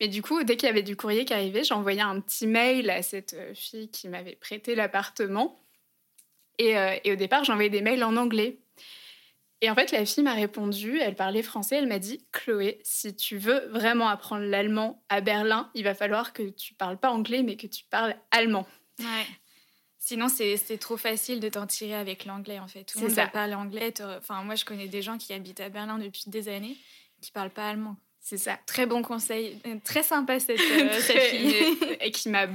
Mais 0.00 0.08
du 0.08 0.22
coup, 0.22 0.42
dès 0.44 0.56
qu'il 0.56 0.68
y 0.68 0.70
avait 0.70 0.82
du 0.82 0.96
courrier 0.96 1.24
qui 1.24 1.32
arrivait, 1.32 1.64
j'envoyais 1.64 2.00
un 2.00 2.20
petit 2.20 2.46
mail 2.46 2.90
à 2.90 3.02
cette 3.02 3.34
euh, 3.34 3.54
fille 3.54 3.90
qui 3.90 4.08
m'avait 4.08 4.36
prêté 4.36 4.74
l'appartement. 4.74 5.60
Et, 6.58 6.76
euh, 6.78 6.96
et 7.02 7.12
au 7.12 7.16
départ, 7.16 7.44
j'envoyais 7.44 7.70
des 7.70 7.82
mails 7.82 8.04
en 8.04 8.16
anglais. 8.16 8.58
Et 9.60 9.70
en 9.70 9.74
fait, 9.74 9.92
la 9.92 10.04
fille 10.04 10.22
m'a 10.22 10.34
répondu, 10.34 11.00
elle 11.00 11.14
parlait 11.14 11.42
français, 11.42 11.76
elle 11.76 11.86
m'a 11.86 11.98
dit 11.98 12.24
Chloé, 12.32 12.80
si 12.84 13.16
tu 13.16 13.38
veux 13.38 13.66
vraiment 13.70 14.08
apprendre 14.08 14.44
l'allemand 14.44 15.02
à 15.08 15.20
Berlin, 15.20 15.70
il 15.74 15.84
va 15.84 15.94
falloir 15.94 16.32
que 16.32 16.42
tu 16.42 16.74
parles 16.74 16.98
pas 16.98 17.10
anglais, 17.10 17.42
mais 17.42 17.56
que 17.56 17.66
tu 17.66 17.84
parles 17.84 18.14
allemand. 18.30 18.66
Ouais. 18.98 19.26
Sinon, 20.06 20.28
c'est 20.28 20.58
trop 20.76 20.98
facile 20.98 21.40
de 21.40 21.48
t'en 21.48 21.66
tirer 21.66 21.94
avec 21.94 22.26
l'anglais, 22.26 22.58
en 22.58 22.68
fait. 22.68 22.84
Tout 22.84 22.98
le 22.98 23.06
monde 23.06 23.14
ça. 23.14 23.24
va 23.24 23.30
parler 23.30 23.54
anglais. 23.54 23.94
Enfin, 24.18 24.42
moi, 24.42 24.54
je 24.54 24.66
connais 24.66 24.86
des 24.86 25.00
gens 25.00 25.16
qui 25.16 25.32
habitent 25.32 25.60
à 25.60 25.70
Berlin 25.70 25.98
depuis 25.98 26.24
des 26.26 26.50
années 26.50 26.76
qui 27.22 27.32
parlent 27.32 27.48
pas 27.48 27.70
allemand. 27.70 27.96
C'est 28.20 28.36
ça. 28.36 28.58
Très 28.66 28.84
bon 28.84 29.00
conseil. 29.00 29.58
Euh, 29.66 29.76
Très 29.82 30.02
sympa, 30.02 30.40
cette, 30.40 30.60
euh, 30.60 31.00
cette 31.00 31.22
fille. 31.22 31.54
et 32.02 32.10
qui 32.10 32.28
m'a 32.28 32.48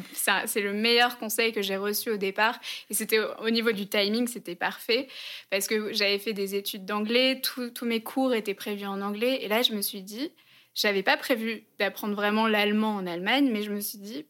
c'est 0.46 0.62
le 0.62 0.74
meilleur 0.74 1.18
conseil 1.18 1.52
que 1.52 1.64
j'ai 1.64 1.76
reçu 1.78 2.12
au 2.12 2.18
départ 2.18 2.60
et 2.92 2.94
c'était 2.94 3.18
au, 3.18 3.28
au 3.42 3.50
niveau 3.50 3.72
du 3.72 3.88
timing 3.88 4.28
c'était 4.28 4.56
parfait 4.56 5.08
parce 5.50 5.68
que 5.68 5.92
j'avais 5.92 6.20
fait 6.20 6.34
des 6.34 6.54
études 6.54 6.86
d'anglais 6.86 7.42
tous 7.42 7.86
mes 7.86 8.02
cours 8.02 8.34
étaient 8.36 8.54
prévus 8.54 8.86
en 8.86 9.02
anglais 9.02 9.40
et 9.42 9.48
là 9.48 9.64
je 9.64 9.74
me 9.74 9.82
suis 9.82 10.04
dit 10.04 10.32
j'avais 10.76 11.04
pas 11.04 11.18
prévu 11.18 11.64
d'apprendre 11.80 12.16
vraiment 12.16 12.48
l'allemand 12.48 12.96
en 12.96 13.08
Allemagne 13.08 13.50
mais 13.52 13.64
je 13.64 13.72
me 13.72 13.80
suis 13.80 13.98
dit 13.98 14.26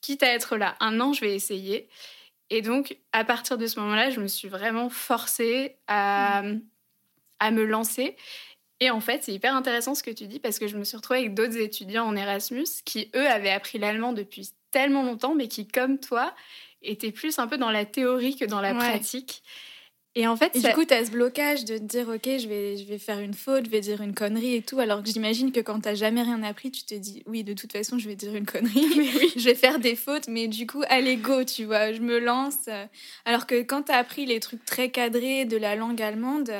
quitte 0.00 0.22
à 0.22 0.28
être 0.28 0.56
là 0.56 0.76
un 0.80 1.00
an 1.00 1.12
je 1.12 1.20
vais 1.20 1.34
essayer 1.34 1.88
et 2.50 2.62
donc 2.62 2.96
à 3.12 3.24
partir 3.24 3.58
de 3.58 3.66
ce 3.66 3.80
moment-là 3.80 4.10
je 4.10 4.20
me 4.20 4.28
suis 4.28 4.48
vraiment 4.48 4.88
forcée 4.88 5.76
à, 5.88 6.42
à 7.40 7.50
me 7.50 7.64
lancer 7.64 8.16
et 8.80 8.90
en 8.90 9.00
fait, 9.00 9.24
c'est 9.24 9.32
hyper 9.32 9.54
intéressant 9.54 9.94
ce 9.94 10.02
que 10.02 10.10
tu 10.10 10.26
dis 10.26 10.38
parce 10.38 10.58
que 10.58 10.66
je 10.68 10.76
me 10.76 10.84
suis 10.84 10.96
retrouvée 10.98 11.20
avec 11.20 11.34
d'autres 11.34 11.56
étudiants 11.56 12.04
en 12.06 12.14
Erasmus 12.14 12.66
qui, 12.84 13.10
eux, 13.16 13.26
avaient 13.26 13.50
appris 13.50 13.78
l'allemand 13.78 14.12
depuis 14.12 14.50
tellement 14.70 15.02
longtemps, 15.02 15.34
mais 15.34 15.48
qui, 15.48 15.66
comme 15.66 15.98
toi, 15.98 16.34
étaient 16.82 17.12
plus 17.12 17.38
un 17.38 17.46
peu 17.46 17.56
dans 17.56 17.70
la 17.70 17.86
théorie 17.86 18.36
que 18.36 18.44
dans 18.44 18.60
la 18.60 18.72
Ouais. 18.74 18.78
pratique. 18.78 19.42
Et 20.18 20.26
en 20.26 20.34
fait, 20.34 20.56
Et 20.56 20.60
ça- 20.60 20.70
du 20.70 20.74
coup, 20.74 20.84
tu 20.86 20.94
as 20.94 21.04
ce 21.04 21.10
blocage 21.10 21.66
de 21.66 21.76
te 21.76 21.82
dire, 21.82 22.08
OK, 22.08 22.22
je 22.24 22.48
vais, 22.48 22.78
je 22.78 22.84
vais 22.84 22.98
faire 22.98 23.18
une 23.20 23.34
faute, 23.34 23.66
je 23.66 23.70
vais 23.70 23.80
dire 23.82 24.00
une 24.00 24.14
connerie 24.14 24.54
et 24.54 24.62
tout. 24.62 24.78
Alors 24.78 25.02
que 25.02 25.10
j'imagine 25.10 25.52
que 25.52 25.60
quand 25.60 25.80
t'as 25.80 25.94
jamais 25.94 26.22
rien 26.22 26.42
appris, 26.42 26.70
tu 26.70 26.84
te 26.84 26.94
dis, 26.94 27.22
oui, 27.26 27.44
de 27.44 27.52
toute 27.52 27.70
façon, 27.70 27.98
je 27.98 28.08
vais 28.08 28.16
dire 28.16 28.34
une 28.34 28.46
connerie. 28.46 28.72
je 29.36 29.44
vais 29.44 29.54
faire 29.54 29.78
des 29.78 29.94
fautes, 29.94 30.26
mais 30.28 30.48
du 30.48 30.66
coup, 30.66 30.82
allez, 30.88 31.16
go, 31.16 31.44
tu 31.44 31.66
vois, 31.66 31.92
je 31.92 32.00
me 32.00 32.18
lance. 32.18 32.68
Alors 33.26 33.46
que 33.46 33.60
quand 33.62 33.82
t'as 33.82 33.98
appris 33.98 34.24
les 34.24 34.40
trucs 34.40 34.64
très 34.64 34.90
cadrés 34.90 35.44
de 35.44 35.58
la 35.58 35.76
langue 35.76 36.00
allemande, 36.00 36.50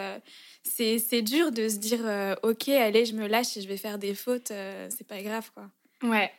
c'est 0.62 0.98
c'est 0.98 1.22
dur 1.22 1.50
de 1.50 1.68
se 1.70 1.76
dire, 1.76 2.00
euh, 2.04 2.34
OK, 2.42 2.68
allez, 2.68 3.06
je 3.06 3.14
me 3.14 3.26
lâche 3.26 3.56
et 3.56 3.62
je 3.62 3.68
vais 3.68 3.78
faire 3.78 3.98
des 3.98 4.14
fautes, 4.14 4.50
euh, 4.50 4.86
c'est 4.96 5.06
pas 5.06 5.22
grave, 5.22 5.50
quoi. 5.54 5.70
Ouais. 6.02 6.30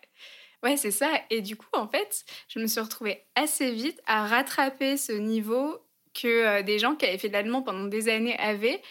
Ouais, 0.63 0.77
c'est 0.77 0.91
ça. 0.91 1.09
Et 1.29 1.41
du 1.41 1.55
coup, 1.55 1.67
en 1.73 1.87
fait, 1.87 2.25
je 2.47 2.59
me 2.59 2.67
suis 2.67 2.81
retrouvée 2.81 3.23
assez 3.35 3.71
vite 3.71 3.99
à 4.05 4.27
rattraper 4.27 4.97
ce 4.97 5.13
niveau 5.13 5.79
que 6.19 6.27
euh, 6.27 6.61
des 6.63 6.79
gens 6.79 6.95
qui 6.95 7.05
avaient 7.05 7.17
fait 7.17 7.27
de 7.29 7.33
l'allemand 7.33 7.61
pendant 7.61 7.85
des 7.85 8.09
années 8.09 8.37
avaient. 8.39 8.81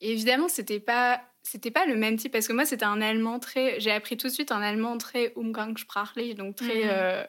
Et 0.00 0.12
évidemment, 0.12 0.48
c'était 0.48 0.80
pas 0.80 1.20
c'était 1.42 1.70
pas 1.70 1.86
le 1.86 1.94
même 1.94 2.16
type 2.16 2.32
parce 2.32 2.48
que 2.48 2.52
moi 2.52 2.64
c'était 2.64 2.84
un 2.86 3.00
allemand 3.00 3.38
très 3.38 3.78
j'ai 3.78 3.92
appris 3.92 4.16
tout 4.16 4.26
de 4.26 4.32
suite 4.32 4.50
un 4.50 4.60
allemand 4.62 4.98
très 4.98 5.32
umgangssprachlich 5.36 6.34
donc 6.34 6.56
très 6.56 6.82
Mhm. 6.84 6.90
euh, 6.90 7.24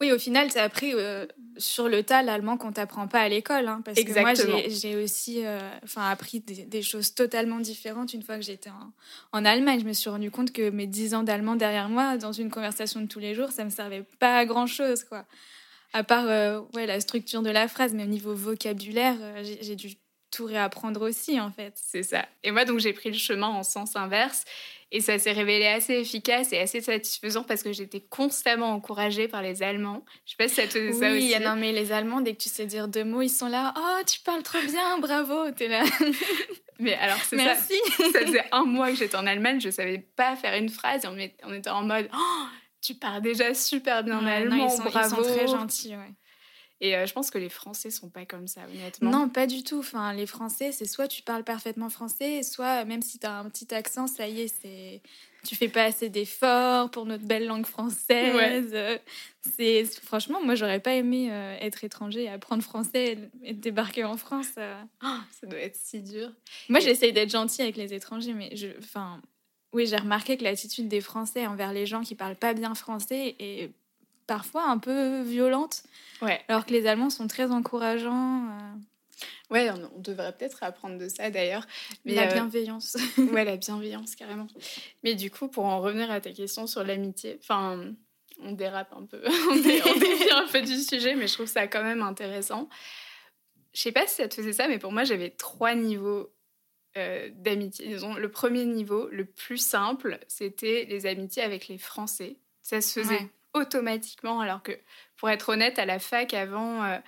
Oui, 0.00 0.10
au 0.12 0.18
final, 0.18 0.50
tu 0.50 0.58
as 0.58 0.64
appris 0.64 0.92
euh, 0.94 1.24
sur 1.56 1.88
le 1.88 2.02
tas 2.02 2.22
l'allemand 2.22 2.56
qu'on 2.58 2.72
t'apprend 2.72 3.06
pas 3.08 3.20
à 3.20 3.28
l'école. 3.30 3.66
hein, 3.68 3.80
parce 3.84 3.94
que 3.96 4.00
Exactement. 4.02 4.56
moi, 4.58 4.62
j'ai- 4.68 4.96
aussi 4.96 5.46
euh, 5.46 5.58
enfin, 5.84 6.10
appris 6.10 6.40
des, 6.40 6.64
des 6.64 6.82
choses 6.82 7.14
totalement 7.14 7.60
différentes 7.60 8.12
une 8.12 8.22
fois 8.22 8.36
que 8.36 8.42
j'étais 8.42 8.68
en, 8.68 8.92
en 9.32 9.44
Allemagne. 9.46 9.80
Je 9.80 9.86
me 9.86 9.92
suis 9.94 10.10
rendu 10.10 10.30
compte 10.30 10.52
que 10.52 10.68
mes 10.68 10.86
10 10.86 11.14
ans 11.14 11.22
d'allemand 11.22 11.54
derrière 11.56 11.88
moi, 11.88 12.18
dans 12.18 12.32
une 12.32 12.50
conversation 12.50 13.00
de 13.00 13.06
tous 13.06 13.20
les 13.20 13.34
jours, 13.34 13.52
ça 13.52 13.64
me 13.64 13.70
servait 13.70 14.04
pas 14.18 14.36
à 14.36 14.44
grand-chose. 14.44 15.04
quoi. 15.04 15.24
À 15.92 16.04
part 16.04 16.26
euh, 16.28 16.60
ouais, 16.74 16.86
la 16.86 17.00
structure 17.00 17.42
de 17.42 17.50
la 17.50 17.68
phrase, 17.68 17.94
mais 17.94 18.04
au 18.04 18.08
niveau 18.08 18.34
vocabulaire, 18.34 19.16
euh, 19.20 19.42
j'ai 19.60 19.76
dû 19.76 19.94
tout 20.30 20.44
réapprendre 20.44 21.08
aussi, 21.08 21.40
en 21.40 21.50
fait. 21.50 21.72
C'est 21.76 22.02
ça. 22.02 22.26
Et 22.42 22.50
moi, 22.50 22.64
donc, 22.64 22.80
j'ai 22.80 22.92
pris 22.92 23.10
le 23.10 23.16
chemin 23.16 23.48
en 23.48 23.62
sens 23.62 23.96
inverse. 23.96 24.44
Et 24.92 25.00
ça 25.00 25.18
s'est 25.18 25.32
révélé 25.32 25.66
assez 25.66 25.94
efficace 25.94 26.52
et 26.52 26.58
assez 26.58 26.80
satisfaisant 26.80 27.42
parce 27.42 27.64
que 27.64 27.72
j'étais 27.72 28.00
constamment 28.00 28.70
encouragée 28.72 29.26
par 29.26 29.42
les 29.42 29.62
Allemands. 29.64 30.04
Je 30.24 30.30
sais 30.30 30.36
pas 30.36 30.48
si 30.48 30.54
ça 30.54 30.62
te 30.68 30.78
faisait 30.78 30.92
ça 30.92 31.12
oui, 31.12 31.32
aussi. 31.34 31.42
non, 31.42 31.56
mais 31.56 31.72
les 31.72 31.90
Allemands, 31.90 32.20
dès 32.20 32.34
que 32.34 32.42
tu 32.42 32.48
sais 32.48 32.66
dire 32.66 32.86
deux 32.86 33.04
mots, 33.04 33.22
ils 33.22 33.28
sont 33.28 33.48
là. 33.48 33.74
Oh, 33.76 34.02
tu 34.06 34.20
parles 34.20 34.44
trop 34.44 34.60
bien, 34.60 34.98
bravo, 34.98 35.50
t'es 35.50 35.66
là. 35.66 35.82
Mais 36.78 36.94
alors, 36.94 37.18
c'est 37.18 37.36
ça. 37.36 37.44
Merci. 37.44 37.74
Ça 38.12 38.20
faisait 38.26 38.44
un 38.52 38.64
mois 38.64 38.90
que 38.90 38.96
j'étais 38.96 39.16
en 39.16 39.26
Allemagne, 39.26 39.60
je 39.60 39.70
savais 39.70 39.98
pas 39.98 40.36
faire 40.36 40.54
une 40.54 40.68
phrase 40.68 41.04
et 41.04 41.34
on 41.42 41.52
était 41.52 41.70
en 41.70 41.82
mode 41.82 42.08
Oh, 42.14 42.46
tu 42.86 42.94
parles 42.94 43.22
déjà 43.22 43.52
super 43.54 44.02
bien 44.04 44.18
Ouais, 44.18 44.44
non, 44.44 44.52
allemand, 44.52 44.66
ils, 44.72 44.76
sont, 44.76 44.84
ils 44.86 44.90
bravo. 44.92 45.16
sont 45.16 45.22
très 45.22 45.46
gentils, 45.48 45.96
ouais. 45.96 46.14
Et 46.82 46.94
euh, 46.94 47.06
je 47.06 47.12
pense 47.14 47.30
que 47.30 47.38
les 47.38 47.48
Français 47.48 47.88
sont 47.90 48.10
pas 48.10 48.26
comme 48.26 48.46
ça, 48.46 48.60
honnêtement. 48.70 49.10
Non, 49.10 49.28
pas 49.30 49.46
du 49.46 49.62
tout. 49.64 49.78
Enfin, 49.78 50.12
les 50.12 50.26
Français, 50.26 50.72
c'est 50.72 50.84
soit 50.84 51.08
tu 51.08 51.22
parles 51.22 51.42
parfaitement 51.42 51.88
français, 51.88 52.42
soit 52.42 52.84
même 52.84 53.00
si 53.00 53.18
tu 53.18 53.24
as 53.26 53.38
un 53.38 53.48
petit 53.48 53.72
accent, 53.74 54.06
ça 54.06 54.28
y 54.28 54.42
est, 54.42 54.48
c'est 54.60 55.00
tu 55.42 55.56
fais 55.56 55.68
pas 55.68 55.84
assez 55.84 56.10
d'efforts 56.10 56.90
pour 56.90 57.06
notre 57.06 57.24
belle 57.24 57.46
langue 57.46 57.64
française. 57.64 58.70
Euh, 58.74 58.98
C'est 59.40 59.84
franchement, 60.02 60.44
moi, 60.44 60.54
j'aurais 60.54 60.80
pas 60.80 60.92
aimé 60.94 61.28
euh, 61.32 61.56
être 61.62 61.82
étranger, 61.82 62.24
et 62.24 62.28
apprendre 62.28 62.62
français 62.62 63.16
et 63.42 63.54
débarquer 63.54 64.04
en 64.04 64.18
France. 64.18 64.48
euh. 64.58 64.78
Oh, 65.02 65.16
ça 65.40 65.46
doit 65.46 65.60
être 65.60 65.76
si 65.76 66.02
dur. 66.02 66.30
Moi, 66.68 66.80
Et- 66.80 66.82
j'essaye 66.82 67.14
d'être 67.14 67.30
gentille 67.30 67.62
avec 67.62 67.76
les 67.78 67.94
étrangers, 67.94 68.34
mais 68.34 68.54
je, 68.54 68.66
enfin, 68.80 69.22
oui, 69.76 69.86
j'ai 69.86 69.96
remarqué 69.96 70.38
que 70.38 70.42
l'attitude 70.42 70.88
des 70.88 71.02
Français 71.02 71.46
envers 71.46 71.70
les 71.74 71.84
gens 71.84 72.00
qui 72.00 72.14
parlent 72.14 72.34
pas 72.34 72.54
bien 72.54 72.74
français 72.74 73.36
est 73.38 73.70
parfois 74.26 74.68
un 74.68 74.78
peu 74.78 75.20
violente, 75.20 75.82
Ouais, 76.22 76.40
alors 76.48 76.64
que 76.64 76.72
les 76.72 76.86
Allemands 76.86 77.10
sont 77.10 77.26
très 77.28 77.50
encourageants. 77.50 78.46
euh, 78.48 79.54
ouais 79.54 79.70
on, 79.70 80.00
devrait 80.00 80.32
peut-être 80.32 80.62
apprendre 80.62 80.96
de 80.96 81.08
ça 81.10 81.30
d'ailleurs. 81.30 81.66
Mais 82.06 82.14
la 82.14 82.22
euh, 82.22 82.32
bienveillance. 82.32 82.96
Ouais, 83.18 83.44
la 83.44 83.56
bienveillance, 83.58 84.16
carrément. 84.16 84.46
Mais 85.04 85.14
du 85.14 85.30
coup, 85.30 85.48
pour 85.48 85.66
en 85.66 85.80
revenir 85.82 86.10
à 86.10 86.22
ta 86.22 86.32
question 86.32 86.66
sur 86.66 86.82
l'amitié, 86.82 87.38
enfin, 87.42 87.92
on 88.40 88.52
dérape 88.52 88.94
un 88.96 89.04
peu, 89.04 89.20
on, 89.50 89.56
dé- 89.56 89.82
on 89.84 89.98
dévie 89.98 90.30
un 90.30 90.46
peu 90.50 90.62
du 90.62 90.78
sujet, 90.78 91.14
mais 91.16 91.26
je 91.26 91.34
trouve 91.34 91.46
ça 91.46 91.66
quand 91.66 91.82
même 91.82 92.00
intéressant. 92.00 92.70
Je 93.74 93.82
sais 93.82 93.92
pas 93.92 94.06
si 94.06 94.14
ça 94.14 94.26
te 94.26 94.34
faisait 94.36 94.54
ça, 94.54 94.68
mais 94.68 94.78
pour 94.78 94.90
moi, 94.90 95.04
j'avais 95.04 95.28
trois 95.28 95.74
niveaux 95.74 96.30
euh, 96.96 97.28
d'amitié. 97.34 97.86
Disons, 97.88 98.14
le 98.14 98.30
premier 98.30 98.64
niveau, 98.64 99.08
le 99.10 99.24
plus 99.24 99.58
simple, 99.58 100.18
c'était 100.28 100.86
les 100.88 101.06
amitiés 101.06 101.42
avec 101.42 101.68
les 101.68 101.78
Français. 101.78 102.36
Ça 102.62 102.80
se 102.80 103.00
faisait 103.00 103.14
Ouais. 103.14 103.28
automatiquement, 103.54 104.40
alors 104.40 104.62
que, 104.62 104.72
pour 105.16 105.28
être 105.30 105.50
honnête, 105.50 105.78
à 105.78 105.84
la 105.86 105.98
fac, 105.98 106.34
avant... 106.34 106.82
euh, 106.84 106.98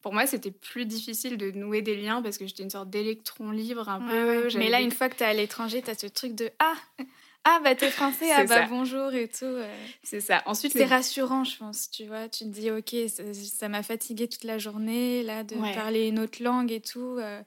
pour 0.00 0.12
moi, 0.12 0.26
c'était 0.26 0.50
plus 0.50 0.84
difficile 0.84 1.36
de 1.36 1.50
nouer 1.52 1.80
des 1.80 1.94
liens 1.96 2.22
parce 2.22 2.36
que 2.38 2.46
j'étais 2.46 2.64
une 2.64 2.70
sorte 2.70 2.90
d'électron 2.90 3.50
libre 3.52 3.88
un 3.88 4.00
Ouais, 4.00 4.08
peu. 4.08 4.46
ouais. 4.48 4.58
Mais 4.58 4.68
là, 4.68 4.80
une 4.80 4.90
fois 4.90 5.08
que 5.08 5.14
t'es 5.16 5.24
à 5.24 5.32
l'étranger, 5.32 5.80
t'as 5.80 5.94
ce 5.94 6.08
truc 6.08 6.34
de 6.34 6.50
ah 6.58 6.74
ah 7.44 7.60
bah 7.62 7.76
t'es 7.76 7.88
français 7.90 8.30
ah 8.32 8.44
bah 8.44 8.62
ça. 8.62 8.66
bonjour 8.68 9.12
et 9.14 9.28
tout. 9.28 9.44
euh. 9.44 9.72
C'est 10.02 10.20
ça. 10.20 10.42
Ensuite, 10.46 10.72
C'est 10.72 10.86
rassurant, 10.86 11.44
je 11.44 11.56
pense. 11.56 11.88
Tu 11.90 12.06
vois, 12.06 12.28
tu 12.28 12.42
te 12.44 12.48
dis 12.48 12.70
ok, 12.72 12.96
ça- 13.08 13.68
m'a 13.68 13.84
fatigué 13.84 14.26
toute 14.28 14.42
la 14.44 14.58
journée 14.58 15.22
là 15.22 15.44
de 15.44 15.54
parler 15.74 16.08
une 16.08 16.18
autre 16.18 16.42
langue 16.42 16.72
et 16.72 16.80
tout. 16.80 17.18
euh, 17.20 17.40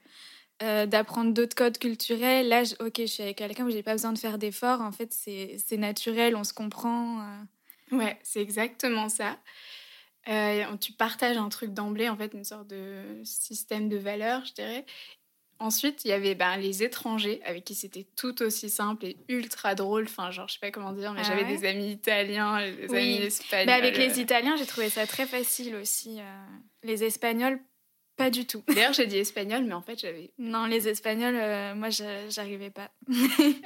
euh, 0.62 0.86
d'apprendre 0.86 1.32
d'autres 1.32 1.54
codes 1.54 1.78
culturels. 1.78 2.48
Là, 2.48 2.64
je- 2.64 2.74
ok, 2.80 2.94
je 2.98 3.06
suis 3.06 3.22
avec 3.22 3.36
quelqu'un 3.38 3.64
où 3.66 3.70
j'ai 3.70 3.82
pas 3.82 3.92
besoin 3.92 4.12
de 4.12 4.18
faire 4.18 4.38
d'efforts. 4.38 4.80
En 4.80 4.92
fait, 4.92 5.12
c'est 5.12 5.76
naturel, 5.76 6.34
on 6.36 6.44
se 6.44 6.52
comprend. 6.54 7.20
euh. 7.20 7.96
Ouais, 7.96 8.18
c'est 8.22 8.40
exactement 8.40 9.08
ça. 9.08 9.38
Euh, 10.28 10.64
tu 10.78 10.92
partages 10.92 11.36
un 11.36 11.48
truc 11.48 11.72
d'emblée, 11.72 12.08
en 12.08 12.16
fait, 12.16 12.32
une 12.34 12.42
sorte 12.44 12.66
de 12.68 13.20
système 13.22 13.88
de 13.88 13.96
valeurs, 13.96 14.44
je 14.44 14.54
dirais. 14.54 14.84
Ensuite, 15.58 16.04
il 16.04 16.08
y 16.08 16.12
avait 16.12 16.34
ben, 16.34 16.56
les 16.58 16.82
étrangers 16.82 17.40
avec 17.44 17.64
qui 17.64 17.74
c'était 17.74 18.06
tout 18.16 18.42
aussi 18.42 18.68
simple 18.68 19.06
et 19.06 19.16
ultra 19.28 19.74
drôle. 19.74 20.04
Enfin, 20.04 20.30
genre, 20.30 20.48
je 20.48 20.54
sais 20.54 20.60
pas 20.60 20.70
comment 20.70 20.92
dire, 20.92 21.12
mais 21.14 21.20
Ah 21.24 21.28
j'avais 21.28 21.44
ouais? 21.44 21.56
des 21.56 21.64
amis 21.66 21.92
italiens, 21.92 22.58
des 22.60 22.88
Oui. 22.90 22.96
amis 22.98 23.16
espagnols. 23.26 23.66
Mais 23.66 23.72
avec 23.72 23.94
euh. 23.94 23.98
les 23.98 24.20
Italiens, 24.20 24.56
j'ai 24.56 24.66
trouvé 24.66 24.90
ça 24.90 25.06
très 25.06 25.26
facile 25.26 25.76
aussi. 25.76 26.20
euh. 26.20 26.46
Les 26.82 27.04
Espagnols, 27.04 27.58
pas 28.16 28.30
du 28.30 28.46
tout. 28.46 28.62
D'ailleurs, 28.66 28.94
j'ai 28.94 29.06
dit 29.06 29.18
espagnol, 29.18 29.64
mais 29.64 29.74
en 29.74 29.82
fait, 29.82 29.98
j'avais. 29.98 30.30
Non, 30.38 30.64
les 30.64 30.88
Espagnols, 30.88 31.36
euh, 31.36 31.74
moi, 31.74 31.88
j'arrivais 32.28 32.70
pas. 32.70 32.90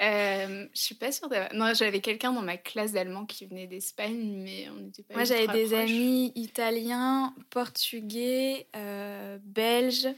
Euh, 0.02 0.66
je 0.74 0.80
suis 0.80 0.94
pas 0.94 1.12
sûre 1.12 1.28
d'avoir. 1.28 1.52
Non, 1.54 1.74
j'avais 1.74 2.00
quelqu'un 2.00 2.32
dans 2.32 2.42
ma 2.42 2.56
classe 2.56 2.92
d'allemand 2.92 3.26
qui 3.26 3.46
venait 3.46 3.66
d'Espagne, 3.66 4.40
mais 4.42 4.68
on 4.70 4.80
n'était 4.80 5.02
pas. 5.02 5.14
Moi, 5.14 5.24
j'avais 5.24 5.46
des 5.46 5.66
proches. 5.66 5.78
amis 5.78 6.32
italiens, 6.34 7.34
portugais, 7.50 8.66
euh, 8.74 9.38
belges, 9.42 10.08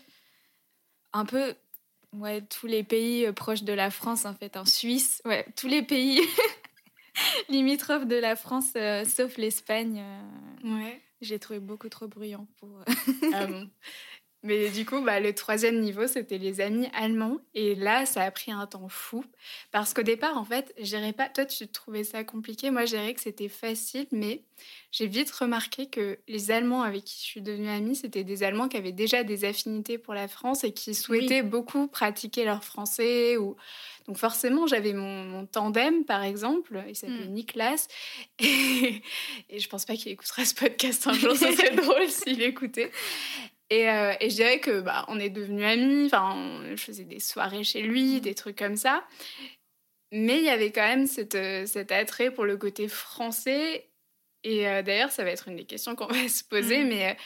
un 1.12 1.25
peu, 1.25 1.55
ouais, 2.12 2.42
tous 2.42 2.66
les 2.68 2.85
pays 2.85 3.27
euh, 3.27 3.33
proches 3.33 3.64
de 3.64 3.73
la 3.73 3.90
France, 3.90 4.25
en 4.25 4.35
fait, 4.35 4.57
en 4.57 4.64
Suisse, 4.64 5.21
ouais, 5.25 5.45
tous 5.57 5.68
les 5.68 5.83
pays 5.83 6.21
limitrophes 7.49 8.07
de 8.07 8.16
la 8.16 8.37
France, 8.37 8.73
sauf 9.05 9.37
l'Espagne. 9.37 10.03
Ouais. 10.64 11.01
J'ai 11.21 11.38
trouvé 11.38 11.61
beaucoup 11.61 11.88
trop 11.88 12.09
bruyant 12.09 12.47
pour. 12.59 12.85
Ah 13.33 13.47
bon. 13.49 13.68
Mais 14.44 14.70
du 14.70 14.85
coup, 14.85 15.00
bah, 15.02 15.20
le 15.20 15.33
troisième 15.35 15.81
niveau, 15.81 16.09
c'était 16.09 16.38
les 16.38 16.61
amis 16.61 16.88
allemands. 16.94 17.38
Et 17.55 17.76
là, 17.76 18.07
ça 18.07 18.22
a 18.22 18.31
pris 18.33 18.50
un 18.50 18.66
temps 18.66 18.88
fou. 18.88 19.24
Parce 19.70 19.94
qu'au 19.94 20.02
départ, 20.02 20.37
en 20.37 20.44
fait, 20.44 20.74
j'irais 20.78 21.12
pas. 21.12 21.28
Toi, 21.28 21.44
tu 21.44 21.68
trouvais 21.68 22.02
ça 22.02 22.24
compliqué. 22.24 22.70
Moi, 22.72 22.85
je 22.85 22.96
dirais 22.96 23.14
que 23.14 23.20
c'était 23.20 23.48
facile. 23.48 24.07
Mais 24.11 24.42
j'ai 24.90 25.07
vite 25.07 25.31
remarqué 25.31 25.87
que 25.87 26.18
les 26.26 26.50
Allemands 26.50 26.83
avec 26.83 27.05
qui 27.05 27.18
je 27.20 27.24
suis 27.24 27.40
devenue 27.42 27.68
amie, 27.68 27.94
c'était 27.94 28.24
des 28.24 28.42
Allemands 28.42 28.68
qui 28.68 28.76
avaient 28.76 28.90
déjà 28.90 29.22
des 29.22 29.44
affinités 29.44 29.96
pour 29.96 30.12
la 30.12 30.26
France 30.26 30.64
et 30.64 30.72
qui 30.72 30.94
souhaitaient 30.94 31.42
beaucoup 31.42 31.87
pratiquer 31.87 32.44
leur 32.44 32.64
français. 32.64 33.37
Ou... 33.37 33.55
Donc, 34.09 34.18
forcément, 34.18 34.66
j'avais 34.66 34.92
mon, 34.92 35.24
mon 35.24 35.46
tandem, 35.46 36.05
par 36.05 36.24
exemple. 36.24 36.83
Il 36.88 36.96
s'appelait 36.96 37.12
Mm. 37.12 37.33
Niklas. 37.33 37.87
Et... 38.40 39.02
et 39.50 39.59
je 39.61 39.68
pense 39.68 39.85
pas 39.85 39.94
qu'il 39.94 40.11
écoutera 40.11 40.44
ce 40.44 40.55
podcast 40.55 41.07
un 41.07 41.12
jour. 41.12 41.37
Ça 41.37 41.52
serait 41.52 41.76
drôle 41.76 42.09
s'il 42.09 42.42
écoutait. 42.42 42.90
Et, 43.72 43.88
euh, 43.88 44.12
et 44.20 44.28
je 44.28 44.35
dirais 44.37 44.61
que 44.61 44.80
bah, 44.80 45.04
on 45.08 45.18
est 45.18 45.30
devenus 45.30 45.64
amis. 45.64 46.06
Enfin, 46.06 46.35
on- 46.37 46.76
je 46.76 46.82
faisais 46.82 47.04
des 47.04 47.20
soirées 47.20 47.64
chez 47.64 47.80
lui, 47.80 48.20
des 48.20 48.35
trucs 48.35 48.58
comme 48.58 48.76
ça. 48.76 49.02
Mais 50.12 50.38
il 50.38 50.44
y 50.44 50.50
avait 50.50 50.72
quand 50.72 50.87
même 50.87 51.06
cette, 51.06 51.35
euh, 51.37 51.64
cet 51.66 51.90
attrait 51.90 52.30
pour 52.30 52.44
le 52.44 52.56
côté 52.58 52.87
français. 52.88 53.88
Et 54.44 54.68
euh, 54.68 54.82
d'ailleurs, 54.82 55.11
ça 55.11 55.24
va 55.24 55.30
être 55.30 55.48
une 55.48 55.56
des 55.56 55.64
questions 55.64 55.94
qu'on 55.96 56.06
va 56.26 56.28
se 56.28 56.44
poser. 56.44 56.80
Mhm. 56.85 56.88
Mais, 56.88 57.16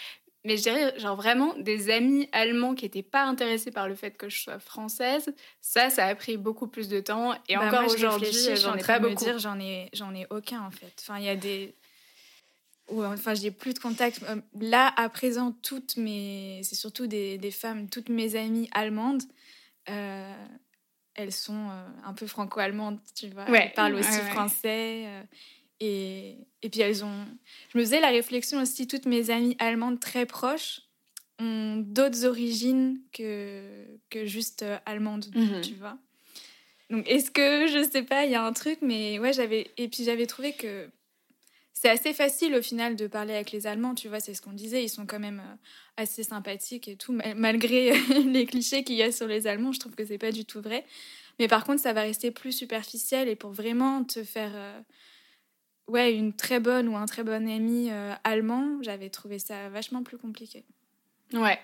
mais 0.45 0.57
je 0.57 0.63
dirais, 0.63 0.97
genre 1.01 1.17
vraiment, 1.17 1.55
des 1.59 1.91
amis 1.91 2.29
allemands 2.31 2.77
qui 2.77 2.85
n'étaient 2.85 3.03
pas 3.03 3.25
intéressés 3.25 3.73
par 3.73 3.89
le 3.89 3.97
fait 3.97 4.13
que 4.17 4.29
je 4.29 4.39
sois 4.41 4.61
française, 4.61 5.35
ça, 5.61 5.91
ça 5.91 6.07
a 6.07 6.15
pris 6.15 6.37
beaucoup 6.37 6.69
plus 6.69 6.89
de 6.89 7.01
temps. 7.01 7.35
Et 7.49 7.57
Bah, 7.57 7.67
encore 7.67 7.87
aujourd'hui, 7.87 8.31
j'en 8.55 8.75
en 8.75 8.77
ai 8.77 8.83
pas 8.85 9.01
beaucoup. 9.01 9.25
dire, 9.25 9.39
j'en 9.41 9.59
ai, 9.59 9.89
j'en 9.93 10.15
ai 10.15 10.27
aucun 10.31 10.61
en 10.65 10.71
fait. 10.71 10.93
Enfin, 11.01 11.19
il 11.19 11.25
y 11.25 11.29
a 11.29 11.35
des. 11.37 11.75
Ou 12.89 13.03
enfin, 13.05 13.35
j'ai 13.35 13.51
plus 13.51 13.75
de 13.75 13.79
contact. 13.81 14.23
Euh, 14.29 14.37
Là, 14.61 14.93
à 14.97 15.09
présent, 15.09 15.53
toutes 15.63 15.97
mes. 15.97 16.61
C'est 16.63 16.77
surtout 16.77 17.07
des, 17.07 17.37
des 17.39 17.51
femmes, 17.51 17.89
toutes 17.89 18.09
mes 18.09 18.37
amies 18.37 18.69
allemandes, 18.73 19.23
euh, 19.89 20.33
elles 21.15 21.33
sont 21.33 21.69
euh, 21.71 21.87
un 22.05 22.13
peu 22.13 22.27
franco-allemandes, 22.27 22.99
tu 23.15 23.29
vois. 23.29 23.49
Ouais, 23.51 23.65
Elles 23.67 23.75
parlent 23.75 23.95
aussi 23.97 24.09
ouais, 24.21 24.31
français. 24.31 25.05
euh, 25.07 25.23
et, 25.81 26.37
et 26.63 26.69
puis 26.71 26.81
elles 26.81 27.05
ont. 27.05 27.27
Je 27.73 27.79
me 27.79 27.83
faisais 27.85 28.01
la 28.01 28.09
réflexion 28.11 28.61
aussi, 28.63 28.87
toutes 28.87 29.07
mes 29.07 29.31
amies 29.31 29.57
allemandes 29.59 29.99
très 30.01 30.25
proches 30.27 30.83
ont 31.39 31.77
d'autres 31.87 32.25
origines 32.25 32.99
que, 33.13 33.61
que 34.11 34.25
juste 34.27 34.65
allemandes, 34.87 35.27
Mhm. 35.35 35.61
tu 35.61 35.75
vois. 35.75 35.99
Donc, 36.89 37.07
est-ce 37.11 37.31
que, 37.33 37.67
je 37.67 37.87
sais 37.91 38.05
pas, 38.05 38.25
il 38.25 38.31
y 38.31 38.37
a 38.37 38.43
un 38.45 38.53
truc, 38.53 38.79
mais 38.81 39.19
ouais, 39.19 39.33
j'avais. 39.33 39.71
Et 39.77 39.89
puis, 39.89 40.05
j'avais 40.05 40.27
trouvé 40.27 40.53
que 40.53 40.89
c'est 41.79 41.91
assez 41.91 42.15
facile 42.15 42.55
au 42.55 42.63
final 42.63 42.97
de 42.97 43.07
parler 43.07 43.35
avec 43.35 43.53
les 43.53 43.67
Allemands, 43.67 43.95
tu 43.95 44.09
vois, 44.09 44.19
c'est 44.21 44.33
ce 44.33 44.41
qu'on 44.41 44.53
disait, 44.55 44.83
ils 44.83 44.89
sont 44.89 45.05
quand 45.05 45.19
même 45.21 45.41
euh, 45.41 45.57
assez 45.99 46.23
sympathiques 46.23 46.89
et 46.89 46.97
tout, 46.97 47.13
mal- 47.13 47.35
malgré 47.37 47.93
les 48.25 48.47
clichés 48.47 48.83
qu'il 48.83 48.97
y 48.97 49.03
a 49.03 49.13
sur 49.13 49.27
les 49.27 49.47
Allemands, 49.47 49.73
je 49.73 49.81
trouve 49.81 49.95
que 49.95 50.05
c'est 50.07 50.17
pas 50.19 50.33
du 50.33 50.45
tout 50.47 50.63
vrai. 50.63 50.85
Mais 51.39 51.49
par 51.49 51.65
contre, 51.65 51.83
ça 51.83 51.93
va 51.93 52.01
rester 52.01 52.31
plus 52.31 52.53
superficiel 52.53 53.29
et 53.29 53.37
pour 53.37 53.51
vraiment 53.53 54.05
te 54.05 54.25
faire. 54.25 54.53
euh, 54.55 54.81
Ouais, 55.89 56.13
une 56.15 56.33
très 56.33 56.59
bonne 56.59 56.89
ou 56.89 56.97
un 56.97 57.07
très 57.07 57.23
bon 57.23 57.47
ami 57.49 57.91
euh, 57.93 58.13
allemand, 58.25 58.79
j'avais 58.83 59.09
trouvé 59.09 59.39
ça 59.39 59.69
vachement 59.69 60.03
plus 60.03 60.19
compliqué. 60.19 60.65
Ouais. 61.33 61.41
ouais, 61.41 61.59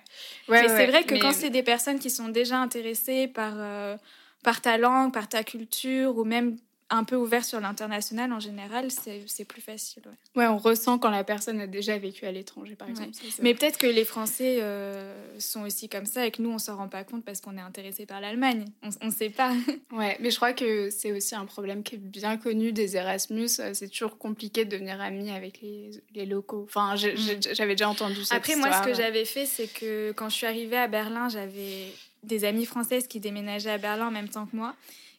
ouais, 0.48 0.68
c'est 0.68 0.86
vrai 0.86 1.02
que 1.02 1.14
Mais- 1.14 1.18
quand 1.20 1.32
c'est 1.32 1.50
des 1.50 1.64
personnes 1.64 1.98
qui 1.98 2.08
sont 2.10 2.28
déjà 2.28 2.58
intéressées 2.58 3.26
par, 3.26 3.54
euh, 3.56 3.96
par 4.44 4.60
ta 4.60 4.78
langue, 4.78 5.12
par 5.12 5.28
ta 5.28 5.42
culture, 5.42 6.16
ou 6.18 6.24
même 6.24 6.56
un 6.94 7.04
peu 7.04 7.16
ouvertes 7.16 7.46
sur 7.46 7.58
l'international 7.60 8.32
en 8.32 8.40
général, 8.40 8.88
c'est 9.26 9.44
plus 9.44 9.60
facile. 9.62 10.02
ouais. 10.06 10.42
Ouais, 10.42 10.48
on 10.48 10.58
ressent 10.58 10.98
quand 10.98 11.10
la 11.10 11.24
personne 11.24 11.60
a 11.60 11.66
déjà 11.66 11.96
vécu 11.98 12.26
à 12.26 12.32
l'étranger, 12.32 12.74
par 12.76 12.88
exemple. 12.88 13.10
Ouais. 13.22 13.30
Mais 13.40 13.54
peut-être 13.54 13.78
que 13.78 13.86
les 13.86 14.04
Français 14.04 14.58
euh, 14.60 15.14
sont 15.40 15.62
aussi 15.62 15.88
comme 15.88 16.06
ça 16.06 16.26
et 16.26 16.30
que 16.30 16.42
nous, 16.42 16.50
on 16.50 16.58
s'en 16.58 16.76
rend 16.76 16.88
pas 16.88 17.02
compte 17.04 17.24
parce 17.24 17.40
qu'on 17.40 17.56
est 17.56 17.60
intéressé 17.62 18.06
par 18.06 18.20
l'Allemagne. 18.20 18.66
On 19.00 19.06
ne 19.06 19.10
sait 19.10 19.30
pas. 19.30 19.52
Ouais, 19.92 20.16
mais 20.20 20.30
je 20.30 20.36
crois 20.36 20.52
que 20.52 20.90
c'est 20.90 21.12
aussi 21.12 21.34
un 21.34 21.44
problème 21.46 21.82
qui 21.82 21.96
est 21.96 21.98
bien 21.98 22.36
connu 22.36 22.72
des 22.72 22.96
Erasmus. 22.96 23.48
Euh, 23.60 23.72
C'est 23.74 23.88
toujours 23.88 24.16
compliqué 24.18 24.64
de 24.64 24.70
devenir 24.70 25.00
ami 25.00 25.30
avec 25.30 25.60
les, 25.60 25.90
les 26.14 26.26
locaux. 26.26 26.64
Enfin, 26.68 26.94
j'ai- 26.96 27.14
j'avais 27.52 27.74
déjà 27.74 27.88
entendu 27.88 28.24
ça. 28.24 28.34
Mm. 28.34 28.38
Après, 28.38 28.56
moi, 28.56 28.72
ce 28.72 28.82
que 28.86 28.94
j'avais 28.94 29.24
fait, 29.24 29.46
c'est 29.46 29.66
que 29.66 30.12
quand 30.12 30.28
je 30.28 30.34
suis 30.36 30.46
arrivée 30.46 30.76
à 30.78 30.88
Berlin, 30.88 31.28
j'avais 31.28 31.86
des 32.22 32.44
amies 32.44 32.66
françaises 32.66 33.06
qui 33.06 33.18
déménageaient 33.20 33.70
à 33.70 33.78
Berlin 33.78 34.08
en 34.08 34.10
même 34.10 34.28
temps 34.28 34.46
que 34.46 34.56
moi. 34.56 34.74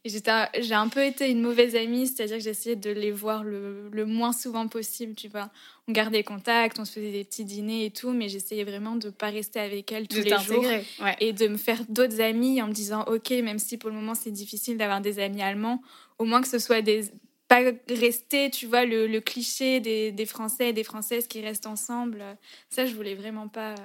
J'ai 0.05 0.73
un 0.73 0.89
peu 0.89 1.05
été 1.05 1.29
une 1.29 1.41
mauvaise 1.41 1.75
amie, 1.77 2.07
c'est-à-dire 2.07 2.37
que 2.37 2.43
j'essayais 2.43 2.75
de 2.75 2.89
les 2.91 3.11
voir 3.11 3.43
le, 3.45 3.89
le 3.89 4.05
moins 4.05 4.33
souvent 4.33 4.67
possible, 4.67 5.15
tu 5.15 5.29
vois. 5.29 5.49
On 5.87 5.93
gardait 5.93 6.23
contact, 6.23 6.77
on 6.77 6.83
se 6.85 6.91
faisait 6.91 7.11
des 7.13 7.23
petits 7.23 7.45
dîners 7.45 7.85
et 7.85 7.91
tout, 7.91 8.11
mais 8.11 8.27
j'essayais 8.27 8.65
vraiment 8.65 8.97
de 8.97 9.09
pas 9.09 9.29
rester 9.29 9.59
avec 9.61 9.91
elles 9.93 10.09
tous 10.09 10.19
de 10.19 10.23
les 10.23 10.29
jours. 10.39 10.63
Ouais. 11.01 11.15
et 11.21 11.31
de 11.31 11.47
me 11.47 11.55
faire 11.57 11.83
d'autres 11.87 12.19
amis 12.19 12.61
en 12.61 12.67
me 12.67 12.73
disant 12.73 13.03
ok 13.07 13.29
même 13.31 13.59
si 13.59 13.77
pour 13.77 13.89
le 13.89 13.95
moment 13.95 14.13
c'est 14.15 14.31
difficile 14.31 14.77
d'avoir 14.77 14.99
des 14.99 15.19
amis 15.19 15.41
allemands 15.41 15.81
au 16.19 16.25
moins 16.25 16.41
que 16.41 16.47
ce 16.49 16.59
soit 16.59 16.81
des 16.81 17.05
pas 17.47 17.61
rester 17.89 18.49
tu 18.49 18.65
vois 18.65 18.85
le, 18.85 19.07
le 19.07 19.21
cliché 19.21 19.79
des, 19.79 20.11
des 20.11 20.25
français 20.25 20.69
et 20.69 20.73
des 20.73 20.83
françaises 20.83 21.27
qui 21.27 21.41
restent 21.41 21.67
ensemble 21.67 22.23
ça 22.69 22.85
je 22.85 22.93
voulais 22.95 23.15
vraiment 23.15 23.47
pas 23.47 23.75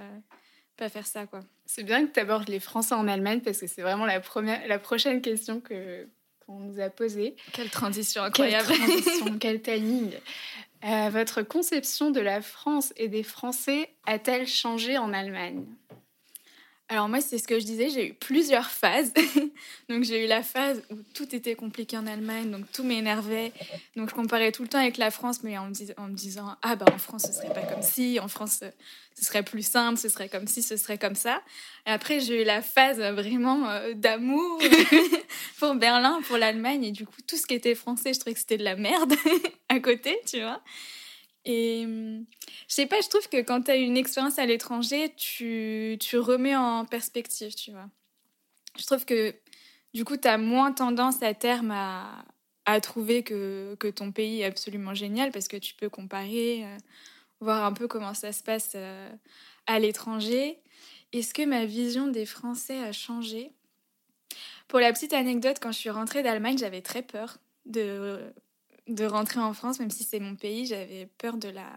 pas 0.77 0.89
faire 0.89 1.07
ça 1.07 1.27
quoi 1.27 1.41
C'est 1.71 1.83
bien 1.83 2.07
que 2.07 2.13
tu 2.13 2.19
abordes 2.19 2.49
les 2.49 2.61
Français 2.61 2.95
en 2.95 3.07
Allemagne 3.07 3.41
parce 3.41 3.59
que 3.59 3.67
c'est 3.67 3.83
vraiment 3.83 4.07
la, 4.07 4.21
première, 4.21 4.67
la 4.67 4.79
prochaine 4.79 5.21
question 5.21 5.61
que 5.61 6.09
qu'on 6.47 6.61
nous 6.61 6.81
a 6.81 6.89
posée. 6.89 7.37
quelle 7.53 7.69
transition 7.69 8.23
Quelle 8.33 8.55
incroyable 8.55 8.87
transition, 8.87 9.37
quel 9.41 9.61
timing. 9.61 10.15
Euh, 10.85 11.11
votre 11.11 11.43
conception 11.43 12.11
de 12.11 12.21
la 12.21 12.41
France 12.41 12.95
et 12.97 13.09
des 13.09 13.23
Français 13.23 13.91
a-t-elle 14.07 14.47
changé 14.47 14.97
en 14.97 15.13
Allemagne? 15.13 15.67
Alors 16.91 17.07
moi, 17.11 17.21
c'est 17.21 17.37
ce 17.37 17.47
que 17.47 17.61
je 17.61 17.67
disais, 17.67 17.91
j'ai 17.91 18.09
eu 18.09 18.15
plusieurs 18.15 18.71
phases. 18.71 19.13
donc 19.91 20.05
j'ai 20.05 20.25
eu 20.25 20.27
la 20.27 20.43
phase 20.43 20.83
où 20.91 20.97
tout 21.13 21.35
était 21.35 21.55
compliqué 21.55 21.99
en 21.99 22.07
Allemagne, 22.07 22.51
donc 22.51 22.71
tout 22.73 22.83
m'énervait. 22.83 23.53
Donc 23.95 24.09
je 24.09 24.15
comparais 24.15 24.53
tout 24.53 24.63
le 24.63 24.69
temps 24.69 24.79
avec 24.79 24.97
la 24.97 25.11
France, 25.11 25.41
mais 25.43 25.59
en 25.59 25.67
me, 25.67 26.15
disant, 26.15 26.57
ah 26.63 26.77
bah 26.77 26.87
en 26.91 26.97
France, 26.97 27.25
ce 27.27 27.33
serait 27.33 27.53
pas 27.53 27.63
comme 27.63 27.83
si, 27.83 28.19
en 28.21 28.29
France, 28.29 28.65
ce 29.15 29.25
serait 29.25 29.43
plus 29.43 29.67
simple, 29.67 29.99
ce 29.99 30.09
serait 30.09 30.31
comme 30.31 30.47
si, 30.47 30.63
ce 30.63 30.79
serait 30.79 30.97
comme 30.97 31.15
ça. 31.15 31.43
Et 31.87 31.91
après, 31.91 32.21
j'ai 32.21 32.41
eu 32.41 32.45
la 32.45 32.63
phase 32.63 32.99
vraiment 32.99 33.69
euh, 33.69 33.93
d'amour 33.93 34.59
pour 35.59 35.75
Berlin, 35.75 36.21
pour 36.27 36.39
l'Allemagne, 36.39 36.85
et 36.85 36.93
du 36.93 37.05
coup, 37.05 37.21
tout 37.27 37.37
ce 37.37 37.47
qui 37.47 37.53
était 37.53 37.75
français, 37.75 38.15
je 38.15 38.21
trouvais 38.21 38.33
que 38.33 38.41
c'était 38.41 38.59
de 38.59 38.65
la 38.65 38.77
merde 38.77 39.13
à 39.69 39.79
côté, 39.79 40.19
tu 40.27 40.41
vois. 40.41 40.63
Et 41.49 41.85
hum, 41.87 42.27
je 42.69 42.75
sais 42.75 42.87
pas, 42.87 43.01
je 43.01 43.09
trouve 43.09 43.27
que 43.29 43.39
quand 43.39 43.63
tu 43.63 43.71
as 43.71 43.77
une 43.77 43.97
expérience 43.97 44.39
à 44.39 44.45
l'étranger, 44.45 45.15
tu, 45.17 45.97
tu 45.99 46.19
remets 46.19 46.55
en 46.55 46.85
perspective, 46.85 47.55
tu 47.55 47.73
vois. 47.73 47.89
Je 48.79 48.85
trouve 48.85 49.05
que 49.07 49.35
du 49.95 50.05
coup, 50.05 50.19
tu 50.19 50.29
as 50.29 50.37
moins 50.37 50.73
tendance 50.73 51.23
à 51.23 51.33
terme 51.33 51.71
à, 51.71 52.25
à 52.67 52.81
trouver 52.83 53.23
que, 53.23 53.77
que 53.81 53.89
ton 53.89 54.13
pays 54.13 54.43
est 54.43 54.45
absolument 54.45 54.93
génial 54.93 55.33
parce 55.33 55.49
que 55.49 55.57
tu 55.57 55.75
peux 55.75 55.89
comparer, 55.89 56.67
euh, 56.67 56.77
voir 57.41 57.65
un 57.65 57.73
peu 57.73 57.89
comment 57.89 58.13
ça 58.13 58.33
se 58.33 58.43
passe 58.43 58.73
euh, 58.75 59.11
à 59.67 59.79
l'étranger. 59.79 60.59
Est-ce 61.15 61.33
que 61.33 61.47
ma 61.47 61.65
vision 61.65 62.09
des 62.09 62.27
Français 62.27 62.79
a 62.85 62.93
changé? 62.93 63.53
Pour 64.69 64.81
la 64.81 64.93
petite 64.93 65.15
anecdote, 65.15 65.57
quand 65.63 65.73
je 65.73 65.79
suis 65.79 65.89
rentrée 65.89 66.23
d'Allemagne, 66.23 66.59
j'avais 66.59 66.83
très 66.83 67.01
peur 67.01 67.39
de, 67.65 68.21
de 68.89 69.05
rentrer 69.05 69.41
en 69.41 69.53
France, 69.53 69.79
même 69.79 69.91
si 69.91 70.05
c'est 70.05 70.19
mon 70.19 70.35
pays, 70.35 70.67
j'avais 70.67 71.07
peur 71.19 71.37
de 71.37 71.49
la 71.49 71.71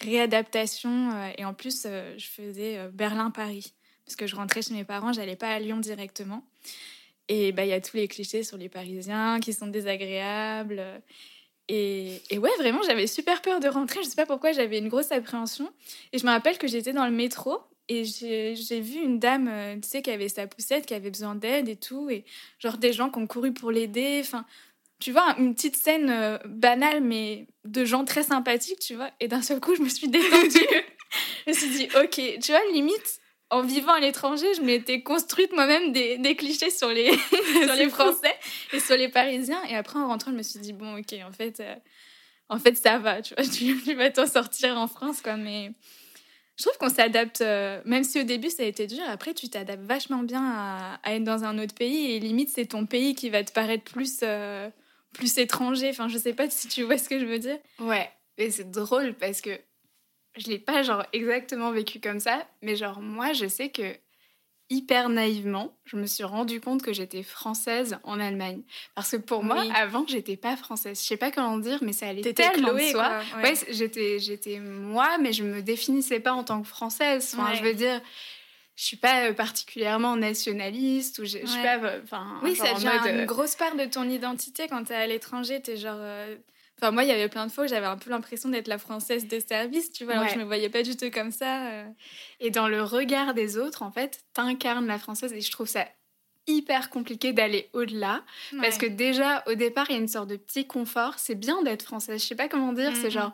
réadaptation. 0.00 1.10
euh, 1.12 1.30
et 1.36 1.44
en 1.44 1.54
plus, 1.54 1.84
euh, 1.86 2.14
je 2.16 2.26
faisais 2.26 2.78
euh, 2.78 2.88
Berlin-Paris. 2.92 3.74
Parce 4.04 4.16
que 4.16 4.26
je 4.26 4.36
rentrais 4.36 4.62
chez 4.62 4.74
mes 4.74 4.84
parents, 4.84 5.12
j'allais 5.12 5.36
pas 5.36 5.48
à 5.48 5.58
Lyon 5.58 5.78
directement. 5.78 6.44
Et 7.28 7.52
bah, 7.52 7.64
il 7.64 7.68
y 7.68 7.74
a 7.74 7.80
tous 7.80 7.96
les 7.96 8.08
clichés 8.08 8.42
sur 8.42 8.56
les 8.56 8.70
Parisiens 8.70 9.38
qui 9.40 9.52
sont 9.52 9.66
désagréables. 9.66 10.82
Et, 11.68 12.22
et 12.30 12.38
ouais, 12.38 12.50
vraiment, 12.58 12.80
j'avais 12.86 13.06
super 13.06 13.42
peur 13.42 13.60
de 13.60 13.68
rentrer. 13.68 14.02
Je 14.02 14.08
sais 14.08 14.16
pas 14.16 14.24
pourquoi, 14.24 14.52
j'avais 14.52 14.78
une 14.78 14.88
grosse 14.88 15.12
appréhension. 15.12 15.70
Et 16.12 16.18
je 16.18 16.24
me 16.24 16.30
rappelle 16.30 16.56
que 16.56 16.66
j'étais 16.66 16.94
dans 16.94 17.04
le 17.04 17.12
métro 17.12 17.58
et 17.88 18.04
j'ai 18.04 18.80
vu 18.80 19.02
une 19.02 19.18
dame, 19.18 19.50
tu 19.82 19.88
sais, 19.88 20.00
qui 20.00 20.10
avait 20.10 20.30
sa 20.30 20.46
poussette, 20.46 20.86
qui 20.86 20.94
avait 20.94 21.10
besoin 21.10 21.34
d'aide 21.34 21.68
et 21.68 21.76
tout. 21.76 22.08
Et 22.08 22.24
genre 22.58 22.78
des 22.78 22.94
gens 22.94 23.10
qui 23.10 23.18
ont 23.18 23.26
couru 23.26 23.52
pour 23.52 23.70
l'aider. 23.70 24.20
Enfin, 24.22 24.46
tu 25.00 25.12
vois, 25.12 25.34
une 25.38 25.54
petite 25.54 25.76
scène 25.76 26.10
euh, 26.10 26.38
banale, 26.44 27.02
mais 27.02 27.46
de 27.64 27.84
gens 27.84 28.04
très 28.04 28.22
sympathiques, 28.22 28.80
tu 28.80 28.94
vois. 28.94 29.10
Et 29.20 29.28
d'un 29.28 29.42
seul 29.42 29.60
coup, 29.60 29.74
je 29.76 29.82
me 29.82 29.88
suis 29.88 30.08
détendue. 30.08 30.66
je 31.46 31.50
me 31.50 31.54
suis 31.54 31.68
dit, 31.70 31.88
ok, 31.96 32.40
tu 32.42 32.52
vois, 32.52 32.60
limite, 32.72 33.20
en 33.50 33.62
vivant 33.62 33.92
à 33.92 34.00
l'étranger, 34.00 34.46
je 34.54 34.62
m'étais 34.62 35.02
construite 35.02 35.52
moi-même 35.52 35.92
des, 35.92 36.18
des 36.18 36.34
clichés 36.34 36.70
sur 36.70 36.88
les, 36.88 37.10
sur 37.64 37.74
les 37.74 37.88
Français 37.88 38.34
et 38.72 38.80
sur 38.80 38.96
les 38.96 39.08
Parisiens. 39.08 39.62
Et 39.68 39.76
après, 39.76 39.98
en 39.98 40.08
rentrant, 40.08 40.32
je 40.32 40.36
me 40.36 40.42
suis 40.42 40.60
dit, 40.60 40.72
bon, 40.72 40.98
ok, 40.98 41.14
en 41.26 41.32
fait, 41.32 41.60
euh, 41.60 41.74
en 42.48 42.58
fait 42.58 42.76
ça 42.76 42.98
va, 42.98 43.22
tu 43.22 43.34
vois, 43.34 43.44
tu, 43.52 43.80
tu 43.82 43.94
vas 43.94 44.10
t'en 44.10 44.26
sortir 44.26 44.76
en 44.76 44.86
France, 44.86 45.22
quoi. 45.22 45.36
Mais 45.36 45.72
je 46.56 46.64
trouve 46.64 46.76
qu'on 46.78 46.88
s'adapte, 46.88 47.40
euh, 47.40 47.80
même 47.84 48.04
si 48.04 48.20
au 48.20 48.24
début 48.24 48.50
ça 48.50 48.62
a 48.62 48.66
été 48.66 48.86
dur, 48.86 49.02
après 49.08 49.34
tu 49.34 49.48
t'adaptes 49.48 49.84
vachement 49.84 50.22
bien 50.22 50.44
à, 50.44 51.00
à 51.02 51.14
être 51.14 51.24
dans 51.24 51.44
un 51.44 51.58
autre 51.58 51.74
pays 51.74 52.12
et 52.12 52.20
limite 52.20 52.50
c'est 52.52 52.66
ton 52.66 52.86
pays 52.86 53.14
qui 53.14 53.30
va 53.30 53.44
te 53.44 53.52
paraître 53.52 53.84
plus, 53.84 54.20
euh, 54.22 54.68
plus 55.14 55.38
étranger. 55.38 55.88
Enfin, 55.90 56.08
je 56.08 56.18
sais 56.18 56.34
pas 56.34 56.48
si 56.50 56.68
tu 56.68 56.82
vois 56.82 56.98
ce 56.98 57.08
que 57.08 57.18
je 57.18 57.24
veux 57.24 57.38
dire. 57.38 57.58
Ouais, 57.80 58.10
et 58.36 58.50
c'est 58.50 58.70
drôle 58.70 59.14
parce 59.14 59.40
que 59.40 59.50
je 60.36 60.46
l'ai 60.48 60.58
pas 60.58 60.82
genre 60.82 61.04
exactement 61.12 61.70
vécu 61.72 62.00
comme 62.00 62.20
ça, 62.20 62.46
mais 62.62 62.76
genre 62.76 63.00
moi, 63.00 63.32
je 63.32 63.46
sais 63.48 63.70
que 63.70 63.96
hyper 64.70 65.08
naïvement, 65.08 65.78
je 65.86 65.96
me 65.96 66.06
suis 66.06 66.24
rendu 66.24 66.60
compte 66.60 66.82
que 66.82 66.92
j'étais 66.92 67.22
française 67.22 67.98
en 68.04 68.20
Allemagne. 68.20 68.62
Parce 68.94 69.12
que 69.12 69.16
pour 69.16 69.42
moi, 69.42 69.62
Oui. 69.62 69.70
avant, 69.74 70.04
j'étais 70.06 70.36
pas 70.36 70.56
française. 70.58 71.00
Je 71.00 71.06
sais 71.06 71.16
pas 71.16 71.30
comment 71.30 71.56
dire, 71.56 71.78
mais 71.82 71.94
ça 71.94 72.08
allait 72.08 72.20
tellement 72.34 72.68
Chloé, 72.68 72.86
de 72.88 72.90
soi. 72.90 73.08
quoi, 73.30 73.40
ouais. 73.40 73.50
Ouais, 73.52 73.58
j'étais, 73.70 74.18
j'étais 74.18 74.60
moi, 74.60 75.16
mais 75.18 75.32
je 75.32 75.42
me 75.42 75.62
définissais 75.62 76.20
pas 76.20 76.32
en 76.34 76.44
tant 76.44 76.60
que 76.60 76.68
française. 76.68 77.30
Enfin, 77.34 77.50
Ouais. 77.52 77.56
je 77.56 77.62
veux 77.64 77.72
dire, 77.72 78.02
je 78.78 78.84
suis 78.84 78.96
pas 78.96 79.24
euh, 79.24 79.32
particulièrement 79.32 80.16
nationaliste 80.16 81.18
ou 81.18 81.24
je 81.24 81.38
je 81.40 81.46
suis 81.46 81.62
pas, 81.62 81.78
euh, 81.78 82.00
enfin, 82.04 82.38
Oui, 82.44 82.54
ça 82.54 82.70
en 82.70 82.74
devient 82.74 82.86
mode, 82.86 83.06
euh, 83.08 83.18
une 83.20 83.26
grosse 83.26 83.56
part 83.56 83.74
de 83.74 83.84
ton 83.86 84.08
identité 84.08 84.68
quand 84.68 84.84
t'es 84.84 84.94
à 84.94 85.06
l'étranger. 85.06 85.60
T'es 85.60 85.76
genre. 85.76 85.98
euh, 85.98 86.36
Enfin, 86.80 86.92
moi, 86.92 87.02
il 87.02 87.08
y 87.08 87.12
avait 87.12 87.28
plein 87.28 87.44
de 87.44 87.50
fois 87.50 87.64
où 87.64 87.66
j'avais 87.66 87.86
un 87.86 87.96
peu 87.96 88.08
l'impression 88.08 88.48
d'être 88.50 88.68
la 88.68 88.78
française 88.78 89.26
de 89.26 89.40
service, 89.40 89.90
tu 89.90 90.04
vois. 90.04 90.12
Alors, 90.12 90.26
Ouais. 90.26 90.32
je 90.32 90.38
me 90.38 90.44
voyais 90.44 90.68
pas 90.68 90.84
du 90.84 90.96
tout 90.96 91.10
comme 91.10 91.32
ça. 91.32 91.66
euh. 91.72 91.84
Et 92.38 92.50
dans 92.50 92.68
le 92.68 92.80
regard 92.84 93.34
des 93.34 93.58
autres, 93.58 93.82
en 93.82 93.90
fait, 93.90 94.20
t'incarnes 94.32 94.86
la 94.86 95.00
française 95.00 95.32
et 95.32 95.40
je 95.40 95.50
trouve 95.50 95.66
ça 95.66 95.88
hyper 96.46 96.88
compliqué 96.88 97.32
d'aller 97.32 97.68
au-delà. 97.72 98.22
Parce 98.62 98.78
que 98.78 98.86
déjà, 98.86 99.42
au 99.48 99.54
départ, 99.54 99.86
il 99.88 99.94
y 99.94 99.96
a 99.96 100.00
une 100.00 100.06
sorte 100.06 100.28
de 100.28 100.36
petit 100.36 100.68
confort. 100.68 101.14
C'est 101.18 101.34
bien 101.34 101.62
d'être 101.64 101.82
française. 101.82 102.22
Je 102.22 102.26
sais 102.28 102.36
pas 102.36 102.46
comment 102.48 102.72
dire. 102.72 102.92
C'est 102.94 103.10
genre. 103.10 103.32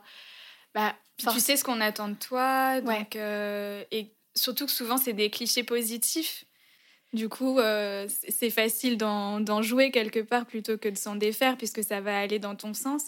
Bah, 0.75 0.95
Puis 1.19 1.27
tu 1.31 1.39
sais 1.39 1.59
ce 1.59 1.65
qu'on 1.65 1.83
attend 1.83 2.09
de 2.09 2.15
toi. 2.17 2.81
Donc, 2.81 3.15
euh, 3.15 3.85
et 3.93 4.14
surtout 4.35 4.67
que 4.67 4.73
souvent, 4.73 4.97
c'est 4.97 5.13
des 5.13 5.31
clichés 5.31 5.65
positifs. 5.65 6.45
Du 7.13 7.29
coup, 7.29 7.61
euh, 7.61 8.09
c'est 8.29 8.51
facile 8.51 8.97
d'en 8.99 9.63
jouer 9.63 9.91
quelque 9.93 10.21
part 10.21 10.47
plutôt 10.47 10.79
que 10.79 10.89
de 10.89 10.97
s'en 10.97 11.15
défaire 11.15 11.57
puisque 11.57 11.85
ça 11.85 12.01
va 12.01 12.19
aller 12.19 12.41
dans 12.41 12.57
ton 12.57 12.75
sens. 12.75 13.05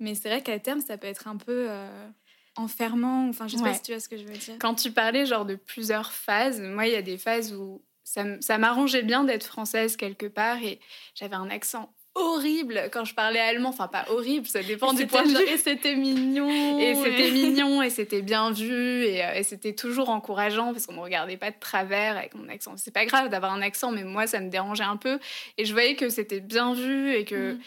Mais 0.00 0.14
c'est 0.14 0.28
vrai 0.28 0.42
qu'à 0.42 0.58
terme, 0.58 0.80
ça 0.80 0.98
peut 0.98 1.06
être 1.06 1.26
un 1.28 1.36
peu 1.38 1.66
euh, 1.70 2.08
enfermant. 2.56 3.28
Enfin, 3.28 3.48
je 3.48 3.56
sais 3.56 3.62
Ouais. 3.62 3.70
pas 3.70 3.76
si 3.76 3.82
tu 3.82 3.92
vois 3.92 4.00
ce 4.00 4.08
que 4.08 4.18
je 4.18 4.24
veux 4.24 4.36
dire. 4.36 4.56
Quand 4.60 4.74
tu 4.74 4.92
parlais 4.92 5.24
genre 5.24 5.46
de 5.46 5.54
plusieurs 5.56 6.12
phases, 6.12 6.60
moi, 6.60 6.86
il 6.86 6.92
y 6.92 6.96
a 6.96 7.02
des 7.02 7.16
phases 7.18 7.54
où 7.54 7.82
ça 8.04 8.58
m'arrangeait 8.58 9.02
bien 9.02 9.24
d'être 9.24 9.44
française 9.44 9.96
quelque 9.96 10.26
part 10.26 10.62
et 10.62 10.80
j'avais 11.14 11.34
un 11.36 11.50
accent 11.50 11.92
horrible 12.14 12.88
quand 12.92 13.04
je 13.04 13.14
parlais 13.14 13.40
allemand. 13.40 13.70
Enfin, 13.70 13.88
pas 13.88 14.06
horrible, 14.10 14.46
ça 14.46 14.62
dépend 14.62 14.92
du 14.92 15.06
point 15.06 15.22
de 15.22 15.28
vue. 15.28 15.48
Et 15.48 15.56
c'était 15.56 15.94
mignon. 15.94 16.78
Et 16.78 16.94
c'était 16.94 17.30
mignon 17.32 17.82
et 17.82 17.90
c'était 17.90 18.22
bien 18.22 18.50
vu 18.50 19.04
et, 19.04 19.24
euh, 19.24 19.34
et 19.34 19.42
c'était 19.42 19.74
toujours 19.74 20.08
encourageant 20.10 20.72
parce 20.72 20.86
qu'on 20.86 20.94
me 20.94 21.00
regardait 21.00 21.36
pas 21.36 21.50
de 21.50 21.58
travers 21.58 22.16
avec 22.16 22.34
mon 22.34 22.48
accent. 22.48 22.74
C'est 22.76 22.94
pas 22.94 23.06
grave 23.06 23.28
d'avoir 23.28 23.52
un 23.52 23.62
accent, 23.62 23.92
mais 23.92 24.04
moi 24.04 24.26
ça 24.26 24.40
me 24.40 24.50
dérangeait 24.50 24.84
un 24.84 24.96
peu 24.96 25.18
et 25.56 25.64
je 25.64 25.72
voyais 25.72 25.96
que 25.96 26.08
c'était 26.08 26.40
bien 26.40 26.74
vu 26.74 27.14
et 27.14 27.24
que. 27.24 27.52
Mhm. 27.52 27.60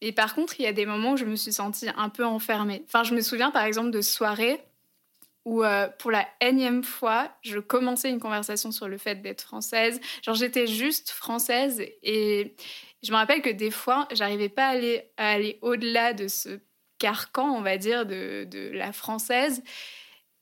Et 0.00 0.12
par 0.12 0.34
contre, 0.34 0.60
il 0.60 0.64
y 0.64 0.66
a 0.66 0.72
des 0.72 0.84
moments 0.84 1.12
où 1.12 1.16
je 1.16 1.24
me 1.24 1.36
suis 1.36 1.52
sentie 1.52 1.88
un 1.96 2.10
peu 2.10 2.26
enfermée. 2.26 2.82
Enfin, 2.86 3.04
je 3.04 3.14
me 3.14 3.22
souviens 3.22 3.50
par 3.50 3.64
exemple 3.64 3.90
de 3.90 4.02
soirées 4.02 4.60
où 5.44 5.62
euh, 5.62 5.88
pour 5.98 6.10
la 6.10 6.26
énième 6.40 6.84
fois, 6.84 7.30
je 7.42 7.58
commençais 7.58 8.10
une 8.10 8.20
conversation 8.20 8.70
sur 8.70 8.88
le 8.88 8.98
fait 8.98 9.16
d'être 9.16 9.42
française. 9.42 10.00
Genre 10.22 10.34
j'étais 10.34 10.66
juste 10.66 11.10
française 11.10 11.82
et 12.02 12.54
je 13.04 13.12
me 13.12 13.16
rappelle 13.16 13.42
que 13.42 13.50
des 13.50 13.70
fois, 13.70 14.08
j'arrivais 14.12 14.48
pas 14.48 14.66
à 14.66 14.70
aller, 14.70 15.10
à 15.16 15.30
aller 15.30 15.58
au-delà 15.62 16.12
de 16.14 16.26
ce 16.26 16.60
carcan, 16.98 17.48
on 17.56 17.60
va 17.62 17.76
dire, 17.76 18.06
de, 18.06 18.44
de 18.50 18.70
la 18.72 18.92
française. 18.92 19.62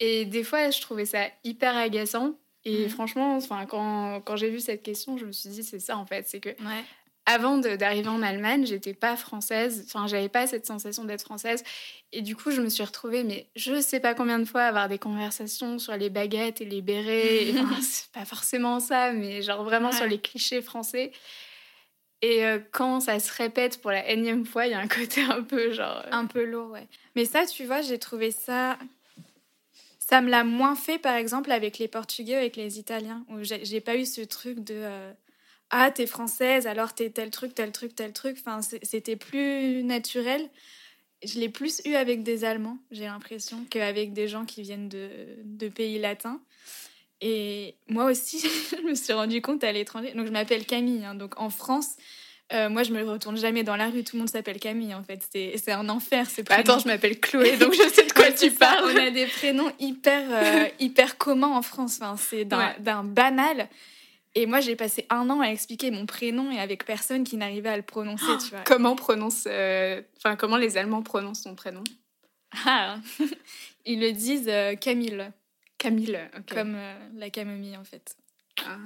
Et 0.00 0.24
des 0.24 0.44
fois, 0.44 0.70
je 0.70 0.80
trouvais 0.80 1.04
ça 1.06 1.26
hyper 1.44 1.76
agaçant. 1.76 2.38
Et 2.64 2.84
Mhm. 2.84 2.88
franchement, 2.90 3.36
enfin, 3.36 3.66
quand, 3.66 4.20
quand 4.24 4.36
j'ai 4.36 4.48
vu 4.50 4.60
cette 4.60 4.82
question, 4.82 5.18
je 5.18 5.26
me 5.26 5.32
suis 5.32 5.48
dit, 5.50 5.64
c'est 5.64 5.80
ça 5.80 5.96
en 5.96 6.06
fait. 6.06 6.28
C'est 6.28 6.38
que 6.40 6.50
Ouais. 6.50 6.84
avant 7.26 7.56
d'arriver 7.58 8.08
en 8.08 8.22
Allemagne, 8.22 8.64
j'étais 8.66 8.94
pas 8.94 9.16
française. 9.16 9.84
Enfin, 9.88 10.06
j'avais 10.06 10.28
pas 10.28 10.46
cette 10.46 10.66
sensation 10.66 11.04
d'être 11.04 11.22
française. 11.24 11.64
Et 12.12 12.22
du 12.22 12.36
coup, 12.36 12.50
je 12.52 12.60
me 12.60 12.68
suis 12.68 12.84
retrouvée, 12.84 13.24
mais 13.24 13.48
je 13.56 13.80
sais 13.80 13.98
pas 14.00 14.14
combien 14.14 14.38
de 14.38 14.44
fois, 14.44 14.62
avoir 14.62 14.88
des 14.88 14.98
conversations 14.98 15.78
sur 15.80 15.96
les 15.96 16.10
baguettes 16.10 16.60
et 16.60 16.64
les 16.64 16.82
bérets. 16.82 17.48
Et, 17.48 17.54
Enfin, 17.58 17.80
c'est 17.80 18.10
pas 18.12 18.24
forcément 18.24 18.78
ça, 18.78 19.12
mais 19.12 19.42
genre 19.42 19.64
vraiment 19.64 19.90
Ouais. 19.90 19.96
sur 19.96 20.06
les 20.06 20.20
clichés 20.20 20.62
français. 20.62 21.10
Et 22.22 22.44
euh, 22.44 22.60
quand 22.70 23.00
ça 23.00 23.18
se 23.18 23.32
répète 23.32 23.80
pour 23.82 23.90
la 23.90 24.08
énième 24.08 24.46
fois, 24.46 24.66
il 24.66 24.70
y 24.70 24.74
a 24.74 24.78
un 24.78 24.88
côté 24.88 25.20
un 25.28 25.42
peu 25.42 25.72
genre. 25.72 26.02
euh, 26.06 26.10
Un 26.12 26.26
peu 26.26 26.44
lourd, 26.44 26.70
ouais. 26.70 26.86
Mais 27.16 27.24
ça, 27.24 27.44
tu 27.46 27.64
vois, 27.64 27.82
j'ai 27.82 27.98
trouvé 27.98 28.30
ça. 28.30 28.78
Ça 29.98 30.20
me 30.20 30.30
l'a 30.30 30.44
moins 30.44 30.74
fait, 30.76 30.98
par 30.98 31.16
exemple, 31.16 31.50
avec 31.50 31.78
les 31.78 31.88
Portugais 31.88 32.36
avec 32.36 32.56
les 32.56 32.78
Italiens, 32.78 33.24
où 33.30 33.36
j'ai 33.42 33.80
pas 33.80 33.96
eu 33.96 34.04
ce 34.04 34.20
truc 34.20 34.60
de 34.60 34.74
euh, 34.76 35.12
Ah, 35.70 35.90
t'es 35.90 36.06
française, 36.06 36.66
alors 36.66 36.92
t'es 36.94 37.10
tel 37.10 37.30
truc, 37.30 37.54
tel 37.54 37.72
truc, 37.72 37.94
tel 37.94 38.12
truc. 38.12 38.36
Enfin, 38.38 38.60
c'était 38.82 39.16
plus 39.16 39.82
naturel. 39.82 40.48
Je 41.24 41.38
l'ai 41.38 41.48
plus 41.48 41.80
eu 41.86 41.94
avec 41.94 42.24
des 42.24 42.44
Allemands, 42.44 42.78
j'ai 42.90 43.04
l'impression, 43.04 43.64
qu'avec 43.70 44.12
des 44.12 44.26
gens 44.28 44.44
qui 44.44 44.62
viennent 44.62 44.88
de, 44.88 45.08
de 45.44 45.68
pays 45.68 45.98
latins. 46.00 46.40
Et 47.24 47.76
moi 47.88 48.06
aussi, 48.06 48.40
je 48.76 48.82
me 48.82 48.94
suis 48.94 49.12
rendu 49.12 49.40
compte 49.40 49.62
à 49.64 49.70
l'étranger. 49.72 50.12
Donc, 50.14 50.26
je 50.26 50.32
m'appelle 50.32 50.66
Camille. 50.66 51.04
hein. 51.04 51.14
donc, 51.14 51.40
en 51.40 51.50
France, 51.50 51.90
euh, 52.52 52.68
moi, 52.68 52.82
je 52.82 52.92
me 52.92 53.02
retourne 53.08 53.36
jamais 53.38 53.62
dans 53.62 53.76
la 53.76 53.88
rue. 53.88 54.02
Tout 54.02 54.16
le 54.16 54.20
monde 54.20 54.28
s'appelle 54.28 54.58
Camille, 54.58 54.92
en 54.92 55.04
fait. 55.04 55.20
C'est 55.32 55.54
c'est 55.56 55.70
un 55.72 55.88
enfer, 55.88 56.28
ce 56.28 56.42
Bah, 56.42 56.56
prénom. 56.56 56.60
attends, 56.62 56.78
je 56.80 56.88
m'appelle 56.88 57.18
Chloé, 57.20 57.56
donc 57.58 57.72
je 57.74 57.88
sais 57.88 58.04
de 58.04 58.12
quoi 58.12 58.24
Ouais, 58.24 58.34
c'est 58.36 58.50
tu 58.50 58.56
ça. 58.56 58.66
parles. 58.66 58.90
On 58.92 58.96
a 58.96 59.10
des 59.10 59.26
prénoms 59.26 59.70
hyper, 59.78 60.22
euh, 60.30 60.68
hyper 60.80 61.16
communs 61.16 61.48
en 61.56 61.62
France. 61.62 61.98
Enfin, 62.02 62.16
c'est 62.18 62.44
d'un 62.44 62.58
Ouais. 62.58 63.04
banal. 63.04 63.68
Et 64.34 64.46
moi, 64.46 64.60
j'ai 64.60 64.76
passé 64.76 65.06
un 65.10 65.28
an 65.30 65.40
à 65.42 65.46
expliquer 65.48 65.90
mon 65.90 66.06
prénom 66.06 66.50
et 66.50 66.58
avec 66.58 66.84
personne 66.86 67.22
qui 67.22 67.36
n'arrivait 67.36 67.68
à 67.68 67.76
le 67.76 67.82
prononcer, 67.82 68.24
tu 68.42 68.50
vois. 68.50 68.60
Comment 68.64 68.96
prononce, 68.96 69.44
euh, 69.46 70.00
enfin 70.16 70.36
comment 70.36 70.56
les 70.56 70.78
Allemands 70.78 71.02
prononcent 71.02 71.42
ton 71.42 71.54
prénom? 71.54 71.84
Ah, 72.66 72.96
ils 73.84 74.00
le 74.00 74.12
disent 74.12 74.50
Camille, 74.80 75.22
Camille. 75.82 76.18
ok. 76.38 76.54
comme 76.54 76.74
euh, 76.76 76.94
la 77.16 77.30
camomille, 77.30 77.76
en 77.76 77.84
fait. 77.84 78.16
Ah. 78.66 78.76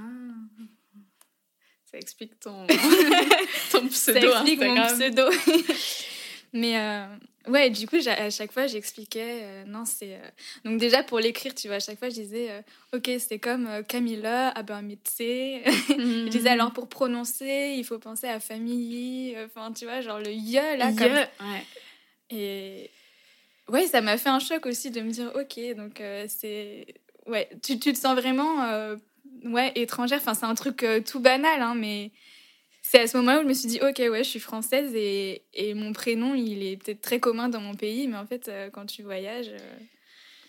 Ça 1.90 1.98
explique 1.98 2.38
ton, 2.40 2.66
ton 3.72 3.88
Ça 3.90 4.12
pseudo 4.12 4.28
explique 4.32 4.60
mon 4.60 4.76
Instagram. 4.76 5.30
pseudo. 5.30 5.64
Mais 6.52 6.78
euh, 6.78 7.06
ouais, 7.48 7.70
du 7.70 7.86
coup, 7.86 7.96
à 8.06 8.30
chaque 8.30 8.50
fois, 8.52 8.66
j'expliquais. 8.66 9.40
euh, 9.42 9.64
non, 9.66 9.84
c'est. 9.84 10.14
euh, 10.14 10.30
Donc, 10.64 10.78
déjà, 10.78 11.02
pour 11.02 11.18
l'écrire, 11.20 11.54
tu 11.54 11.66
vois, 11.68 11.76
à 11.76 11.80
chaque 11.80 11.98
fois, 11.98 12.08
je 12.08 12.14
disais 12.14 12.50
euh, 12.50 12.62
Ok, 12.96 13.10
c'est 13.18 13.38
comme 13.38 13.66
euh, 13.66 13.82
Camilla, 13.82 14.48
Abermitse. 14.50 15.16
Je 15.18 16.28
disais 16.28 16.48
alors, 16.48 16.72
pour 16.72 16.88
prononcer, 16.88 17.74
il 17.76 17.84
faut 17.84 17.98
penser 17.98 18.26
à 18.28 18.40
famille. 18.40 19.34
euh, 19.36 19.46
Enfin, 19.46 19.72
tu 19.72 19.84
vois, 19.84 20.00
genre 20.00 20.18
le 20.18 20.30
ye, 20.30 20.54
là, 20.54 20.92
comme. 20.92 21.12
Ouais. 21.12 21.64
Et. 22.30 22.90
Ouais, 23.68 23.86
ça 23.86 24.00
m'a 24.00 24.16
fait 24.16 24.28
un 24.28 24.38
choc 24.38 24.64
aussi 24.66 24.90
de 24.90 25.00
me 25.00 25.10
dire 25.10 25.32
Ok, 25.34 25.58
donc 25.76 26.00
euh, 26.00 26.26
c'est. 26.28 26.86
Ouais, 27.26 27.48
tu, 27.62 27.78
tu 27.78 27.92
te 27.92 27.98
sens 27.98 28.14
vraiment. 28.14 28.62
euh, 28.64 28.96
Ouais, 29.44 29.72
étrangère. 29.74 30.18
Enfin, 30.20 30.34
c'est 30.34 30.46
un 30.46 30.54
truc 30.54 30.82
euh, 30.82 31.00
tout 31.00 31.20
banal, 31.20 31.60
hein, 31.60 31.74
mais 31.74 32.10
c'est 32.82 33.00
à 33.00 33.06
ce 33.06 33.16
moment-là 33.18 33.38
où 33.40 33.42
je 33.42 33.48
me 33.48 33.52
suis 33.54 33.68
dit, 33.68 33.80
ok, 33.82 33.98
ouais, 33.98 34.24
je 34.24 34.28
suis 34.30 34.38
française 34.40 34.92
et, 34.94 35.42
et 35.52 35.74
mon 35.74 35.92
prénom, 35.92 36.34
il 36.34 36.62
est 36.64 36.76
peut-être 36.76 37.00
très 37.00 37.18
commun 37.20 37.48
dans 37.48 37.60
mon 37.60 37.74
pays, 37.74 38.06
mais 38.08 38.16
en 38.16 38.26
fait, 38.26 38.50
quand 38.72 38.86
tu 38.86 39.02
voyages, 39.02 39.50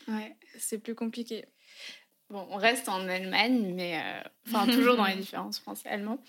Ouais. 0.08 0.36
c'est 0.58 0.78
plus 0.78 0.96
compliqué. 0.96 1.46
Bon, 2.30 2.48
on 2.50 2.56
reste 2.58 2.88
en 2.90 3.08
Allemagne, 3.10 3.74
mais 3.76 4.00
euh, 4.00 4.22
enfin 4.48 4.66
toujours 4.68 4.96
dans 4.96 5.06
les 5.06 5.16
différences 5.26 5.60
français-allemands. 5.60 6.20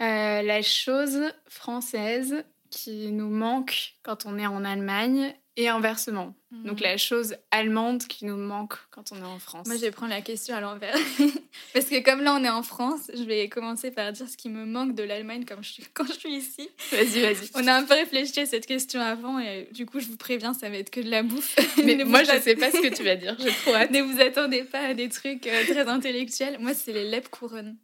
Euh, 0.00 0.42
la 0.42 0.62
chose 0.62 1.20
française 1.48 2.44
qui 2.70 3.12
nous 3.12 3.28
manque 3.30 3.94
quand 4.02 4.24
on 4.26 4.38
est 4.38 4.46
en 4.46 4.64
Allemagne 4.64 5.34
et 5.56 5.68
inversement. 5.68 6.34
Donc 6.50 6.80
la 6.80 6.96
chose 6.98 7.34
allemande 7.50 8.06
qui 8.06 8.26
nous 8.26 8.36
manque 8.36 8.74
quand 8.90 9.12
on 9.12 9.16
est 9.16 9.26
en 9.26 9.38
France. 9.38 9.66
Moi, 9.66 9.76
je 9.76 9.80
vais 9.80 9.90
prendre 9.90 10.12
la 10.12 10.20
question 10.20 10.54
à 10.54 10.60
l'envers. 10.60 10.94
Parce 11.72 11.86
que 11.86 12.02
comme 12.02 12.22
là, 12.22 12.34
on 12.34 12.44
est 12.44 12.50
en 12.50 12.62
France, 12.62 13.10
je 13.14 13.22
vais 13.22 13.48
commencer 13.48 13.90
par 13.90 14.12
dire 14.12 14.28
ce 14.28 14.36
qui 14.36 14.50
me 14.50 14.66
manque 14.66 14.94
de 14.94 15.02
l'Allemagne 15.02 15.44
je 15.60 15.68
suis, 15.68 15.84
quand 15.94 16.06
je 16.06 16.12
suis 16.12 16.34
ici. 16.34 16.68
Vas-y, 16.90 17.20
vas-y. 17.20 17.50
On 17.54 17.66
a 17.66 17.74
un 17.74 17.84
peu 17.84 17.94
réfléchi 17.94 18.40
à 18.40 18.46
cette 18.46 18.66
question 18.66 19.00
avant 19.00 19.38
et 19.38 19.68
du 19.72 19.86
coup, 19.86 20.00
je 20.00 20.08
vous 20.08 20.16
préviens, 20.16 20.52
ça 20.52 20.68
va 20.68 20.76
être 20.76 20.90
que 20.90 21.00
de 21.00 21.10
la 21.10 21.22
bouffe. 21.22 21.56
Mais 21.84 21.94
Ne 21.94 22.04
moi, 22.04 22.22
je 22.22 22.38
sais 22.40 22.56
pas 22.56 22.70
ce 22.70 22.80
que 22.80 22.94
tu 22.94 23.02
vas 23.02 23.16
dire. 23.16 23.36
J'ai 23.38 23.50
trop 23.50 23.74
hâte. 23.74 23.90
Ne 23.90 24.02
vous 24.02 24.20
attendez 24.20 24.64
pas 24.64 24.80
à 24.80 24.94
des 24.94 25.08
trucs 25.08 25.46
euh, 25.46 25.64
très 25.64 25.86
intellectuels. 25.88 26.58
Moi, 26.60 26.74
c'est 26.74 26.92
les 26.92 27.10
Lebkuchen. 27.10 27.76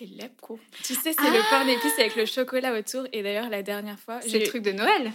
Les 0.00 0.06
Lebkuchen. 0.06 0.58
Tu 0.84 0.94
sais, 0.94 1.12
c'est 1.12 1.30
le 1.30 1.50
pain 1.50 1.64
d'épices 1.64 1.98
avec 1.98 2.16
le 2.16 2.24
chocolat 2.24 2.78
autour. 2.78 3.04
Et 3.12 3.22
d'ailleurs, 3.22 3.50
la 3.50 3.62
dernière 3.62 3.98
fois, 3.98 4.20
C'est 4.22 4.28
j'ai 4.30 4.38
le 4.40 4.46
truc 4.46 4.62
de 4.62 4.72
Noël. 4.72 5.12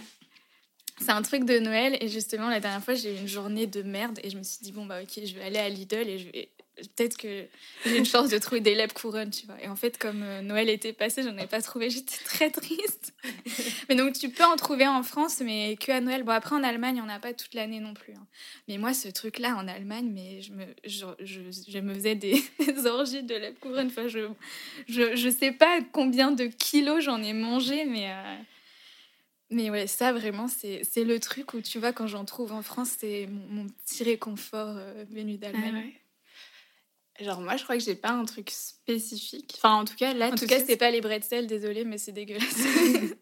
C'est 1.00 1.10
un 1.10 1.22
truc 1.22 1.44
de 1.44 1.58
Noël. 1.58 1.96
Et 2.00 2.08
justement, 2.08 2.48
la 2.48 2.60
dernière 2.60 2.82
fois, 2.82 2.94
j'ai 2.94 3.14
eu 3.14 3.18
une 3.20 3.28
journée 3.28 3.66
de 3.66 3.82
merde. 3.82 4.18
Et 4.22 4.30
je 4.30 4.36
me 4.38 4.42
suis 4.42 4.58
dit, 4.62 4.72
bon, 4.72 4.86
bah, 4.86 5.00
ok, 5.02 5.24
je 5.24 5.34
vais 5.34 5.42
aller 5.42 5.58
à 5.58 5.68
Lidl 5.68 6.08
et 6.08 6.18
je 6.18 6.26
vais. 6.30 6.48
Peut-être 6.96 7.16
que 7.16 7.46
j'ai 7.86 7.98
une 7.98 8.04
chance 8.04 8.30
de 8.30 8.38
trouver 8.38 8.60
des 8.60 8.74
Lebkuchen, 8.74 9.30
tu 9.30 9.46
vois. 9.46 9.54
Et 9.62 9.68
en 9.68 9.76
fait, 9.76 9.96
comme 9.96 10.24
euh, 10.24 10.42
Noël 10.42 10.68
était 10.68 10.92
passé, 10.92 11.22
j'en 11.22 11.36
ai 11.38 11.46
pas 11.46 11.62
trouvé. 11.62 11.88
J'étais 11.88 12.16
très 12.24 12.50
triste. 12.50 13.14
mais 13.88 13.94
donc, 13.94 14.14
tu 14.14 14.28
peux 14.28 14.42
en 14.42 14.56
trouver 14.56 14.84
en 14.88 15.04
France, 15.04 15.40
mais 15.40 15.76
que 15.76 15.92
à 15.92 16.00
Noël. 16.00 16.24
Bon, 16.24 16.32
après, 16.32 16.56
en 16.56 16.64
Allemagne, 16.64 17.00
on 17.00 17.06
n'a 17.06 17.20
pas 17.20 17.32
toute 17.32 17.54
l'année 17.54 17.78
non 17.78 17.94
plus. 17.94 18.14
hein. 18.14 18.26
Mais 18.66 18.76
moi, 18.78 18.92
ce 18.92 19.06
truc-là, 19.06 19.54
en 19.56 19.68
Allemagne, 19.68 20.10
mais 20.12 20.42
je 20.42 20.50
me, 20.52 20.64
je, 20.84 21.06
je, 21.20 21.42
je 21.68 21.78
me 21.78 21.94
faisais 21.94 22.16
des, 22.16 22.42
des 22.66 22.86
orgies 22.86 23.22
de 23.22 23.36
Lebkuchen. 23.36 23.86
Enfin, 23.86 24.08
je, 24.08 24.26
je, 24.88 25.14
je 25.14 25.28
sais 25.28 25.52
pas 25.52 25.78
combien 25.92 26.32
de 26.32 26.46
kilos 26.46 27.04
j'en 27.04 27.22
ai 27.22 27.34
mangé, 27.34 27.84
mais. 27.84 28.10
euh, 28.10 28.34
Mais 29.54 29.70
ouais, 29.70 29.86
ça 29.86 30.12
vraiment, 30.12 30.48
c'est 30.48 30.82
le 31.04 31.20
truc 31.20 31.54
où 31.54 31.60
tu 31.60 31.78
vois, 31.78 31.92
quand 31.92 32.06
j'en 32.08 32.24
trouve 32.24 32.52
en 32.52 32.62
France, 32.62 32.90
c'est 32.98 33.26
mon, 33.28 33.62
mon 33.62 33.68
petit 33.68 34.02
réconfort 34.02 34.74
euh, 34.76 35.04
venu 35.10 35.34
Ah 35.36 35.52
d'Allemagne. 35.52 35.74
ouais. 37.20 37.24
Genre, 37.24 37.40
moi, 37.40 37.56
je 37.56 37.62
crois 37.62 37.76
que 37.78 37.82
j'ai 37.84 37.94
pas 37.94 38.10
un 38.10 38.24
truc 38.24 38.50
spécifique. 38.50 39.54
Enfin, 39.58 39.74
en 39.74 39.84
tout 39.84 39.94
cas, 39.94 40.12
là, 40.14 40.30
En 40.32 40.34
tout 40.34 40.46
cas, 40.48 40.58
c'est 40.64 40.76
pas 40.76 40.90
les 40.90 41.00
bretzels, 41.00 41.46
désolé, 41.46 41.84
mais 41.84 41.98
c'est 41.98 42.12
dégueulasse. 42.12 42.44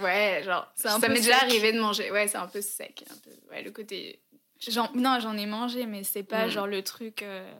Ouais, 0.00 0.40
genre, 0.44 0.72
ça 0.74 0.98
m'est 1.00 1.16
déjà 1.20 1.36
arrivé 1.36 1.70
de 1.72 1.78
manger. 1.78 2.10
Ouais, 2.10 2.26
c'est 2.26 2.38
un 2.38 2.46
peu 2.46 2.62
sec. 2.62 3.04
Un 3.10 3.14
peu... 3.16 3.30
Ouais, 3.50 3.62
le 3.62 3.70
côté. 3.70 4.20
J'en- 4.66 4.90
non, 4.94 5.18
j'en 5.20 5.36
ai 5.36 5.44
mangé, 5.44 5.84
mais 5.84 6.02
c'est 6.02 6.22
pas 6.22 6.46
Mm. 6.46 6.50
genre 6.50 6.66
le 6.66 6.82
truc 6.82 7.22
euh, 7.22 7.52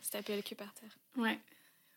se 0.00 0.10
taper 0.10 0.36
le 0.36 0.42
cul 0.42 0.54
par 0.54 0.72
terre. 0.74 0.96
Ouais. 1.16 1.38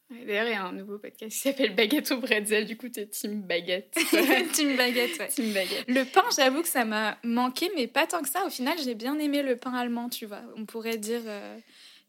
D'ailleurs, 0.10 0.46
il 0.46 0.52
y 0.52 0.54
a 0.54 0.64
un 0.64 0.72
nouveau 0.72 1.00
podcast 1.00 1.32
qui 1.32 1.40
s'appelle 1.40 1.76
Baguette 1.76 2.12
au 2.12 2.18
bretzel. 2.18 2.66
Du 2.66 2.78
coup, 2.78 2.90
t'es 2.90 3.08
team 3.08 3.42
baguette. 3.42 3.98
Team 4.54 4.78
baguette, 4.78 5.18
ouais. 5.20 5.28
team 5.28 5.52
baguette. 5.52 5.86
Le 5.88 6.04
pain, 6.04 6.24
j'avoue 6.36 6.62
que 6.62 6.68
ça 6.68 6.86
m'a 6.86 7.18
manqué, 7.24 7.72
mais 7.76 7.88
pas 7.88 8.06
tant 8.06 8.22
que 8.22 8.30
ça. 8.30 8.46
Au 8.46 8.50
final, 8.52 8.78
j'ai 8.84 8.94
bien 8.94 9.18
aimé 9.18 9.42
le 9.42 9.56
pain 9.56 9.74
allemand, 9.74 10.10
tu 10.10 10.28
vois. 10.28 10.42
On 10.58 10.66
pourrait 10.66 10.98
dire 10.98 11.22
euh, 11.26 11.58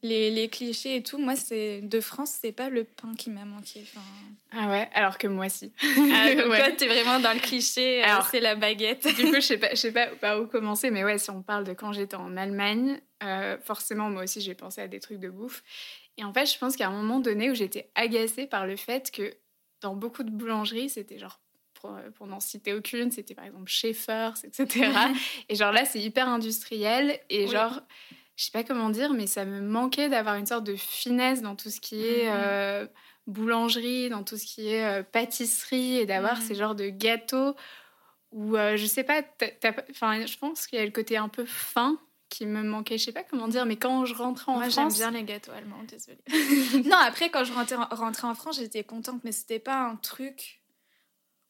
les, 0.03 0.31
les 0.31 0.49
clichés 0.49 0.97
et 0.97 1.03
tout. 1.03 1.17
Moi, 1.17 1.37
c'est 1.37 1.81
de 1.81 2.01
France, 2.01 2.37
c'est 2.41 2.53
pas 2.53 2.69
le 2.69 2.85
pain 2.85 3.15
qui 3.17 3.31
m'a 3.31 3.47
manqué. 3.47 3.83
Ah 4.53 4.69
ouais, 4.69 4.89
alors 4.93 5.17
que 5.17 5.27
moi, 5.27 5.49
si. 5.49 5.73
ah, 5.83 6.35
donc 6.35 6.49
Ouais. 6.51 6.59
Toi, 6.59 6.73
t'es 6.77 6.87
vraiment 6.87 7.19
dans 7.19 7.33
le 7.33 7.41
cliché, 7.41 8.05
euh, 8.05 8.19
c'est 8.31 8.41
la 8.41 8.57
baguette. 8.57 9.07
du 9.17 9.25
coup, 9.25 9.37
je 9.37 9.41
sais 9.41 9.59
pas, 9.59 9.71
je 9.71 9.77
sais 9.77 9.93
pas 9.93 10.09
par 10.09 10.41
où 10.41 10.47
commencer, 10.47 10.91
mais 10.91 11.03
ouais, 11.03 11.19
si 11.19 11.31
on 11.31 11.43
parle 11.43 11.65
de 11.65 11.73
quand 11.73 11.93
j'étais 11.93 12.17
en 12.17 12.37
Allemagne, 12.37 13.01
euh, 13.23 13.57
forcément, 13.63 14.11
moi 14.11 14.25
aussi, 14.25 14.41
j'ai 14.41 14.55
pensé 14.55 14.83
à 14.83 14.89
des 14.89 15.01
trucs 15.01 15.19
de 15.19 15.31
bouffe. 15.31 15.63
Et 16.19 16.25
en 16.25 16.33
fait, 16.33 16.47
je 16.47 16.59
pense 16.59 16.77
qu'à 16.77 16.89
un 16.89 16.91
moment 16.91 17.21
donné 17.21 17.51
où 17.51 17.55
j'étais 17.55 17.91
agacée 17.95 18.47
par 18.47 18.67
le 18.67 18.77
fait 18.77 19.11
que 19.11 19.35
dans 19.83 19.95
beaucoup 19.95 20.23
de 20.23 20.31
boulangeries, 20.31 20.89
c'était 20.89 21.19
genre, 21.19 21.41
pour, 21.75 21.95
pour 22.15 22.27
n'en 22.27 22.41
citer 22.41 22.73
aucune, 22.73 23.11
c'était 23.11 23.35
par 23.35 23.45
exemple 23.45 23.71
Schaeffers, 23.71 24.33
etc. 24.45 24.91
et 25.49 25.55
genre 25.55 25.73
là, 25.73 25.85
c'est 25.85 26.01
hyper 26.01 26.29
industriel. 26.29 27.21
Et 27.29 27.45
Oui. 27.45 27.51
genre, 27.53 27.81
je 28.37 28.45
sais 28.45 28.51
pas 28.51 28.65
comment 28.65 28.89
dire, 28.91 29.13
mais 29.13 29.27
ça 29.27 29.45
me 29.45 29.61
manquait 29.61 30.09
d'avoir 30.09 30.37
une 30.37 30.47
sorte 30.47 30.65
de 30.65 30.77
finesse 30.77 31.43
dans 31.43 31.55
tout 31.57 31.69
ce 31.71 31.81
qui 31.81 32.03
est 32.07 32.31
Mhm. 32.31 32.35
euh, 32.35 32.87
boulangerie, 33.27 34.09
dans 34.09 34.23
tout 34.25 34.39
ce 34.39 34.47
qui 34.47 34.69
est 34.69 34.85
euh, 34.85 35.03
pâtisserie, 35.03 35.97
et 35.99 36.07
d'avoir 36.07 36.37
Mhm. 36.37 36.43
ces 36.43 36.55
genres 36.55 36.75
de 36.75 36.89
gâteaux 36.89 37.55
où, 38.33 38.57
euh, 38.57 38.77
je 38.77 38.87
sais 38.87 39.05
pas- 39.05 39.23
enfin, 39.91 40.25
je 40.27 40.37
pense 40.39 40.67
qu'il 40.67 40.79
y 40.79 40.83
a 40.83 40.85
le 40.85 40.91
côté 40.93 41.17
un 41.17 41.29
peu 41.29 41.45
fin 41.45 41.99
qui 42.29 42.47
me 42.47 42.63
manquait, 42.63 42.99
je 42.99 43.05
sais 43.05 43.13
pas 43.13 43.23
comment 43.23 43.49
dire, 43.49 43.67
mais 43.67 43.77
quand 43.77 44.05
je 44.05 44.15
rentrais 44.15 44.53
en 44.53 44.57
Moi, 44.57 44.69
j'aime 44.69 44.91
France... 44.91 44.99
bien 44.99 45.11
les 45.11 45.23
gâteaux 45.23 45.53
allemands, 45.53 45.83
désolée. 45.85 46.19
non, 46.89 46.97
après, 46.97 47.31
quand 47.31 47.45
je 47.45 47.53
rentrais 47.53 47.77
en, 47.77 47.87
rentrais 47.91 48.27
en 48.27 48.35
France, 48.35 48.59
j'étais 48.59 48.85
contente, 48.85 49.23
mais 49.25 49.33
c'était 49.33 49.59
pas 49.59 49.83
un 49.83 49.97
truc. 49.97 50.61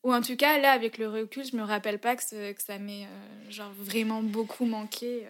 Ou 0.03 0.13
en 0.13 0.21
tout 0.21 0.37
cas, 0.37 0.59
là, 0.59 0.73
avec 0.73 0.99
le 0.99 1.09
recul, 1.09 1.45
je 1.45 1.57
me 1.57 1.63
rappelle 1.63 1.99
pas 1.99 2.15
que, 2.15 2.23
ça 2.23 2.79
m'ait 2.79 3.07
euh, 3.07 3.51
genre 3.51 3.73
vraiment 3.73 4.23
beaucoup 4.23 4.67
manqué. 4.67 5.27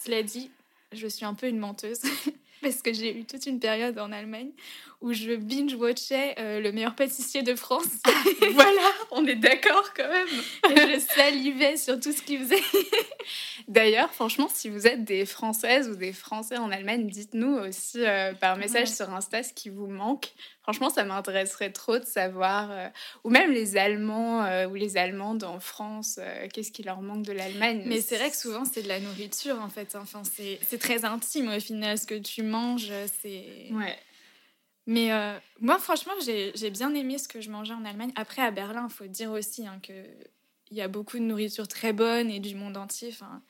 Cela 0.00 0.22
dit, 0.22 0.50
je 0.92 1.06
suis 1.06 1.24
un 1.24 1.34
peu 1.34 1.48
une 1.48 1.58
menteuse. 1.58 2.00
Parce 2.62 2.80
que 2.80 2.92
j'ai 2.92 3.18
eu 3.18 3.24
toute 3.24 3.46
une 3.46 3.58
période 3.58 3.98
en 3.98 4.12
Allemagne 4.12 4.52
où 5.02 5.12
je 5.12 5.32
binge-watchais 5.36 6.34
euh, 6.38 6.60
le 6.60 6.72
meilleur 6.72 6.94
pâtissier 6.94 7.42
de 7.42 7.54
France. 7.54 7.84
voilà, 8.52 8.90
on 9.10 9.26
est 9.26 9.36
d'accord 9.36 9.92
quand 9.94 10.08
même 10.08 10.28
je 10.64 10.98
salivais 11.14 11.76
sur 11.76 11.98
tout 12.00 12.12
ce 12.12 12.22
qu'il 12.22 12.40
faisait. 12.40 12.62
D'ailleurs, 13.68 14.12
franchement, 14.12 14.48
si 14.52 14.68
vous 14.68 14.86
êtes 14.86 15.04
des 15.04 15.26
Françaises 15.26 15.88
ou 15.88 15.94
des 15.96 16.12
Français 16.12 16.56
en 16.56 16.70
Allemagne, 16.70 17.06
dites-nous 17.06 17.54
aussi 17.56 18.04
euh, 18.04 18.32
par 18.34 18.56
message 18.56 18.72
Ouais. 18.88 18.94
sur 18.94 19.10
Insta 19.14 19.42
ce 19.42 19.52
qui 19.52 19.68
vous 19.68 19.86
manque. 19.86 20.32
Franchement, 20.62 20.90
ça 20.90 21.04
m'intéresserait 21.04 21.70
trop 21.72 21.98
de 21.98 22.04
savoir. 22.04 22.70
euh, 22.70 22.88
ou 23.24 23.30
même 23.30 23.52
les 23.52 23.76
Allemands 23.76 24.44
euh, 24.44 24.66
ou 24.66 24.74
les 24.74 24.96
Allemandes 24.96 25.44
en 25.44 25.60
France, 25.60 26.18
euh, 26.20 26.46
qu'est-ce 26.52 26.72
qui 26.72 26.82
leur 26.82 27.00
manque 27.02 27.22
de 27.24 27.32
l'Allemagne. 27.32 27.82
Mais 27.86 28.00
c'est 28.00 28.16
vrai 28.16 28.30
que 28.30 28.36
souvent, 28.36 28.64
c'est 28.64 28.82
de 28.82 28.88
la 28.88 29.00
nourriture, 29.00 29.60
en 29.60 29.68
fait. 29.68 29.96
Enfin, 30.00 30.22
c'est 30.24 30.58
c'est 30.66 30.78
très 30.78 31.04
intime, 31.04 31.48
au 31.54 31.60
final. 31.60 31.98
Ce 31.98 32.06
que 32.06 32.14
tu 32.18 32.42
manges, 32.42 32.92
c'est... 33.20 33.44
Ouais. 33.72 33.98
Mais 34.86 35.12
euh, 35.12 35.38
moi, 35.60 35.78
franchement, 35.78 36.12
j'ai 36.24 36.70
bien 36.70 36.94
aimé 36.94 37.18
ce 37.18 37.28
que 37.28 37.40
je 37.40 37.50
mangeais 37.50 37.74
en 37.74 37.84
Allemagne. 37.84 38.12
Après, 38.16 38.42
à 38.42 38.50
Berlin, 38.50 38.86
il 38.90 38.92
faut 38.92 39.06
dire 39.06 39.30
aussi 39.30 39.66
hein, 39.66 39.78
que 39.82 39.92
il 40.70 40.76
y 40.76 40.80
a 40.80 40.88
beaucoup 40.88 41.18
de 41.18 41.22
nourriture 41.24 41.68
très 41.68 41.92
bonne 41.92 42.30
et 42.30 42.40
du 42.40 42.54
monde 42.54 42.76
entier. 42.76 43.10
Enfin, 43.12 43.42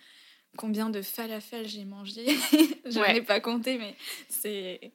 combien 0.56 0.90
de 0.90 1.02
falafel 1.02 1.68
j'ai 1.68 1.84
mangé? 1.84 2.26
Je 2.84 2.98
Ouais. 2.98 3.14
n'ai 3.14 3.22
pas 3.22 3.40
compté, 3.40 3.78
mais 3.78 3.94
c'est... 4.28 4.92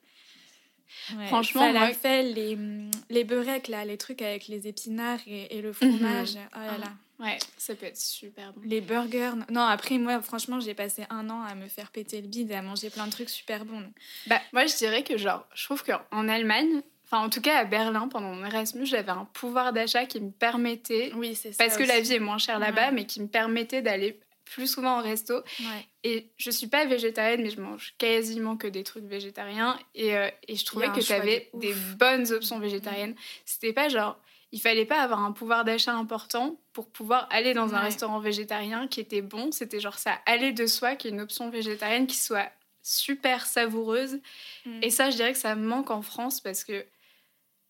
Ouais, 1.16 1.26
Franchement, 1.26 1.70
moi- 1.72 1.80
falafel, 1.80 2.32
les, 2.34 2.54
hum, 2.54 2.90
les 3.10 3.24
beureks, 3.24 3.68
là, 3.68 3.84
les 3.84 3.96
trucs 3.98 4.22
avec 4.22 4.48
les 4.48 4.66
épinards 4.68 5.20
et, 5.26 5.56
et 5.56 5.62
le 5.62 5.72
fromage. 5.72 6.30
Oh 6.36 6.58
là 6.58 6.72
Ah. 6.74 6.78
là. 6.78 6.92
Ouais, 7.20 7.36
ça 7.56 7.74
peut 7.74 7.86
être 7.86 7.96
super 7.98 8.52
bon. 8.52 8.60
Les 8.64 8.80
burgers. 8.80 9.32
Non, 9.50 9.62
après, 9.62 9.98
moi, 9.98 10.22
franchement, 10.22 10.60
j'ai 10.60 10.74
passé 10.74 11.02
un 11.10 11.28
an 11.30 11.42
à 11.42 11.56
me 11.56 11.66
faire 11.66 11.90
péter 11.90 12.20
le 12.20 12.28
bide 12.28 12.52
et 12.52 12.54
à 12.54 12.62
manger 12.62 12.90
plein 12.90 13.06
de 13.06 13.10
trucs 13.10 13.28
super 13.30 13.64
bons. 13.64 13.82
Bah, 14.28 14.40
moi, 14.52 14.66
je 14.66 14.76
dirais 14.76 15.02
que, 15.02 15.16
genre, 15.18 15.44
je 15.52 15.64
trouve 15.64 15.82
qu'en 15.82 16.28
Allemagne, 16.28 16.80
enfin, 17.06 17.24
en 17.24 17.28
tout 17.28 17.40
cas 17.40 17.58
à 17.58 17.64
Berlin, 17.64 18.06
pendant 18.06 18.32
mon 18.34 18.44
Erasmus, 18.46 18.86
j'avais 18.86 19.10
un 19.10 19.24
pouvoir 19.32 19.72
d'achat 19.72 20.06
qui 20.06 20.20
me 20.20 20.30
permettait, 20.30 21.10
Oui, 21.16 21.34
c'est 21.34 21.50
ça. 21.50 21.64
parce 21.64 21.76
que 21.76 21.82
la 21.82 21.98
vie 21.98 22.12
est 22.14 22.18
moins 22.20 22.38
chère 22.38 22.60
là-bas, 22.60 22.86
Ouais. 22.90 22.92
mais 22.92 23.04
qui 23.04 23.20
me 23.20 23.26
permettait 23.26 23.82
d'aller 23.82 24.20
plus 24.50 24.66
souvent 24.66 24.98
au 24.98 25.02
resto. 25.02 25.34
Ouais. 25.34 25.86
Et 26.04 26.28
je 26.36 26.50
suis 26.50 26.66
pas 26.66 26.84
végétarienne, 26.86 27.42
mais 27.42 27.50
je 27.50 27.60
mange 27.60 27.94
quasiment 27.98 28.56
que 28.56 28.66
des 28.66 28.82
trucs 28.82 29.04
végétariens. 29.04 29.78
Et, 29.94 30.16
euh, 30.16 30.28
et 30.46 30.56
je 30.56 30.64
trouvais 30.64 30.88
que 30.88 31.00
tu 31.00 31.02
choix 31.02 31.16
de 31.16 31.22
avais 31.22 31.50
ouf. 31.52 31.60
des 31.60 31.74
bonnes 31.96 32.32
options 32.32 32.58
végétariennes. 32.58 33.14
C'était 33.44 33.72
pas 33.72 33.88
genre, 33.88 34.18
il 34.52 34.60
fallait 34.60 34.84
pas 34.84 35.00
avoir 35.02 35.20
un 35.20 35.32
pouvoir 35.32 35.64
d'achat 35.64 35.92
important 35.92 36.56
pour 36.72 36.88
pouvoir 36.88 37.26
aller 37.30 37.54
dans 37.54 37.74
un 37.74 37.80
restaurant 37.80 38.20
végétarien 38.20 38.88
qui 38.88 39.00
était 39.00 39.22
bon. 39.22 39.52
C'était 39.52 39.80
genre 39.80 39.98
ça 39.98 40.18
allait 40.26 40.52
de 40.52 40.66
soi 40.66 40.96
qu'il 40.96 41.10
y 41.10 41.12
ait 41.12 41.16
une 41.16 41.22
option 41.22 41.50
végétarienne 41.50 42.06
qui 42.06 42.16
soit 42.16 42.50
super 42.82 43.46
savoureuse. 43.46 44.20
Mm. 44.64 44.80
Et 44.82 44.90
ça, 44.90 45.10
je 45.10 45.16
dirais 45.16 45.32
que 45.32 45.38
ça 45.38 45.54
me 45.54 45.66
manque 45.66 45.90
en 45.90 46.02
France 46.02 46.40
parce 46.40 46.64
que 46.64 46.84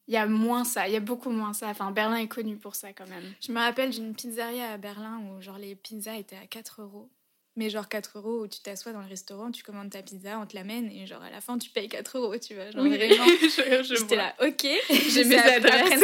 il 0.09 0.15
y 0.15 0.17
a 0.17 0.27
moins 0.27 0.65
ça, 0.65 0.89
il 0.89 0.95
y 0.95 0.97
a 0.97 1.01
beaucoup 1.01 1.31
moins 1.31 1.53
ça. 1.53 1.69
Enfin, 1.69 1.91
Berlin 1.91 2.17
est 2.17 2.29
connu 2.29 2.57
pour 2.57 2.75
ça 2.75 2.95
quand 2.95 3.07
même. 3.09 3.23
Je 3.47 3.53
me 3.53 3.59
rappelle 3.59 3.91
d'une 3.91 4.15
pizzeria 4.15 4.73
à 4.73 4.79
Berlin 4.79 5.21
où 5.21 5.43
genre 5.43 5.59
les 5.59 5.75
pizzas 5.75 6.17
étaient 6.17 6.37
à 6.37 6.47
4 6.47 6.81
euros. 6.81 7.11
Mais 7.57 7.71
genre 7.71 7.89
4 7.89 8.19
euros 8.19 8.45
où 8.45 8.47
tu 8.47 8.61
t'assois 8.61 8.93
dans 8.93 9.01
le 9.03 9.09
restaurant, 9.09 9.51
tu 9.51 9.65
commandes 9.65 9.91
ta 9.91 10.01
pizza, 10.01 10.39
on 10.39 10.47
te 10.47 10.55
l'amène 10.55 10.91
et 10.93 11.07
genre 11.07 11.23
à 11.23 11.31
la 11.31 11.41
fin 11.41 11.59
tu 11.59 11.71
payes 11.71 11.89
4 11.89 12.17
euros, 12.17 12.39
tu 12.39 12.55
vois. 12.55 12.71
Genre 12.71 12.85
vraiment. 12.85 13.25
je, 13.43 13.83
je 13.83 13.95
J'étais 13.97 14.17
là, 14.17 14.35
ok. 14.41 14.67
J'ai 15.11 15.25
mes 15.25 15.37
adresses. 15.37 16.03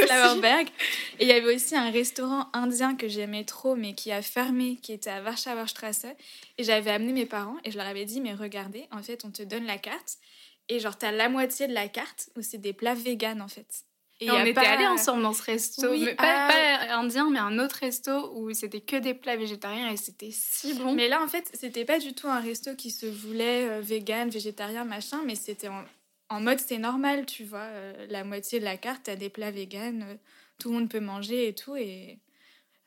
Et 1.18 1.24
il 1.24 1.28
y 1.28 1.32
avait 1.32 1.54
aussi 1.54 1.74
un 1.74 1.90
restaurant 1.90 2.48
indien 2.52 2.96
que 2.96 3.08
j'aimais 3.08 3.44
trop, 3.44 3.74
mais 3.74 3.94
qui 3.94 4.12
a 4.12 4.20
fermé, 4.20 4.76
qui 4.82 4.92
était 4.92 5.10
à 5.10 5.22
Warschauer 5.22 5.68
Straße. 5.68 6.06
Et 6.58 6.64
j'avais 6.64 6.90
amené 6.90 7.12
mes 7.12 7.26
parents 7.26 7.56
et 7.64 7.70
je 7.70 7.78
leur 7.78 7.86
avais 7.86 8.04
dit, 8.04 8.20
mais 8.20 8.34
regardez, 8.34 8.86
en 8.90 9.02
fait, 9.02 9.24
on 9.24 9.30
te 9.30 9.42
donne 9.44 9.64
la 9.64 9.78
carte. 9.78 10.18
Et 10.68 10.80
genre, 10.80 10.98
t'as 10.98 11.12
la 11.12 11.28
moitié 11.28 11.68
de 11.68 11.72
la 11.72 11.88
carte 11.88 12.30
où 12.36 12.42
c'est 12.42 12.58
des 12.58 12.72
plats 12.72 12.94
véganes, 12.94 13.40
en 13.40 13.48
fait. 13.48 13.84
Et 14.20 14.26
il 14.26 14.30
on 14.30 14.40
était 14.42 14.52
pas- 14.54 14.68
allés 14.68 14.86
ensemble 14.86 15.22
dans 15.22 15.32
ce 15.32 15.42
resto, 15.42 15.90
Oui, 15.90 16.02
mais 16.04 16.14
pas, 16.14 16.48
pas 16.48 16.94
indien, 16.96 17.28
mais 17.30 17.40
un 17.40 17.58
autre 17.58 17.76
resto 17.80 18.32
où 18.36 18.52
c'était 18.54 18.80
que 18.80 18.96
des 18.96 19.12
plats 19.12 19.36
végétariens 19.36 19.90
et 19.90 19.96
c'était 19.96 20.30
si 20.32 20.72
bon. 20.74 20.94
Mais 20.94 21.08
là, 21.08 21.20
en 21.22 21.26
fait, 21.28 21.50
c'était 21.52 21.84
pas 21.84 21.98
du 21.98 22.14
tout 22.14 22.28
un 22.28 22.40
resto 22.40 22.74
qui 22.76 22.90
se 22.90 23.06
voulait 23.06 23.68
euh, 23.68 23.80
vegan, 23.80 24.30
végétarien, 24.30 24.84
machin, 24.84 25.20
mais 25.26 25.34
c'était 25.34 25.68
en, 25.68 25.84
en 26.30 26.40
mode 26.40 26.60
c'est 26.60 26.78
normal, 26.78 27.26
tu 27.26 27.44
vois. 27.44 27.58
euh, 27.58 28.06
la 28.08 28.22
moitié 28.24 28.60
de 28.60 28.64
la 28.64 28.76
carte, 28.76 29.02
t'as 29.04 29.16
des 29.16 29.30
plats 29.30 29.50
vegan, 29.50 30.02
euh, 30.08 30.14
tout 30.60 30.68
le 30.70 30.74
monde 30.78 30.88
peut 30.88 31.00
manger 31.00 31.48
et 31.48 31.54
tout. 31.54 31.74
Et 31.74 32.20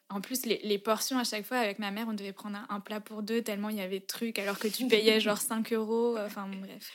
en 0.10 0.22
plus, 0.22 0.46
les, 0.46 0.62
les 0.64 0.80
portions, 0.80 1.20
à 1.20 1.26
chaque 1.26 1.46
fois, 1.46 1.58
avec 1.58 1.78
ma 1.80 1.92
mère, 1.92 2.06
on 2.08 2.14
devait 2.14 2.32
prendre 2.32 2.56
un, 2.58 2.66
un 2.74 2.80
plat 2.80 3.02
pour 3.02 3.22
deux, 3.22 3.42
tellement 3.42 3.68
il 3.68 3.76
y 3.76 3.82
avait 3.82 4.00
de 4.00 4.06
trucs, 4.06 4.40
alors 4.40 4.58
que 4.58 4.70
tu 4.70 4.88
payais 4.88 5.20
genre 5.20 5.38
5 5.42 5.74
euros. 5.74 6.16
euh, 6.18 6.26
Enfin, 6.26 6.48
bon, 6.48 6.60
bref. 6.62 6.90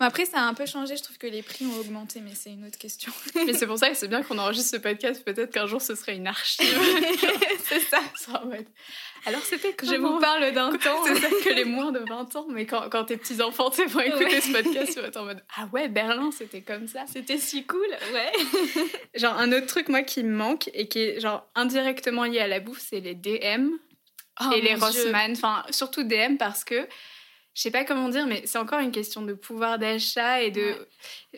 Bon, 0.00 0.06
après, 0.06 0.24
ça 0.24 0.38
a 0.38 0.42
un 0.42 0.54
peu 0.54 0.66
changé, 0.66 0.96
je 0.96 1.02
trouve 1.02 1.18
que 1.18 1.26
les 1.26 1.42
prix 1.42 1.64
ont 1.66 1.76
augmenté, 1.78 2.20
mais 2.20 2.34
c'est 2.34 2.50
une 2.50 2.66
autre 2.66 2.78
question. 2.78 3.12
Mais 3.34 3.52
c'est 3.54 3.66
pour 3.66 3.78
ça 3.78 3.88
que 3.90 3.96
c'est 3.96 4.08
bien 4.08 4.22
qu'on 4.22 4.38
enregistre 4.38 4.70
ce 4.70 4.76
podcast. 4.76 5.24
Peut-être 5.24 5.52
qu'un 5.52 5.66
jour 5.66 5.80
ce 5.80 5.94
serait 5.94 6.16
une 6.16 6.26
archive. 6.26 6.66
c'est 7.64 7.80
ça. 7.80 8.00
Ça, 8.16 8.42
en 8.42 8.46
mode, 8.46 8.66
Alors 9.26 9.42
c'était 9.42 9.74
Je 9.82 9.96
vous 9.96 10.18
parle 10.18 10.52
d'un 10.52 10.72
temps. 10.76 11.04
C'est 11.06 11.16
ça 11.16 11.28
que 11.44 11.50
les 11.50 11.64
moins 11.64 11.92
de 11.92 12.00
20 12.08 12.36
ans, 12.36 12.46
mais 12.50 12.66
quand, 12.66 12.88
quand 12.90 13.04
tes 13.04 13.16
petits-enfants 13.16 13.70
vont 13.70 14.00
écouter 14.00 14.24
Ouais. 14.24 14.40
ce 14.40 14.52
podcast, 14.52 14.92
tu 14.94 15.00
vas 15.00 15.08
être 15.08 15.16
en 15.16 15.24
mode 15.24 15.42
Ah 15.56 15.68
ouais, 15.72 15.88
Berlin, 15.88 16.30
c'était 16.30 16.60
comme 16.62 16.86
ça. 16.88 17.04
C'était 17.12 17.38
si 17.38 17.64
cool, 17.64 17.86
ouais. 18.12 18.32
Genre, 19.14 19.34
un 19.36 19.52
autre 19.52 19.66
truc, 19.66 19.88
moi, 19.88 20.02
qui 20.02 20.22
me 20.22 20.34
manque 20.34 20.68
et 20.74 20.88
qui 20.88 21.00
est 21.00 21.20
genre 21.20 21.46
indirectement 21.54 22.24
lié 22.24 22.40
à 22.40 22.46
la 22.48 22.60
bouffe, 22.60 22.80
c'est 22.80 23.00
les 23.00 23.14
DM 23.14 23.70
Oh, 24.40 24.50
et 24.54 24.60
les. 24.62 24.74
Rossmann. 24.74 25.32
Enfin, 25.32 25.62
surtout 25.70 26.04
DM 26.04 26.36
parce 26.38 26.64
que 26.64 26.88
je 27.54 27.62
sais 27.62 27.70
pas 27.70 27.84
comment 27.84 28.08
dire, 28.08 28.26
mais 28.26 28.42
c'est 28.46 28.58
encore 28.58 28.80
une 28.80 28.92
question 28.92 29.22
de 29.22 29.34
pouvoir 29.34 29.78
d'achat 29.78 30.42
et 30.42 30.50
de. 30.50 30.74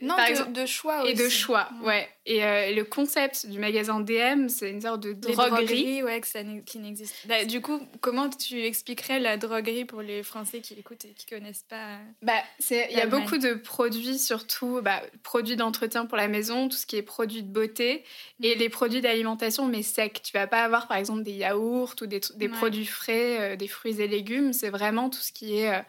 Non, 0.03 0.17
de, 0.17 0.31
exemple, 0.31 0.53
de 0.53 0.67
choix 0.67 1.03
aussi. 1.03 1.11
et 1.13 1.15
de 1.15 1.29
choix, 1.29 1.69
Ouais. 1.81 1.87
ouais. 1.87 2.09
Et 2.27 2.43
euh, 2.45 2.73
le 2.75 2.85
concept 2.85 3.47
du 3.47 3.59
magasin 3.59 4.01
DM, 4.01 4.49
c'est 4.49 4.71
une 4.71 4.81
sorte 4.81 5.01
de 5.01 5.11
Les 5.29 5.35
droguerie. 5.35 6.03
ouais, 6.03 6.21
que 6.21 6.27
ça 6.27 6.41
qui 6.65 6.79
n'existe. 6.79 7.15
Bah, 7.27 7.45
du 7.45 7.61
coup, 7.61 7.81
comment 8.01 8.31
tu 8.31 8.63
expliquerais 8.65 9.21
la 9.21 9.37
droguerie 9.37 9.85
pour 9.85 10.01
les 10.03 10.23
Français 10.23 10.61
qui 10.61 10.73
écoutent 10.75 11.05
et 11.05 11.13
qui 11.13 11.27
connaissent 11.27 11.65
pas 11.69 11.99
Bah, 12.23 12.33
c'est- 12.59 12.89
il 12.91 12.97
y 12.97 13.01
a 13.01 13.07
beaucoup 13.07 13.37
de 13.39 13.55
produits, 13.55 14.19
surtout 14.19 14.81
bah, 14.83 15.03
produits 15.23 15.57
d'entretien 15.57 16.07
pour 16.07 16.17
la 16.17 16.29
maison, 16.29 16.69
tout 16.69 16.77
ce 16.77 16.87
qui 16.87 16.97
est 16.97 17.03
produits 17.03 17.43
de 17.43 17.53
beauté 17.53 18.05
et 18.43 18.55
les 18.55 18.69
produits 18.71 19.01
d'alimentation, 19.03 19.67
mais 19.67 19.83
secs. 19.83 20.21
Tu 20.25 20.33
vas 20.33 20.47
pas 20.47 20.65
avoir, 20.65 20.89
par 20.89 20.97
exemple, 20.97 21.23
des 21.25 21.33
yaourts 21.33 21.95
ou 22.01 22.07
des, 22.07 22.21
des 22.37 22.49
Ouais. 22.49 22.57
produits 22.57 22.87
frais, 22.87 23.53
euh, 23.53 23.57
des 23.57 23.69
fruits 23.69 24.01
et 24.01 24.09
légumes. 24.09 24.53
C'est 24.55 24.71
vraiment 24.71 25.11
tout 25.11 25.21
ce 25.21 25.31
qui 25.33 25.59
est 25.59 25.71
euh, 25.75 25.81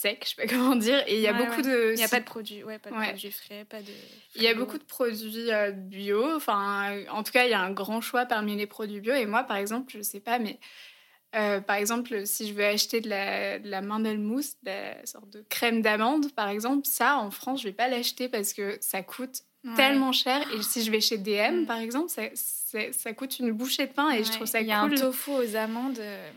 sec, 0.00 0.24
je 0.24 0.30
sais 0.30 0.36
pas 0.36 0.46
comment 0.54 0.76
dire. 0.76 1.02
Et 1.06 1.16
il 1.16 1.20
y 1.20 1.26
a 1.28 1.32
Ouais, 1.32 1.38
beaucoup 1.38 1.60
ouais. 1.62 1.62
de... 1.62 1.92
Il 1.92 1.96
n'y 1.96 2.04
a 2.04 2.08
pas 2.08 2.20
de 2.20 2.24
produits, 2.24 2.64
ouais, 2.64 2.78
pas 2.78 2.90
de 2.90 2.94
produits 2.94 3.30
frais, 3.32 3.64
pas 3.64 3.80
de. 3.80 3.92
Il 4.34 4.42
y 4.42 4.48
a 4.48 4.54
beaucoup 4.54 4.78
de 4.78 4.84
produits 4.84 5.52
euh, 5.52 5.70
bio. 5.72 6.34
Enfin, 6.36 7.04
en 7.10 7.22
tout 7.22 7.32
cas, 7.32 7.44
il 7.44 7.50
y 7.50 7.54
a 7.54 7.60
un 7.60 7.72
grand 7.72 8.00
choix 8.00 8.26
parmi 8.26 8.56
les 8.56 8.66
produits 8.66 9.00
bio. 9.00 9.14
Et 9.14 9.26
moi, 9.26 9.44
par 9.44 9.56
exemple, 9.56 9.92
je 9.94 10.02
sais 10.02 10.20
pas, 10.20 10.38
mais 10.38 10.58
euh, 11.36 11.60
par 11.60 11.76
exemple, 11.76 12.26
si 12.26 12.48
je 12.48 12.54
veux 12.54 12.64
acheter 12.64 13.00
de 13.00 13.08
la, 13.08 13.58
de 13.58 13.68
la 13.68 13.82
mandelmousse, 13.82 14.54
de 14.62 14.70
la 14.70 15.06
sorte 15.06 15.30
de 15.30 15.44
crème 15.48 15.80
d'amande, 15.82 16.32
par 16.32 16.48
exemple, 16.48 16.86
ça, 16.88 17.18
en 17.18 17.30
France, 17.30 17.60
je 17.62 17.68
vais 17.68 17.74
pas 17.74 17.88
l'acheter 17.88 18.28
parce 18.28 18.52
que 18.52 18.78
ça 18.80 19.02
coûte 19.02 19.42
Ouais. 19.64 19.74
tellement 19.76 20.12
cher. 20.12 20.40
Et 20.54 20.62
si 20.62 20.82
je 20.82 20.90
vais 20.90 21.00
chez 21.00 21.18
DM, 21.18 21.62
Mm. 21.62 21.66
par 21.66 21.78
exemple, 21.78 22.08
ça, 22.10 22.22
ça 22.92 23.12
coûte 23.12 23.38
une 23.40 23.52
bouchée 23.52 23.86
de 23.86 23.92
pain 23.92 24.10
et 24.10 24.24
je 24.24 24.30
trouve 24.32 24.46
ça 24.46 24.60
Il 24.60 24.66
y 24.68 24.72
a 24.72 24.80
cool. 24.82 24.94
un 24.94 24.96
tofu 25.00 25.30
aux 25.32 25.56
amandes. 25.56 25.98
euh, 25.98 26.30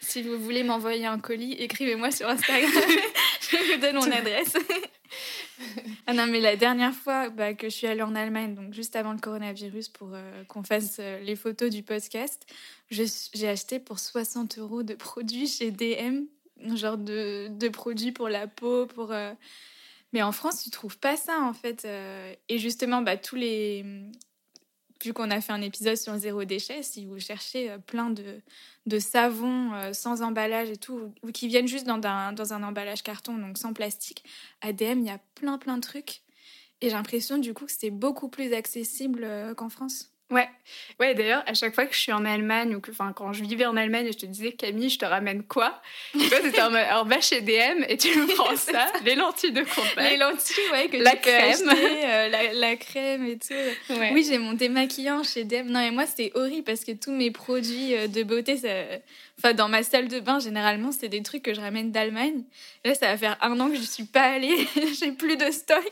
Si 0.00 0.22
vous 0.22 0.38
voulez 0.38 0.62
m'envoyer 0.64 1.06
un 1.06 1.18
colis, 1.18 1.52
écrivez-moi 1.54 2.10
sur 2.10 2.28
Instagram. 2.28 2.70
je 3.50 3.74
vous 3.74 3.80
donne 3.80 3.96
mon 3.96 4.10
adresse. 4.10 4.54
ah 6.06 6.12
non, 6.12 6.26
mais 6.26 6.40
la 6.40 6.56
dernière 6.56 6.94
fois 6.94 7.30
bah, 7.30 7.54
que 7.54 7.68
je 7.68 7.74
suis 7.74 7.86
allée 7.86 8.02
en 8.02 8.14
Allemagne, 8.14 8.54
donc 8.54 8.72
juste 8.74 8.96
avant 8.96 9.12
le 9.12 9.18
coronavirus, 9.18 9.88
pour 9.88 10.10
euh, 10.12 10.44
qu'on 10.44 10.62
fasse 10.62 10.96
euh, 11.00 11.20
les 11.20 11.36
photos 11.36 11.70
du 11.70 11.82
podcast, 11.82 12.46
j'ai 12.90 13.48
acheté 13.48 13.78
pour 13.80 13.98
60 13.98 14.58
euros 14.58 14.82
de 14.82 14.94
produits 14.94 15.46
chez 15.48 15.70
DM, 15.70 16.24
genre 16.76 16.96
de, 16.98 17.48
de 17.48 17.68
produits 17.68 18.12
pour 18.12 18.28
la 18.28 18.46
peau, 18.46 18.86
pour. 18.86 19.12
euh, 19.12 19.32
Mais 20.12 20.22
en 20.22 20.32
France, 20.32 20.62
tu 20.62 20.70
trouves 20.70 20.98
pas 20.98 21.16
ça 21.16 21.40
en 21.40 21.52
fait. 21.52 21.84
euh, 21.84 22.34
Et 22.48 22.58
justement, 22.58 23.02
bah, 23.02 23.16
tous 23.16 23.36
les. 23.36 23.84
Vu 25.04 25.12
qu'on 25.12 25.30
a 25.30 25.40
fait 25.40 25.52
un 25.52 25.62
épisode 25.62 25.96
sur 25.96 26.16
zéro 26.18 26.44
déchet, 26.44 26.82
si 26.82 27.06
vous 27.06 27.20
cherchez 27.20 27.70
euh, 27.70 27.78
plein 27.78 28.10
de, 28.10 28.40
de 28.86 28.98
savons 28.98 29.72
euh, 29.74 29.92
sans 29.92 30.22
emballage 30.22 30.70
et 30.70 30.76
tout, 30.76 31.12
ou 31.22 31.30
qui 31.30 31.46
viennent 31.46 31.68
juste 31.68 31.86
dans 31.86 32.00
un, 32.04 32.32
dans 32.32 32.52
un 32.52 32.64
emballage 32.64 33.04
carton, 33.04 33.38
donc 33.38 33.58
sans 33.58 33.72
plastique, 33.72 34.24
à 34.60 34.72
DM, 34.72 35.00
il 35.00 35.06
y 35.06 35.10
a 35.10 35.20
plein 35.36 35.56
plein 35.58 35.76
de 35.76 35.82
trucs. 35.82 36.22
Et 36.80 36.88
j'ai 36.88 36.94
l'impression 36.96 37.38
du 37.38 37.54
coup 37.54 37.66
que 37.66 37.72
c'est 37.72 37.90
beaucoup 37.90 38.28
plus 38.28 38.52
accessible 38.54 39.28
qu'en 39.56 39.68
France. 39.68 40.10
Ouais, 40.30 40.46
ouais. 41.00 41.14
D'ailleurs, 41.14 41.42
à 41.46 41.54
chaque 41.54 41.74
fois 41.74 41.86
que 41.86 41.94
je 41.94 42.00
suis 42.00 42.12
en 42.12 42.26
Allemagne 42.26 42.74
ou 42.74 42.80
que, 42.80 42.90
enfin, 42.90 43.14
quand 43.14 43.32
je 43.32 43.42
vivais 43.42 43.64
en 43.64 43.76
Allemagne, 43.78 44.06
et 44.08 44.12
je 44.12 44.18
te 44.18 44.26
disais 44.26 44.52
Camille, 44.52 44.90
je 44.90 44.98
te 44.98 45.06
ramène 45.06 45.42
quoi? 45.42 45.80
Toi, 46.12 46.38
c'était 46.42 46.60
en 46.60 47.04
va 47.04 47.20
chez 47.22 47.40
DM 47.40 47.84
et 47.88 47.96
tu 47.96 48.08
me 48.08 48.26
prends 48.36 48.54
ça, 48.56 48.92
les 49.06 49.14
lentilles 49.14 49.52
de 49.52 49.62
contact. 49.62 49.96
Les 50.10 50.18
lentilles, 50.18 50.70
ouais, 50.72 50.88
que 50.88 50.98
La 50.98 51.12
tu 51.12 51.16
peux 51.16 51.22
crème. 51.30 51.68
acheter, 51.70 52.04
euh, 52.04 52.28
la, 52.28 52.52
la 52.52 52.76
crème 52.76 53.24
et 53.26 53.38
tout. 53.38 53.54
Ouais. 53.94 54.10
Oui, 54.12 54.26
j'ai 54.28 54.36
mon 54.36 54.52
démaquillant 54.52 55.22
chez 55.22 55.44
DM. 55.44 55.66
Non, 55.68 55.80
mais 55.80 55.92
moi, 55.92 56.04
c'est 56.04 56.30
horrible 56.34 56.64
parce 56.64 56.84
que 56.84 56.92
tous 56.92 57.12
mes 57.12 57.30
produits 57.30 57.94
euh, 57.96 58.06
de 58.06 58.22
beauté, 58.22 58.58
ça... 58.58 58.68
enfin, 59.38 59.54
dans 59.54 59.70
ma 59.70 59.82
salle 59.82 60.08
de 60.08 60.20
bain, 60.20 60.40
généralement, 60.40 60.92
c'est 60.92 61.08
des 61.08 61.22
trucs 61.22 61.42
que 61.42 61.54
je 61.54 61.60
ramène 61.62 61.90
d'Allemagne. 61.90 62.42
Là, 62.84 62.94
ça 62.94 63.06
va 63.06 63.16
faire 63.16 63.38
un 63.40 63.58
an 63.60 63.70
que 63.70 63.76
je 63.76 63.82
suis 63.82 64.04
pas 64.04 64.24
allée. 64.24 64.68
j'ai 65.00 65.12
plus 65.12 65.38
de 65.38 65.50
stock. 65.50 65.90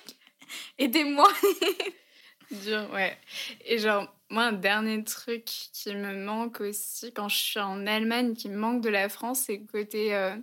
Aidez-moi. 0.78 1.28
Dur, 2.50 2.88
ouais. 2.92 3.16
Et 3.64 3.78
genre, 3.78 4.12
moi, 4.30 4.44
un 4.44 4.52
dernier 4.52 5.02
truc 5.04 5.44
qui 5.44 5.94
me 5.94 6.14
manque 6.24 6.60
aussi 6.60 7.12
quand 7.12 7.28
je 7.28 7.36
suis 7.36 7.60
en 7.60 7.86
Allemagne, 7.86 8.34
qui 8.34 8.48
me 8.48 8.56
manque 8.56 8.82
de 8.82 8.88
la 8.88 9.08
France, 9.08 9.40
c'est 9.46 9.56
le 9.58 9.66
côté 9.66 10.14
euh, 10.14 10.36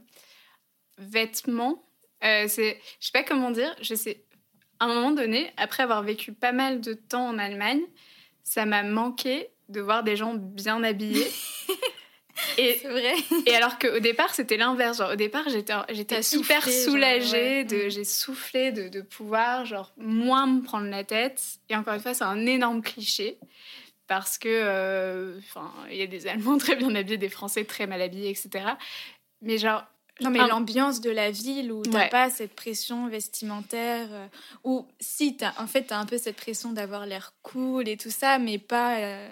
vêtements. 0.97 1.81
Euh, 2.23 2.45
c'est, 2.47 2.79
je 2.99 3.07
sais 3.07 3.11
pas 3.13 3.23
comment 3.23 3.51
dire, 3.51 3.75
je 3.81 3.95
sais. 3.95 4.23
À 4.79 4.85
un 4.85 4.87
moment 4.87 5.11
donné, 5.11 5.51
après 5.57 5.83
avoir 5.83 6.03
vécu 6.03 6.33
pas 6.33 6.51
mal 6.51 6.81
de 6.81 6.93
temps 6.93 7.27
en 7.27 7.37
Allemagne, 7.37 7.81
ça 8.43 8.65
m'a 8.65 8.83
manqué 8.83 9.49
de 9.69 9.79
voir 9.81 10.03
des 10.03 10.15
gens 10.15 10.33
bien 10.33 10.83
habillés. 10.83 11.27
Et, 12.57 12.73
vrai. 12.87 13.13
et 13.45 13.55
alors 13.55 13.77
qu'au 13.79 13.99
départ, 13.99 14.33
c'était 14.33 14.57
l'inverse. 14.57 14.97
Genre, 14.97 15.11
au 15.11 15.15
départ, 15.15 15.43
j'étais, 15.49 15.73
j'étais 15.89 16.19
hyper 16.21 16.61
genre, 16.61 16.71
soulagée. 16.85 17.31
ouais. 17.59 17.63
De. 17.63 17.89
J'ai 17.89 18.03
soufflé 18.03 18.71
de, 18.71 18.87
de 18.89 19.01
pouvoir, 19.01 19.65
genre, 19.65 19.91
moins 19.97 20.47
me 20.47 20.61
prendre 20.61 20.87
la 20.89 21.03
tête. 21.03 21.41
Et 21.69 21.75
encore 21.75 21.93
une 21.93 21.99
fois, 22.01 22.13
c'est 22.13 22.23
un 22.23 22.45
énorme 22.45 22.81
cliché. 22.81 23.37
Parce 24.07 24.37
que, 24.37 24.49
euh, 24.49 25.39
il 25.89 25.95
y 25.97 26.01
a 26.01 26.07
des 26.07 26.27
Allemands 26.27 26.57
très 26.59 26.75
bien 26.75 26.93
habillés, 26.95 27.17
des 27.17 27.29
Français 27.29 27.63
très 27.63 27.87
mal 27.87 28.01
habillés, 28.01 28.29
etc. 28.29 28.65
Mais 29.41 29.57
genre, 29.57 29.83
Non, 30.21 30.29
mais 30.29 30.39
Un- 30.41 30.47
l'ambiance 30.47 31.01
de 31.01 31.09
la 31.09 31.31
ville 31.31 31.71
où 31.71 31.81
t'as 31.81 31.97
Ouais. 31.97 32.09
pas 32.09 32.29
cette 32.29 32.53
pression 32.55 33.07
vestimentaire, 33.07 34.07
euh, 34.11 34.27
ou 34.63 34.85
si, 34.99 35.37
t'as, 35.37 35.53
en 35.57 35.65
fait, 35.67 35.83
t'as 35.85 35.97
un 35.97 36.05
peu 36.05 36.17
cette 36.17 36.35
pression 36.35 36.71
d'avoir 36.71 37.05
l'air 37.07 37.33
cool 37.41 37.87
et 37.87 37.97
tout 37.97 38.11
ça, 38.11 38.37
mais 38.39 38.57
pas, 38.59 38.97
euh, 38.97 39.27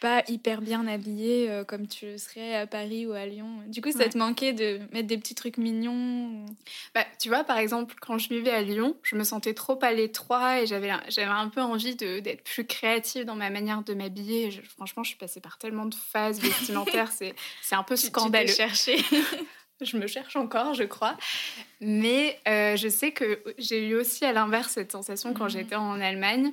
pas 0.00 0.22
hyper 0.28 0.62
bien 0.62 0.86
habillé 0.86 1.50
euh, 1.50 1.62
comme 1.64 1.86
tu 1.86 2.06
le 2.06 2.18
serais 2.18 2.56
à 2.56 2.66
Paris 2.66 3.06
ou 3.06 3.12
à 3.12 3.26
Lyon. 3.26 3.48
Du 3.68 3.82
coup, 3.82 3.92
ça 3.92 3.98
Ouais. 3.98 4.08
te 4.08 4.16
manquait 4.18 4.52
de 4.52 4.80
mettre 4.92 5.06
des 5.06 5.18
petits 5.18 5.34
trucs 5.34 5.58
mignons. 5.58 5.92
ou- 6.26 6.46
Bah, 6.94 7.04
tu 7.20 7.28
vois, 7.28 7.44
par 7.44 7.58
exemple, 7.58 7.94
quand 8.00 8.16
je 8.18 8.28
vivais 8.30 8.50
à 8.50 8.62
Lyon, 8.62 8.96
je 9.02 9.14
me 9.16 9.24
sentais 9.24 9.54
trop 9.54 9.78
à 9.82 9.92
l'étroit 9.92 10.60
et 10.62 10.66
j'avais, 10.66 10.90
un 10.90 11.48
peu 11.48 11.60
envie 11.60 11.94
d'être 11.96 12.42
plus 12.44 12.66
créative 12.66 13.24
dans 13.24 13.36
ma 13.36 13.50
manière 13.50 13.82
de 13.82 13.94
m'habiller. 13.94 14.50
Franchement, 14.76 15.02
je 15.04 15.10
suis 15.10 15.18
passée 15.18 15.40
par 15.40 15.58
tellement 15.58 15.86
de 15.86 15.94
phases 15.94 16.40
vestimentaires, 16.40 17.12
c'est, 17.12 17.34
un 17.72 17.82
peu 17.82 17.94
Tu- 17.96 18.02
tu 18.02 18.06
scandaleux. 18.08 18.48
cherché. 18.52 18.96
Je 19.82 19.96
me 19.96 20.06
cherche 20.06 20.36
encore, 20.36 20.74
je 20.74 20.82
crois. 20.84 21.16
Mais 21.80 22.38
euh, 22.46 22.76
je 22.76 22.88
sais 22.88 23.12
que 23.12 23.42
j'ai 23.56 23.88
eu 23.88 23.94
aussi 23.94 24.26
à 24.26 24.32
l'inverse 24.34 24.72
cette 24.72 24.92
sensation 24.92 25.32
quand 25.32 25.44
Mhm. 25.44 25.50
j'étais 25.50 25.74
en 25.74 25.98
Allemagne. 26.02 26.52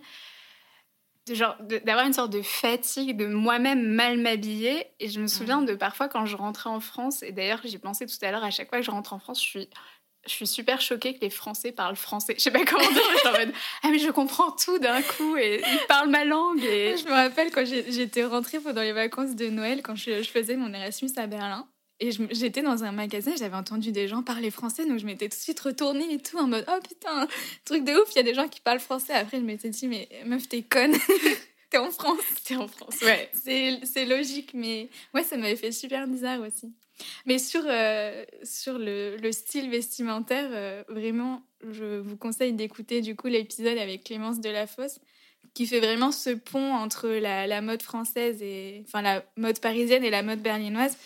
Genre 1.35 1.57
d'avoir 1.61 2.05
une 2.05 2.13
sorte 2.13 2.31
de 2.31 2.41
fatigue 2.41 3.17
de 3.17 3.25
moi-même 3.27 3.83
mal 3.83 4.17
m'habiller 4.17 4.87
et 4.99 5.09
je 5.09 5.19
me 5.19 5.27
souviens 5.27 5.61
de 5.61 5.75
parfois 5.75 6.07
quand 6.07 6.25
je 6.25 6.35
rentrais 6.35 6.69
en 6.69 6.79
France 6.79 7.23
et 7.23 7.31
d'ailleurs 7.31 7.61
j'y 7.63 7.77
pensais 7.77 8.05
tout 8.05 8.17
à 8.21 8.31
l'heure 8.31 8.43
à 8.43 8.51
chaque 8.51 8.69
fois 8.69 8.79
que 8.79 8.85
je 8.85 8.91
rentre 8.91 9.13
en 9.13 9.19
France 9.19 9.41
je 9.41 9.47
suis 9.47 9.69
je 10.27 10.33
suis 10.33 10.47
super 10.47 10.81
choquée 10.81 11.13
que 11.15 11.21
les 11.21 11.29
Français 11.29 11.71
parlent 11.71 11.95
français. 11.95 12.35
Je 12.37 12.43
sais 12.43 12.51
pas 12.51 12.65
comment 12.65 12.89
dire, 12.91 13.01
mais 13.23 13.29
en 13.29 13.45
mode 13.45 13.53
Ah, 13.83 13.87
mais 13.91 13.99
je 13.99 14.11
comprends 14.11 14.51
tout 14.51 14.77
d'un 14.77 15.01
coup 15.01 15.37
et 15.37 15.61
ils 15.65 15.87
parlent 15.87 16.09
ma 16.09 16.25
langue. 16.25 16.63
Et... 16.63 16.97
Je 16.97 17.05
me 17.05 17.13
rappelle 17.13 17.51
quand 17.51 17.65
j'étais 17.65 18.25
rentrée 18.25 18.59
pendant 18.59 18.81
les 18.81 18.91
vacances 18.91 19.35
de 19.35 19.47
Noël, 19.47 19.81
quand 19.81 19.95
je, 19.95 20.21
je 20.21 20.29
faisais 20.29 20.57
mon 20.57 20.73
Erasmus 20.73 21.11
à 21.15 21.27
Berlin. 21.27 21.67
Et 21.99 22.11
j'étais 22.31 22.61
dans 22.61 22.83
un 22.83 22.91
magasin, 22.91 23.31
j'avais 23.37 23.55
entendu 23.55 23.91
des 23.91 24.07
gens 24.07 24.21
parler 24.21 24.51
français, 24.51 24.85
donc 24.85 24.99
je 24.99 25.05
m'étais 25.05 25.29
tout 25.29 25.35
de 25.35 25.41
suite 25.41 25.59
retournée 25.59 26.13
et 26.13 26.19
tout, 26.19 26.37
en 26.37 26.47
mode 26.47 26.65
Oh 26.67 26.79
putain, 26.87 27.27
truc 27.65 27.83
de 27.83 27.93
ouf, 27.93 28.11
il 28.11 28.17
y 28.17 28.19
a 28.19 28.23
des 28.23 28.35
gens 28.35 28.47
qui 28.47 28.61
parlent 28.61 28.79
français. 28.79 29.13
Après, 29.13 29.39
je 29.39 29.43
m'étais 29.43 29.69
dit 29.69 29.87
Mais 29.87 30.07
meuf, 30.25 30.47
t'es 30.47 30.61
conne, 30.61 30.93
t'es 31.71 31.77
en 31.79 31.89
France. 31.89 32.19
T'es 32.45 32.55
en 32.55 32.67
France, 32.67 33.01
ouais. 33.01 33.31
C'est 33.33 33.79
c'est 33.83 34.05
logique, 34.05 34.51
mais 34.53 34.89
ouais, 35.15 35.23
ça 35.23 35.37
m'avait 35.37 35.55
fait 35.55 35.71
super 35.71 36.07
bizarre 36.07 36.41
aussi. 36.41 36.71
Mais 37.25 37.39
sur, 37.39 37.61
euh, 37.65 38.25
sur 38.43 38.77
le, 38.77 39.17
le 39.17 39.31
style 39.31 39.69
vestimentaire, 39.69 40.49
euh, 40.51 40.83
vraiment, 40.87 41.41
je 41.69 41.99
vous 41.99 42.17
conseille 42.17 42.53
d'écouter 42.53 43.01
du 43.01 43.15
coup 43.15 43.27
l'épisode 43.27 43.77
avec 43.77 44.03
Clémence 44.03 44.39
Delafosse, 44.39 44.99
qui 45.53 45.65
fait 45.65 45.79
vraiment 45.79 46.11
ce 46.11 46.31
pont 46.31 46.73
entre 46.73 47.07
la, 47.09 47.47
la 47.47 47.61
mode 47.61 47.81
française 47.81 48.41
et 48.41 48.83
enfin 48.87 49.01
la 49.01 49.23
mode 49.35 49.59
parisienne 49.59 50.03
et 50.03 50.09
la 50.09 50.23
mode 50.23 50.41
berlinoise. 50.41 50.97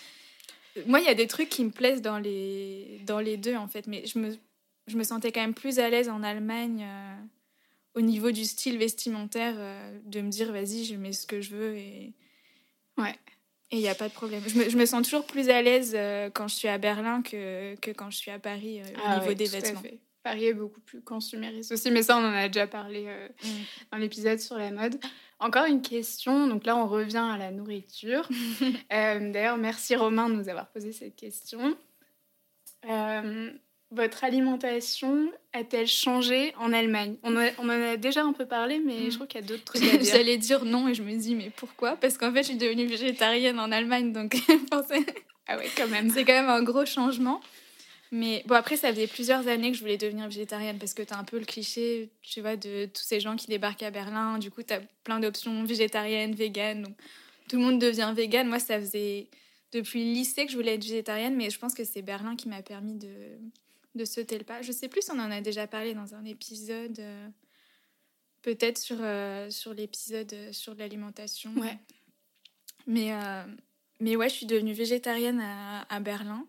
Moi, 0.86 1.00
il 1.00 1.06
y 1.06 1.10
a 1.10 1.14
des 1.16 1.28
trucs 1.28 1.50
qui 1.50 1.64
me 1.64 1.72
plaisent 1.72 2.02
dans 2.02 2.18
les, 2.20 3.00
dans 3.06 3.20
les 3.20 3.38
deux 3.38 3.56
en 3.56 3.68
fait, 3.68 3.88
mais 3.88 4.06
je 4.06 4.20
me, 4.20 4.36
je 4.88 4.98
me 4.98 5.04
sentais 5.04 5.32
quand 5.32 5.42
même 5.42 5.54
plus 5.54 5.80
à 5.80 5.90
l'aise 5.90 6.10
en 6.10 6.24
Allemagne. 6.24 6.84
euh, 6.88 7.16
au 7.94 8.00
niveau 8.02 8.32
du 8.32 8.46
style 8.46 8.78
vestimentaire, 8.78 9.56
euh, 9.58 10.00
de 10.06 10.22
me 10.22 10.30
dire 10.30 10.52
vas-y, 10.54 10.86
je 10.86 10.96
mets 10.96 11.12
ce 11.12 11.28
que 11.28 11.42
je 11.42 11.54
veux 11.56 11.76
et 11.76 12.14
Ouais. 12.98 13.16
et 13.72 13.78
il 13.78 13.80
n'y 13.80 13.90
a 13.90 13.96
pas 13.96 14.08
de 14.08 14.14
problème. 14.14 14.42
Je 14.48 14.58
me, 14.58 14.70
je 14.70 14.78
me 14.78 14.86
sens 14.86 15.04
toujours 15.04 15.26
plus 15.26 15.50
à 15.50 15.62
l'aise 15.62 15.92
euh, 15.94 16.30
quand 16.30 16.48
je 16.48 16.56
suis 16.56 16.68
à 16.70 16.78
Berlin 16.78 17.22
que, 17.22 17.76
que 17.76 17.92
quand 17.92 18.10
je 18.10 18.16
suis 18.18 18.32
à 18.32 18.40
Paris 18.40 18.82
au 18.82 19.00
Ah 19.06 19.16
niveau 19.16 19.28
ouais, 19.30 19.36
des 19.36 19.46
vêtements. 19.48 19.82
Paris 20.24 20.46
est 20.46 20.54
beaucoup 20.54 20.80
plus 20.82 21.02
consumériste 21.02 21.72
aussi, 21.74 21.90
mais 21.92 22.04
ça, 22.04 22.16
on 22.18 22.22
en 22.24 22.32
a 22.34 22.48
déjà 22.48 22.68
parlé 22.68 23.06
Mm. 23.44 23.48
dans 23.92 23.98
l'épisode 23.98 24.40
sur 24.40 24.56
la 24.58 24.72
mode. 24.72 24.98
Encore 25.42 25.66
une 25.66 25.82
question, 25.82 26.48
donc 26.48 26.66
là, 26.66 26.78
on 26.78 26.88
revient 26.88 27.18
à 27.34 27.38
la 27.38 27.52
nourriture. 27.52 28.28
Euh, 28.94 29.32
D'ailleurs, 29.32 29.58
merci 29.58 29.96
Romain 29.96 30.30
de 30.30 30.36
nous 30.36 30.48
avoir 30.50 30.68
posé 30.70 30.92
cette 30.94 31.16
question. 31.16 31.76
Euh, 32.90 33.52
votre 33.92 34.24
alimentation 34.24 35.32
a-t-elle 35.54 35.88
changé 35.88 36.54
en 36.60 36.72
Allemagne? 36.74 37.16
On, 37.24 37.36
a- 37.38 37.50
on 37.60 37.66
en 37.66 37.70
a 37.70 37.98
déjà 37.98 38.24
un 38.24 38.34
peu 38.34 38.46
parlé, 38.46 38.80
mais 38.80 39.02
Mm. 39.08 39.12
je 39.12 39.16
trouve 39.16 39.28
qu'il 39.28 39.42
y 39.42 39.44
a 39.44 39.48
d'autres 39.48 39.64
trucs 39.66 39.84
à 39.84 39.98
dire. 39.98 40.14
J'allais 40.16 40.38
dire 40.38 40.64
non 40.66 40.88
et 40.88 40.94
je 40.94 41.04
me 41.04 41.14
dis 41.16 41.36
mais 41.36 41.52
pourquoi? 41.56 41.96
Parce 41.98 42.18
qu'en 42.18 42.32
fait 42.32 42.44
je 42.44 42.50
suis 42.50 42.58
devenue 42.58 42.86
végétarienne 42.86 43.60
en 43.60 43.72
Allemagne 43.72 44.14
donc 44.14 44.36
Ah 45.48 45.58
ouais, 45.58 45.70
quand 45.76 45.88
même. 45.90 46.10
c'est 46.10 46.24
quand 46.24 46.34
même 46.34 46.50
un 46.50 46.64
gros 46.64 46.86
changement. 46.86 47.42
Mais 48.14 48.44
bon, 48.46 48.56
après, 48.56 48.76
ça 48.76 48.90
faisait 48.90 49.08
plusieurs 49.08 49.48
années 49.48 49.72
que 49.72 49.78
je 49.78 49.82
voulais 49.82 49.98
devenir 49.98 50.28
végétarienne 50.28 50.78
parce 50.78 50.94
que 50.94 51.02
tu 51.02 51.14
as 51.14 51.18
un 51.18 51.24
peu 51.24 51.40
le 51.40 51.46
cliché, 51.46 52.10
tu 52.22 52.42
vois, 52.42 52.58
de 52.58 52.86
tous 52.86 53.04
ces 53.04 53.22
gens 53.22 53.38
qui 53.38 53.48
débarquent 53.48 53.84
à 53.84 53.92
Berlin. 53.92 54.38
Du 54.38 54.52
coup, 54.52 54.64
tu 54.64 54.74
as 54.74 54.82
plein 55.06 55.22
d'options 55.22 55.64
végétariennes, 55.64 56.36
véganes. 56.36 56.84
Donc, 56.84 56.98
tout 57.48 57.56
le 57.56 57.64
monde 57.64 57.80
devient 57.80 58.12
végane. 58.14 58.50
Moi, 58.50 58.60
ça 58.60 58.80
faisait 58.82 59.30
depuis 59.72 60.04
le 60.04 60.12
lycée 60.12 60.46
que 60.46 60.52
je 60.52 60.58
voulais 60.58 60.76
être 60.76 60.84
végétarienne, 60.84 61.38
mais 61.38 61.50
je 61.50 61.58
pense 61.58 61.74
que 61.74 61.86
c'est 61.86 62.02
Berlin 62.02 62.36
qui 62.36 62.50
m'a 62.50 62.62
permis 62.62 62.96
de, 62.96 63.14
de 63.96 64.04
sauter 64.04 64.38
le 64.38 64.44
pas. 64.44 64.62
Je 64.62 64.74
sais 64.74 64.90
plus 64.90 65.04
si 65.04 65.12
on 65.12 65.20
en 65.20 65.32
a 65.32 65.40
déjà 65.40 65.66
parlé 65.66 65.94
dans 65.94 66.14
un 66.14 66.26
épisode, 66.26 67.00
euh, 67.00 67.28
peut-être 68.42 68.78
sur, 68.78 68.98
euh, 69.00 69.50
sur 69.50 69.74
l'épisode 69.74 70.34
euh, 70.34 70.52
sur 70.52 70.76
l'alimentation. 70.76 71.54
Ouais. 71.56 71.78
Mais, 72.88 73.14
euh, 73.14 73.44
mais 74.02 74.18
ouais, 74.18 74.28
je 74.28 74.34
suis 74.34 74.46
devenue 74.46 74.74
végétarienne 74.74 75.40
à, 75.40 75.84
à 75.84 76.00
Berlin 76.02 76.46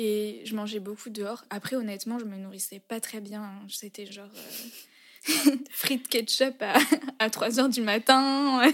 et 0.00 0.42
je 0.44 0.54
mangeais 0.54 0.78
beaucoup 0.78 1.10
dehors. 1.10 1.44
Après, 1.50 1.74
honnêtement, 1.74 2.20
je 2.20 2.24
me 2.24 2.36
nourrissais 2.36 2.78
pas 2.78 3.00
très 3.00 3.20
bien. 3.20 3.42
hein. 3.42 3.66
C'était 3.68 4.06
genre 4.06 4.30
euh, 4.36 5.56
frites 5.70 6.06
ketchup 6.06 6.62
à, 6.62 6.78
à 7.18 7.28
3 7.30 7.58
heures 7.58 7.68
du 7.68 7.80
matin. 7.82 8.62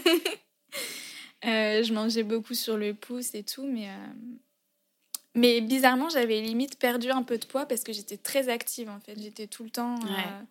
Euh, 1.47 1.83
je 1.83 1.93
mangeais 1.93 2.23
beaucoup 2.23 2.55
sur 2.55 2.79
le 2.79 2.95
pouce 2.95 3.35
et 3.35 3.43
tout, 3.43 3.67
mais, 3.67 3.91
euh, 3.91 3.93
mais 5.35 5.61
bizarrement, 5.61 6.09
j'avais 6.09 6.41
limite 6.41 6.79
perdu 6.79 7.11
un 7.11 7.23
peu 7.23 7.37
de 7.37 7.45
poids 7.45 7.67
parce 7.67 7.83
que 7.85 7.93
j'étais 7.93 8.17
très 8.17 8.49
active 8.49 8.89
en 8.89 8.99
fait. 8.99 9.15
J'étais 9.21 9.47
tout 9.47 9.63
le 9.63 9.69
temps, 9.69 9.97
euh, 10.07 10.43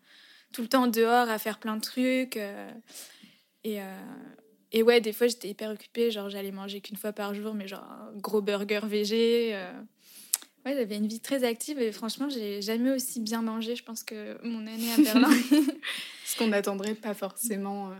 tout 0.51 0.61
le 0.61 0.67
temps 0.67 0.85
dehors 0.85 1.29
à 1.29 1.39
faire 1.39 1.57
plein 1.57 1.77
de 1.77 1.81
trucs. 1.81 2.37
euh, 2.37 2.69
et, 3.63 3.81
euh, 3.81 3.85
et 4.71 4.83
ouais, 4.83 5.01
des 5.01 5.13
fois, 5.13 5.25
j'étais 5.25 5.49
hyper 5.49 5.71
occupée. 5.71 6.11
Genre, 6.11 6.29
j'allais 6.29 6.51
manger 6.51 6.79
qu'une 6.79 6.97
fois 6.97 7.11
par 7.11 7.33
jour, 7.33 7.55
mais 7.55 7.67
genre 7.67 7.83
un 7.83 8.11
gros 8.17 8.41
burger 8.41 8.81
végé. 8.83 9.59
Ouais, 10.65 10.73
j'avais 10.75 10.95
une 10.95 11.07
vie 11.07 11.19
très 11.19 11.43
active 11.43 11.79
et 11.79 11.91
franchement, 11.91 12.29
j'ai 12.29 12.61
jamais 12.61 12.91
aussi 12.91 13.19
bien 13.19 13.41
mangé, 13.41 13.75
je 13.75 13.83
pense, 13.83 14.03
que 14.03 14.37
mon 14.47 14.65
année 14.65 14.93
à 14.93 14.97
Berlin. 15.01 15.29
Ce 16.25 16.37
qu'on 16.37 16.47
n'attendrait 16.47 16.95
pas 16.95 17.13
forcément. 17.13 17.91
euh. 17.91 17.95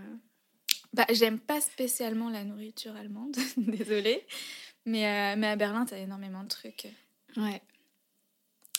Bah, 0.94 1.06
j'aime 1.12 1.40
pas 1.40 1.60
spécialement 1.60 2.30
la 2.30 2.44
nourriture 2.46 2.96
allemande, 2.96 3.36
désolée. 3.58 4.26
Mais, 4.86 5.06
euh, 5.08 5.36
mais 5.38 5.48
à 5.48 5.56
Berlin, 5.56 5.86
t'as 5.86 5.98
énormément 5.98 6.44
de 6.44 6.48
trucs. 6.50 6.88
Ouais. 7.36 7.62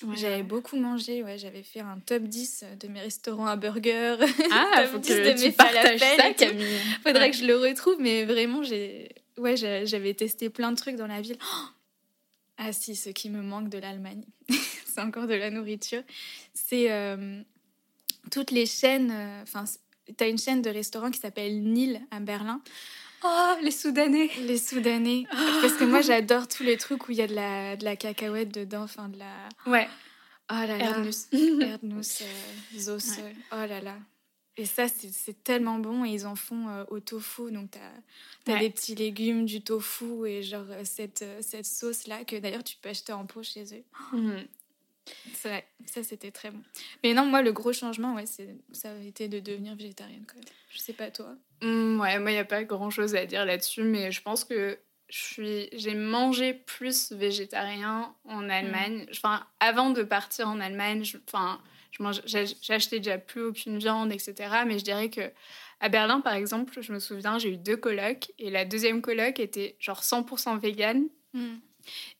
Ouais, 0.03 0.17
J'avais 0.17 0.37
ouais. 0.37 0.43
beaucoup 0.43 0.77
mangé, 0.77 1.23
ouais, 1.23 1.39
j'avais 1.39 1.63
fait 1.63 1.81
un 1.81 1.99
top 2.05 2.25
10 2.25 2.65
de 2.81 2.89
mes 2.89 3.01
restaurants 3.01 3.47
à 3.47 3.57
burgers. 3.57 4.17
Ah, 4.51 4.71
top 4.83 4.87
faut 4.93 4.99
10 4.99 5.09
que 5.09 5.29
de 5.33 5.39
tu 5.39 5.45
mes 5.47 5.53
partages 5.53 6.01
ça. 6.01 6.33
Camille. 6.35 6.67
Faudrait 7.03 7.21
Ouais. 7.25 7.31
que 7.31 7.37
je 7.37 7.45
le 7.45 7.57
retrouve, 7.57 7.97
mais 8.01 8.25
vraiment, 8.25 8.63
j'ai 8.63 9.09
ouais, 9.39 9.57
j'avais 9.57 10.15
testé 10.15 10.51
plein 10.51 10.73
de 10.73 10.77
trucs 10.77 10.97
dans 10.97 11.07
la 11.07 11.21
ville. 11.21 11.37
Oh 11.41 11.69
ah 12.59 12.73
si, 12.73 12.95
ce 12.97 13.11
qui 13.11 13.31
me 13.31 13.43
manque 13.43 13.69
de 13.69 13.79
l'Allemagne, 13.79 14.25
c'est 14.87 15.01
encore 15.01 15.27
de 15.27 15.35
la 15.35 15.51
nourriture. 15.51 16.03
C'est 16.53 16.91
euh, 16.91 17.43
toutes 18.31 18.51
les 18.51 18.67
chaînes, 18.67 19.11
euh, 19.11 19.43
enfin, 19.43 19.65
t'as 20.17 20.29
une 20.29 20.39
chaîne 20.39 20.63
de 20.63 20.71
restaurants 20.71 21.11
qui 21.11 21.19
s'appelle 21.21 21.63
Nil 21.63 22.01
à 22.11 22.21
Berlin. 22.21 22.61
Oh, 23.25 23.55
les 23.63 23.71
Soudanais. 23.71 24.31
Les 24.43 24.59
Soudanais. 24.59 25.25
Parce 25.63 25.73
que 25.75 25.85
moi, 25.85 26.03
j'adore 26.03 26.47
tous 26.47 26.63
les 26.63 26.77
trucs 26.77 27.09
où 27.09 27.13
il 27.13 27.19
y 27.19 27.23
a 27.23 27.27
de 27.27 27.35
la, 27.35 27.77
de 27.77 27.85
la 27.85 27.97
cacahuète 27.97 28.53
dedans, 28.53 28.83
enfin 28.83 29.09
de 29.09 29.19
la... 29.19 29.49
Ouais. 29.67 29.89
Oh 30.51 30.55
là 30.57 30.77
là. 30.77 30.85
Erdnuss. 30.85 31.29
Erdnuss, 31.33 32.23
euh. 32.23 32.25
Ouais. 32.75 33.23
euh, 33.23 33.33
Oh 33.53 33.67
là 33.67 33.81
là. 33.81 33.97
Et 34.57 34.67
ça, 34.67 34.87
c'est 34.89 35.43
tellement 35.43 35.79
bon. 35.79 36.05
Et 36.05 36.11
ils 36.11 36.27
en 36.27 36.37
font 36.37 36.69
euh, 36.69 36.85
au 36.89 37.01
tofu. 37.01 37.51
Donc, 37.51 37.71
t'as 37.73 37.81
as 38.53 38.55
Ouais. 38.57 38.61
des 38.61 38.71
petits 38.71 38.95
légumes, 38.95 39.47
du 39.47 39.63
tofu 39.63 40.27
et 40.27 40.43
genre 40.43 40.67
euh, 40.71 40.83
cette, 40.85 41.23
euh, 41.23 41.39
cette 41.43 41.67
sauce-là 41.67 42.25
que 42.25 42.37
d'ailleurs 42.37 42.63
tu 42.63 42.77
peux 42.77 42.91
acheter 42.91 43.13
en 43.13 43.25
pot 43.27 43.43
chez 43.43 43.65
eux. 43.75 43.85
Mhm. 44.13 44.47
C'est 45.35 45.49
vrai, 45.49 45.67
ça 45.87 46.03
c'était 46.03 46.31
très 46.31 46.51
bon. 46.51 46.61
Mais 47.03 47.13
non, 47.15 47.27
moi, 47.27 47.43
le 47.43 47.53
gros 47.53 47.73
changement, 47.73 48.15
ouais, 48.15 48.25
ça 48.27 48.91
a 48.91 48.95
été 49.03 49.29
de 49.29 49.39
devenir 49.41 49.75
végétarienne 49.77 50.25
quand 50.27 50.37
même. 50.37 50.45
Je 50.71 50.79
sais 50.79 50.93
pas 50.95 51.11
toi. 51.11 51.35
Mm, 51.63 52.01
ouais, 52.01 52.19
moi, 52.19 52.31
il 52.31 52.35
n'y 52.35 52.39
a 52.41 52.45
pas 52.45 52.65
grand 52.65 52.89
chose 52.91 53.15
à 53.15 53.27
dire 53.27 53.45
là-dessus, 53.45 53.83
mais 53.83 54.13
je 54.13 54.23
pense 54.23 54.45
que 54.45 54.79
j'ai 55.11 55.95
mangé 55.95 56.55
plus 56.55 57.13
végétarien 57.13 58.15
en 58.25 58.49
Allemagne. 58.49 59.07
Enfin, 59.11 59.47
avant 59.61 59.91
de 59.91 60.03
partir 60.03 60.49
en 60.49 60.59
Allemagne, 60.61 61.05
je... 61.05 61.19
enfin, 61.27 61.61
je 61.97 62.03
mange... 62.03 62.21
j'ai- 62.27 62.45
j'achetais 62.63 62.99
déjà 62.99 63.19
plus 63.19 63.43
aucune 63.43 63.79
viande, 63.79 64.13
etc. 64.13 64.35
Mais 64.67 64.79
je 64.79 64.85
dirais 64.85 65.11
que 65.11 65.31
à 65.81 65.89
Berlin, 65.89 66.21
par 66.21 66.35
exemple, 66.35 66.81
je 66.81 66.93
me 66.93 66.99
souviens, 66.99 67.39
j'ai 67.39 67.51
eu 67.51 67.57
deux 67.57 67.77
colocs, 67.77 68.33
et 68.39 68.51
la 68.51 68.65
deuxième 68.65 69.01
coloc 69.03 69.39
était 69.41 69.77
genre 69.81 70.01
100% 70.03 70.59
végane. 70.59 71.09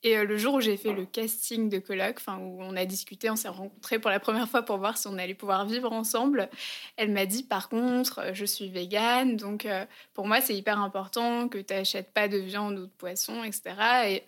Et 0.03 0.15
euh, 0.17 0.25
le 0.25 0.37
jour 0.37 0.53
où 0.55 0.61
j'ai 0.61 0.77
fait 0.77 0.93
le 0.93 1.05
casting 1.07 1.69
de 1.69 1.79
coloc, 1.79 2.17
enfin 2.17 2.37
où 2.37 2.61
on 2.61 2.75
a 2.75 2.85
discuté, 2.85 3.31
on 3.31 3.35
s'est 3.35 3.47
rencontrés 3.47 3.97
pour 3.97 4.11
la 4.11 4.19
première 4.19 4.47
fois 4.47 4.61
pour 4.61 4.77
voir 4.77 4.95
si 4.97 5.07
on 5.07 5.17
allait 5.17 5.33
pouvoir 5.33 5.65
vivre 5.65 5.91
ensemble, 5.91 6.49
elle 6.97 7.11
m'a 7.11 7.25
dit 7.25 7.41
par 7.41 7.67
contre, 7.69 8.19
euh, 8.19 8.31
je 8.33 8.45
suis 8.45 8.69
végane, 8.69 9.37
donc 9.37 9.65
euh, 9.65 9.85
pour 10.13 10.27
moi 10.27 10.39
c'est 10.41 10.53
hyper 10.55 10.79
important 10.79 11.47
que 11.49 11.57
tu 11.57 11.73
n'achètes 11.73 12.11
pas 12.13 12.27
de 12.27 12.37
viande 12.37 12.77
ou 12.77 12.85
de 12.85 12.91
poisson, 12.97 13.43
etc. 13.43 13.63
Et, 14.07 14.23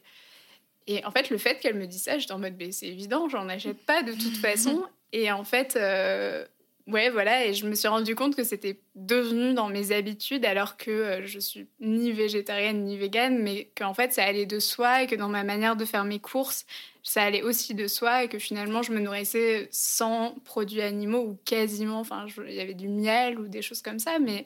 et 0.87 1.05
en 1.05 1.11
fait, 1.11 1.29
le 1.29 1.37
fait 1.37 1.59
qu'elle 1.59 1.75
me 1.75 1.85
dise 1.85 2.01
ça, 2.03 2.17
j'étais 2.17 2.31
en 2.31 2.39
mode, 2.39 2.55
c'est 2.71 2.87
évident, 2.87 3.29
j'en 3.29 3.47
achète 3.49 3.85
pas 3.85 4.01
de 4.01 4.13
toute 4.13 4.37
façon. 4.41 4.83
Et 5.13 5.31
en 5.31 5.43
fait, 5.43 5.75
euh, 5.75 6.45
ouais, 6.87 7.09
voilà, 7.09 7.45
et 7.45 7.53
je 7.53 7.65
me 7.65 7.75
suis 7.75 7.87
rendu 7.87 8.15
compte 8.15 8.35
que 8.35 8.43
c'était 8.43 8.79
devenu 8.95 9.53
dans 9.53 9.67
mes 9.69 9.91
habitudes 9.91 10.45
alors 10.45 10.77
que 10.77 10.91
euh, 10.91 11.25
je 11.25 11.39
suis 11.39 11.67
ni 11.79 12.11
végétarienne 12.11 12.83
ni 12.83 12.97
végane, 12.97 13.39
mais 13.39 13.69
qu'en 13.77 13.93
fait 13.93 14.13
ça 14.13 14.23
allait 14.23 14.45
de 14.45 14.59
soi 14.59 15.03
et 15.03 15.07
que 15.07 15.15
dans 15.15 15.29
ma 15.29 15.43
manière 15.43 15.75
de 15.75 15.85
faire 15.85 16.03
mes 16.03 16.19
courses, 16.19 16.65
ça 17.03 17.23
allait 17.23 17.41
aussi 17.41 17.73
de 17.73 17.87
soi 17.87 18.23
et 18.23 18.27
que 18.27 18.39
finalement 18.39 18.83
je 18.83 18.91
me 18.91 18.99
nourrissais 18.99 19.69
sans 19.71 20.35
produits 20.43 20.81
animaux 20.81 21.21
ou 21.21 21.37
quasiment, 21.45 21.99
enfin 21.99 22.25
il 22.47 22.53
y 22.53 22.59
avait 22.59 22.73
du 22.73 22.89
miel 22.89 23.39
ou 23.39 23.47
des 23.47 23.61
choses 23.61 23.81
comme 23.81 23.99
ça, 23.99 24.19
mais 24.19 24.45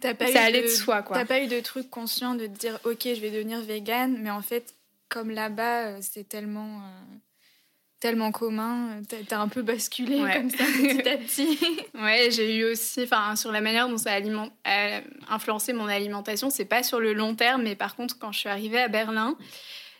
T'as 0.00 0.14
pas 0.14 0.26
ça 0.26 0.32
eu 0.32 0.36
allait 0.36 0.62
de, 0.62 0.66
de 0.66 0.72
soi 0.72 1.02
quoi. 1.02 1.16
T'as 1.16 1.26
pas 1.26 1.42
eu 1.42 1.46
de 1.46 1.60
truc 1.60 1.90
conscient 1.90 2.34
de 2.34 2.46
te 2.46 2.58
dire, 2.58 2.78
ok, 2.84 3.02
je 3.02 3.20
vais 3.20 3.30
devenir 3.30 3.60
végane, 3.60 4.18
mais 4.20 4.30
en 4.30 4.42
fait, 4.42 4.74
comme 5.08 5.30
là-bas, 5.30 5.88
euh, 5.88 5.98
c'est 6.00 6.28
tellement, 6.28 6.78
euh, 6.78 7.16
tellement 8.00 8.32
commun, 8.32 8.98
euh, 9.12 9.22
t'as- 9.28 9.38
un 9.40 9.48
peu 9.48 9.62
basculé 9.62 10.20
Ouais. 10.20 10.32
comme 10.34 10.50
ça 10.50 10.64
petit 10.64 11.08
à 11.08 11.16
petit. 11.18 11.58
Ouais, 11.94 12.30
j'ai 12.30 12.56
eu 12.56 12.64
aussi, 12.64 13.02
enfin, 13.02 13.36
sur 13.36 13.52
la 13.52 13.60
manière 13.60 13.88
dont 13.88 13.98
ça 13.98 14.12
a, 14.14 14.20
a 14.64 15.00
influencé 15.28 15.72
mon 15.72 15.86
alimentation, 15.86 16.48
c'est 16.50 16.64
pas 16.64 16.82
sur 16.82 16.98
le 16.98 17.12
long 17.12 17.34
terme, 17.34 17.62
mais 17.62 17.76
par 17.76 17.94
contre, 17.96 18.18
quand 18.18 18.32
je 18.32 18.38
suis 18.40 18.48
arrivée 18.48 18.80
à 18.80 18.88
Berlin, 18.88 19.36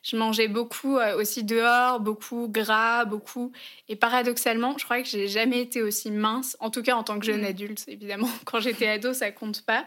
je 0.03 0.17
mangeais 0.17 0.49
beaucoup 0.49 0.97
euh, 0.97 1.15
aussi 1.19 1.45
dehors, 1.45 2.01
beaucoup 2.01 2.49
gras, 2.49 3.05
beaucoup. 3.05 3.53
Et 3.91 3.97
paradoxalement, 3.97 4.75
je 4.79 4.85
crois 4.87 5.03
que 5.03 5.09
j'ai 5.09 5.29
jamais 5.29 5.61
été 5.61 5.83
aussi 5.83 6.11
mince, 6.11 6.57
en 6.61 6.71
tout 6.71 6.83
cas 6.83 6.95
en 6.95 7.03
tant 7.05 7.19
que 7.19 7.27
jeune 7.27 7.43
Mm. 7.43 7.45
adulte, 7.45 7.85
évidemment. 7.87 8.29
Quand 8.47 8.61
j'étais 8.61 8.89
ado, 8.89 9.13
ça 9.13 9.31
compte 9.31 9.61
pas. 9.67 9.85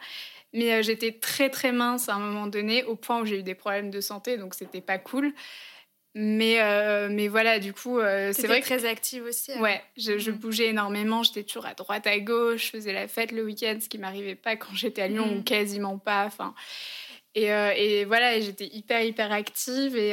Mais 0.53 0.71
euh, 0.71 0.81
j'étais 0.83 1.13
très 1.13 1.49
très 1.49 1.71
mince 1.71 2.09
à 2.09 2.13
un 2.13 2.19
moment 2.19 2.45
donné, 2.45 2.83
au 2.83 2.95
point 2.95 3.19
où 3.21 3.25
j'ai 3.25 3.39
eu 3.39 3.43
des 3.43 3.55
problèmes 3.55 3.89
de 3.89 4.01
santé, 4.01 4.37
donc 4.37 4.53
c'était 4.53 4.81
pas 4.81 4.99
cool. 4.99 5.33
Mais, 6.15 6.61
euh, 6.61 7.09
mais 7.09 7.27
voilà, 7.27 7.57
du 7.59 7.73
coup, 7.73 7.97
euh, 7.99 8.31
c'est 8.33 8.45
vrai 8.47 8.61
que 8.61 8.65
très 8.65 8.85
active 8.85 9.23
aussi. 9.23 9.51
alors. 9.51 9.63
Ouais, 9.63 9.81
je, 9.97 10.19
je 10.19 10.29
Mm. 10.31 10.35
bougeais 10.35 10.67
énormément, 10.67 11.23
j'étais 11.23 11.43
toujours 11.43 11.65
à 11.65 11.73
droite, 11.73 12.05
à 12.05 12.19
gauche, 12.19 12.65
je 12.65 12.69
faisais 12.69 12.93
la 12.93 13.07
fête 13.07 13.31
le 13.31 13.43
week-end, 13.43 13.79
ce 13.81 13.89
qui 13.89 13.97
m'arrivait 13.97 14.35
pas 14.35 14.55
quand 14.55 14.75
j'étais 14.75 15.01
à 15.01 15.07
Lyon, 15.07 15.25
Mm. 15.27 15.37
ou 15.39 15.43
quasiment 15.43 15.97
pas. 15.97 16.25
Enfin, 16.25 16.53
et, 17.33 17.51
euh, 17.51 17.71
et 17.75 18.05
voilà, 18.05 18.39
j'étais 18.39 18.67
hyper, 18.67 19.01
hyper 19.01 19.31
active. 19.31 19.95
Et, 19.97 20.11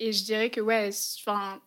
et 0.00 0.12
je 0.12 0.24
dirais 0.24 0.48
que, 0.48 0.60
ouais, 0.62 0.88
enfin, 1.20 1.60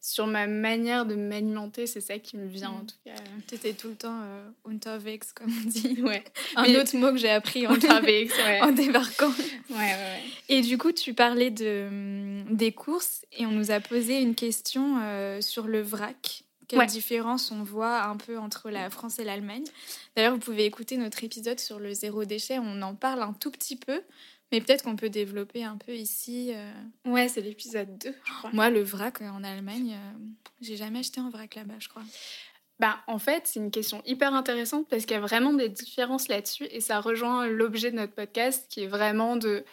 sur 0.00 0.26
ma 0.26 0.46
manière 0.46 1.04
de 1.06 1.14
m'alimenter, 1.14 1.86
c'est 1.86 2.00
ça 2.00 2.18
qui 2.18 2.36
me 2.36 2.46
vient, 2.46 2.70
en 2.70 2.82
Mm. 2.82 2.86
tout 2.86 2.96
cas. 3.04 3.14
T'étais 3.46 3.72
tout 3.74 3.88
le 3.88 3.94
temps 3.94 4.20
euh, 4.22 4.48
unterwegs, 4.64 5.22
comme 5.34 5.52
on 5.64 5.68
dit. 5.68 5.98
Ouais, 6.02 6.22
Un 6.56 6.62
Mais- 6.62 6.76
autre 6.78 6.96
mot 6.96 7.10
que 7.10 7.16
j'ai 7.18 7.30
appris 7.30 7.66
en, 7.66 7.72
Unterwegs, 7.74 8.30
ouais. 8.46 8.60
en 8.62 8.70
débarquant. 8.72 9.28
ouais, 9.28 9.76
ouais, 9.76 9.76
ouais. 9.76 10.22
Et 10.48 10.60
du 10.62 10.78
coup, 10.78 10.92
tu 10.92 11.14
parlais 11.14 11.50
de, 11.50 11.86
hum, 11.88 12.44
des 12.56 12.72
courses 12.72 13.24
et 13.32 13.44
on 13.46 13.50
nous 13.50 13.70
a 13.70 13.80
posé 13.80 14.20
une 14.20 14.34
question 14.34 14.98
euh, 15.02 15.40
sur 15.40 15.66
le 15.66 15.82
vrac. 15.82 16.44
Quelle 16.68 16.86
différence 16.86 17.50
on 17.50 17.62
voit 17.62 18.02
un 18.02 18.16
peu 18.18 18.38
entre 18.38 18.68
la 18.68 18.90
France 18.90 19.18
et 19.18 19.24
l'Allemagne? 19.24 19.64
D'ailleurs, 20.14 20.34
vous 20.34 20.38
pouvez 20.38 20.66
écouter 20.66 20.98
notre 20.98 21.24
épisode 21.24 21.58
sur 21.58 21.78
le 21.78 21.94
zéro 21.94 22.26
déchet, 22.26 22.58
on 22.58 22.82
en 22.82 22.94
parle 22.94 23.22
un 23.22 23.32
tout 23.32 23.50
petit 23.50 23.74
peu, 23.76 24.02
mais 24.52 24.60
peut-être 24.60 24.82
qu'on 24.84 24.96
peut 24.96 25.10
développer 25.10 25.64
un 25.64 25.76
peu 25.76 25.92
ici. 25.94 26.52
euh. 26.54 26.72
Ouais, 27.04 27.28
c'est 27.28 27.40
l'épisode 27.40 27.98
2, 27.98 28.14
je 28.24 28.32
crois. 28.32 28.50
Moi, 28.52 28.70
le 28.70 28.82
vrac 28.82 29.20
euh, 29.22 29.28
en 29.28 29.44
Allemagne, 29.44 29.92
euh, 29.94 30.18
j'ai 30.60 30.76
jamais 30.76 31.00
acheté 31.00 31.20
un 31.20 31.30
vrac 31.30 31.54
là-bas, 31.54 31.74
je 31.78 31.88
crois. 31.88 32.02
Bah, 32.78 32.98
en 33.08 33.18
fait, 33.18 33.42
c'est 33.46 33.58
une 33.58 33.70
question 33.72 34.02
hyper 34.06 34.34
intéressante 34.34 34.86
parce 34.88 35.02
qu'il 35.04 35.12
y 35.14 35.18
a 35.18 35.20
vraiment 35.20 35.52
des 35.52 35.68
différences 35.68 36.28
là-dessus 36.28 36.66
et 36.70 36.80
ça 36.80 37.00
rejoint 37.00 37.46
l'objet 37.48 37.90
de 37.90 37.96
notre 37.96 38.14
podcast 38.14 38.66
qui 38.70 38.84
est 38.84 38.86
vraiment 38.86 39.34
de, 39.34 39.64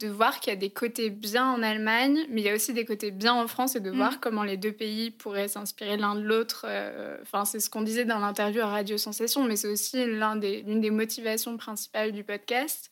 de 0.00 0.08
voir 0.08 0.40
qu'il 0.40 0.52
y 0.52 0.56
a 0.56 0.58
des 0.58 0.68
côtés 0.68 1.08
bien 1.08 1.46
en 1.50 1.62
Allemagne, 1.62 2.26
mais 2.28 2.42
il 2.42 2.44
y 2.44 2.50
a 2.50 2.54
aussi 2.54 2.74
des 2.74 2.84
côtés 2.84 3.12
bien 3.12 3.32
en 3.32 3.46
France 3.48 3.76
et 3.76 3.80
de 3.80 3.90
Mm. 3.90 3.96
voir 3.96 4.20
comment 4.20 4.42
les 4.42 4.58
deux 4.58 4.72
pays 4.72 5.10
pourraient 5.10 5.48
s'inspirer 5.48 5.96
l'un 5.96 6.16
de 6.16 6.20
l'autre. 6.20 6.66
euh, 6.68 7.16
Enfin, 7.22 7.46
c'est 7.46 7.60
ce 7.60 7.70
qu'on 7.70 7.80
disait 7.80 8.04
dans 8.04 8.18
l'interview 8.18 8.60
à 8.60 8.66
Radio 8.66 8.98
Sensation, 8.98 9.44
mais 9.44 9.56
c'est 9.56 9.68
aussi 9.68 10.04
l'un 10.04 10.36
des- 10.36 10.60
l'une 10.62 10.82
des 10.82 10.90
motivations 10.90 11.56
principales 11.56 12.12
du 12.12 12.24
podcast. 12.24 12.90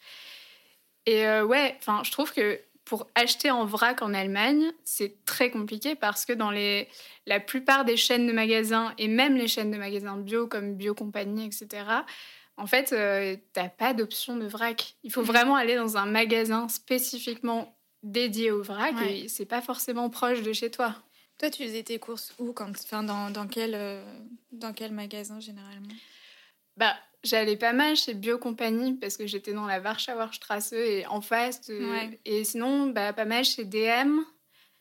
Et 1.06 1.26
euh, 1.26 1.44
ouais, 1.44 1.76
enfin, 1.78 2.02
je 2.04 2.10
trouve 2.10 2.32
que 2.32 2.60
pour 2.84 3.06
acheter 3.14 3.50
en 3.50 3.64
vrac 3.64 4.02
en 4.02 4.12
Allemagne, 4.12 4.72
c'est 4.84 5.24
très 5.24 5.50
compliqué 5.50 5.94
parce 5.94 6.24
que 6.24 6.32
dans 6.32 6.50
les, 6.50 6.88
la 7.26 7.40
plupart 7.40 7.84
des 7.84 7.96
chaînes 7.96 8.26
de 8.26 8.32
magasins, 8.32 8.92
et 8.98 9.08
même 9.08 9.36
les 9.36 9.48
chaînes 9.48 9.70
de 9.70 9.78
magasins 9.78 10.16
bio 10.16 10.46
comme 10.46 10.74
Bio 10.74 10.94
Compagnie, 10.94 11.46
etc., 11.46 11.84
en 12.58 12.66
fait, 12.66 12.92
euh, 12.92 13.36
t'as 13.54 13.68
pas 13.70 13.94
d'option 13.94 14.36
de 14.36 14.46
vrac. 14.46 14.96
Il 15.04 15.10
faut 15.12 15.22
vraiment 15.22 15.56
aller 15.56 15.74
dans 15.74 15.96
un 15.96 16.04
magasin 16.04 16.68
spécifiquement 16.68 17.74
dédié 18.02 18.50
au 18.50 18.62
vrac 18.62 18.94
Ouais. 18.96 19.20
et 19.20 19.28
c'est 19.28 19.46
pas 19.46 19.62
forcément 19.62 20.10
proche 20.10 20.42
de 20.42 20.52
chez 20.52 20.70
toi. 20.70 20.94
Toi, 21.38 21.50
tu 21.50 21.64
faisais 21.64 21.82
tes 21.82 21.98
courses 21.98 22.34
où 22.38 22.52
quand, 22.52 22.70
enfin, 22.70 23.02
dans, 23.02 23.30
dans, 23.30 23.46
quel, 23.46 23.74
euh, 23.74 24.04
dans 24.50 24.72
quel 24.72 24.92
magasin 24.92 25.40
généralement? 25.40 25.88
Bah, 26.76 26.94
j'allais 27.24 27.56
pas 27.56 27.72
mal 27.72 27.96
chez 27.96 28.14
Bio 28.14 28.38
Compagnie 28.38 28.94
parce 28.94 29.16
que 29.16 29.26
j'étais 29.26 29.52
dans 29.52 29.66
la 29.66 29.80
Warschauer 29.80 30.32
Straße 30.32 30.72
et 30.72 31.06
en 31.06 31.20
face. 31.20 31.66
de- 31.68 31.90
Ouais. 31.90 32.20
Et 32.24 32.44
sinon, 32.44 32.88
bah, 32.88 33.12
pas 33.12 33.24
mal 33.24 33.44
chez 33.44 33.64
DM, 33.64 34.20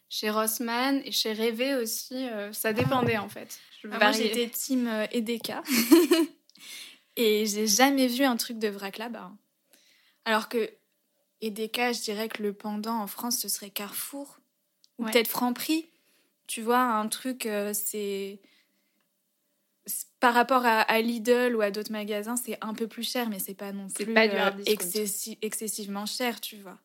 chez 0.10 0.30
Rossmann 0.30 1.02
et 1.06 1.12
chez 1.12 1.32
Révé 1.34 1.76
aussi. 1.76 2.16
euh, 2.28 2.52
ça 2.54 2.74
dépendait 2.74 3.18
en 3.18 3.30
fait. 3.30 3.60
Ah, 3.92 3.98
Moi, 4.00 4.12
j'étais 4.12 4.48
team 4.50 4.88
euh, 4.88 5.06
Edeka. 5.12 5.64
Et 7.18 7.46
j'ai 7.46 7.68
jamais 7.68 8.08
vu 8.08 8.24
un 8.24 8.38
truc 8.38 8.58
de 8.58 8.68
vrac 8.70 8.98
là-bas. 8.98 9.32
Alors 10.26 10.48
que 10.50 10.70
Edeka, 11.42 11.92
je 11.94 12.02
dirais 12.02 12.30
que 12.30 12.42
le 12.42 12.54
pendant 12.54 13.00
en 13.02 13.08
France, 13.08 13.40
ce 13.40 13.50
serait 13.50 13.70
Carrefour. 13.70 14.40
Ou 14.98 15.06
Ouais. 15.06 15.12
peut-être 15.12 15.28
Franprix. 15.28 15.90
Tu 16.48 16.62
vois, 16.62 16.80
un 16.80 17.08
truc, 17.08 17.46
euh, 17.46 17.74
c'est. 17.74 18.40
Par 20.20 20.34
rapport 20.34 20.66
à, 20.66 20.82
à 20.82 21.02
Lidl 21.02 21.56
ou 21.56 21.62
à 21.62 21.72
d'autres 21.72 21.92
magasins, 21.92 22.36
c'est 22.36 22.58
un 22.62 22.74
peu 22.74 22.88
plus 22.88 23.10
cher, 23.10 23.30
mais 23.30 23.40
c'est 23.40 23.56
pas 23.56 23.72
non 23.72 23.88
plus 23.88 24.14
pas 24.14 24.28
euh, 24.28 24.52
excessi- 24.66 25.38
excessivement 25.42 26.06
cher, 26.06 26.40
tu 26.40 26.58
vois. 26.58 26.78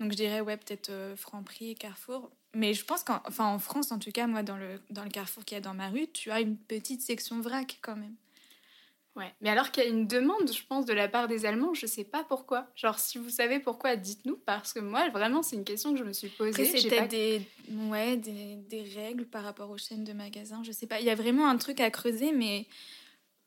Donc 0.00 0.12
je 0.12 0.16
dirais, 0.16 0.40
ouais, 0.40 0.56
peut-être 0.56 0.90
euh, 0.90 1.16
Franprix 1.16 1.70
et 1.70 1.74
Carrefour. 1.74 2.30
Mais 2.54 2.72
je 2.72 2.84
pense 2.84 3.04
qu'en 3.04 3.20
enfin, 3.26 3.46
en 3.46 3.58
France, 3.58 3.92
en 3.92 3.98
tout 3.98 4.10
cas, 4.12 4.26
moi, 4.26 4.42
dans 4.42 4.56
le, 4.56 4.80
dans 4.90 5.04
le 5.04 5.10
Carrefour 5.10 5.44
qu'il 5.44 5.56
y 5.56 5.58
a 5.58 5.60
dans 5.60 5.74
ma 5.74 5.88
rue, 5.90 6.06
tu 6.12 6.30
as 6.30 6.40
une 6.40 6.56
petite 6.56 7.02
section 7.02 7.40
vrac 7.40 7.78
quand 7.82 7.96
même. 7.96 8.14
Ouais. 9.18 9.34
Mais 9.40 9.50
alors 9.50 9.70
qu'il 9.72 9.82
y 9.82 9.86
a 9.86 9.90
une 9.90 10.06
demande, 10.06 10.50
je 10.50 10.62
pense, 10.66 10.84
de 10.86 10.92
la 10.92 11.08
part 11.08 11.26
des 11.28 11.44
Allemands, 11.44 11.74
je 11.74 11.86
sais 11.86 12.04
pas 12.04 12.24
pourquoi. 12.24 12.68
Genre, 12.76 12.98
si 12.98 13.18
vous 13.18 13.30
savez 13.30 13.58
pourquoi, 13.58 13.96
dites-nous, 13.96 14.36
parce 14.36 14.72
que 14.72 14.78
moi, 14.78 15.08
vraiment, 15.10 15.42
c'est 15.42 15.56
une 15.56 15.64
question 15.64 15.92
que 15.92 15.98
je 15.98 16.04
me 16.04 16.12
suis 16.12 16.28
posée. 16.28 16.64
C'est 16.64 16.78
J'ai 16.78 16.88
peut-être 16.88 17.02
pas- 17.02 17.08
des, 17.08 17.42
ouais, 17.88 18.16
des, 18.16 18.54
des 18.56 18.82
règles 18.94 19.26
par 19.26 19.42
rapport 19.42 19.70
aux 19.70 19.76
chaînes 19.78 20.04
de 20.04 20.12
magasins, 20.12 20.62
je 20.62 20.70
sais 20.72 20.86
pas. 20.86 21.00
Il 21.00 21.06
y 21.06 21.10
a 21.10 21.14
vraiment 21.16 21.48
un 21.48 21.56
truc 21.58 21.80
à 21.80 21.90
creuser, 21.90 22.30
mais 22.32 22.66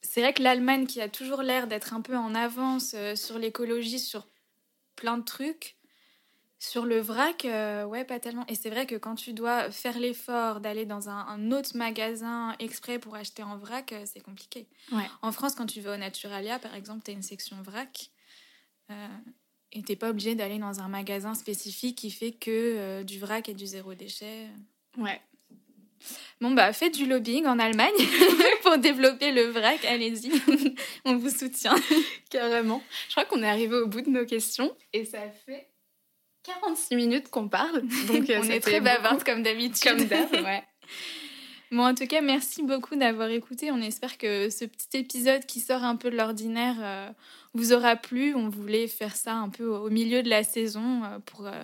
c'est 0.01 0.21
vrai 0.21 0.33
que 0.33 0.43
l'Allemagne, 0.43 0.85
qui 0.87 0.99
a 0.99 1.07
toujours 1.09 1.41
l'air 1.41 1.67
d'être 1.67 1.93
un 1.93 2.01
peu 2.01 2.17
en 2.17 2.35
avance 2.35 2.93
euh, 2.95 3.15
sur 3.15 3.39
l'écologie, 3.39 3.99
sur 3.99 4.27
plein 4.97 5.17
de 5.17 5.23
trucs, 5.23 5.77
sur 6.63 6.85
le 6.85 6.99
vrac, 6.99 7.43
euh, 7.45 7.85
ouais, 7.85 8.05
pas 8.05 8.19
tellement. 8.19 8.45
Et 8.47 8.53
c'est 8.53 8.69
vrai 8.69 8.85
que 8.85 8.93
quand 8.93 9.15
tu 9.15 9.33
dois 9.33 9.71
faire 9.71 9.97
l'effort 9.97 10.59
d'aller 10.59 10.85
dans 10.85 11.09
un, 11.09 11.25
un 11.27 11.51
autre 11.51 11.75
magasin 11.75 12.55
exprès 12.59 12.99
pour 12.99 13.15
acheter 13.15 13.41
en 13.41 13.57
vrac, 13.57 13.91
euh, 13.93 14.03
c'est 14.05 14.19
compliqué. 14.21 14.67
Ouais. 14.91 15.09
En 15.23 15.31
France, 15.31 15.55
quand 15.55 15.65
tu 15.65 15.81
vas 15.81 15.95
au 15.95 15.97
Naturalia, 15.97 16.59
par 16.59 16.75
exemple, 16.75 17.01
tu 17.03 17.09
as 17.09 17.15
une 17.15 17.23
section 17.23 17.55
vrac. 17.63 18.11
euh, 18.91 19.07
et 19.71 19.81
t'es 19.81 19.95
pas 19.95 20.09
obligé 20.11 20.35
d'aller 20.35 20.59
dans 20.59 20.81
un 20.81 20.87
magasin 20.87 21.33
spécifique 21.33 21.97
qui 21.97 22.11
fait 22.11 22.31
que 22.31 22.51
euh, 22.51 23.03
du 23.03 23.17
vrac 23.17 23.49
et 23.49 23.55
du 23.55 23.65
zéro 23.65 23.95
déchet. 23.95 24.47
Ouais. 24.97 25.19
Bon, 26.41 26.51
bah, 26.51 26.73
faites 26.73 26.93
du 26.93 27.07
lobbying 27.07 27.45
en 27.47 27.57
Allemagne 27.57 27.91
pour 28.63 28.77
développer 28.77 29.31
le 29.31 29.45
vrac. 29.45 29.83
Allez-y, 29.85 30.31
on 31.05 31.15
vous 31.15 31.29
soutient. 31.31 31.75
Carrément. 32.29 32.83
Je 33.07 33.13
crois 33.13 33.25
qu'on 33.25 33.41
est 33.41 33.47
arrivé 33.49 33.75
au 33.77 33.87
bout 33.87 34.01
de 34.01 34.09
nos 34.11 34.25
questions 34.27 34.75
et 34.93 35.05
ça 35.05 35.21
fait 35.45 35.70
46 36.43 36.95
minutes 36.95 37.29
qu'on 37.29 37.47
parle. 37.47 37.81
Donc, 38.07 38.29
euh, 38.29 38.41
on 38.41 38.49
est 38.49 38.59
très 38.59 38.81
bavarde 38.81 39.23
comme 39.23 39.43
d'habitude. 39.43 39.83
Comme 39.83 40.05
d'hab, 40.05 40.31
ouais. 40.31 40.63
Bon, 41.71 41.85
en 41.85 41.95
tout 41.95 42.05
cas, 42.05 42.19
merci 42.19 42.63
beaucoup 42.63 42.97
d'avoir 42.97 43.29
écouté. 43.29 43.71
On 43.71 43.81
espère 43.81 44.17
que 44.17 44.49
ce 44.49 44.65
petit 44.65 44.97
épisode 44.97 45.45
qui 45.45 45.61
sort 45.61 45.85
un 45.85 45.95
peu 45.95 46.11
de 46.11 46.17
l'ordinaire 46.17 46.75
euh, 46.81 47.09
vous 47.53 47.71
aura 47.71 47.95
plu. 47.95 48.35
On 48.35 48.49
voulait 48.49 48.89
faire 48.89 49.15
ça 49.15 49.35
un 49.35 49.47
peu 49.47 49.67
au 49.67 49.89
milieu 49.89 50.21
de 50.21 50.29
la 50.29 50.43
saison 50.43 51.05
euh, 51.05 51.19
pour 51.19 51.47
euh, 51.47 51.63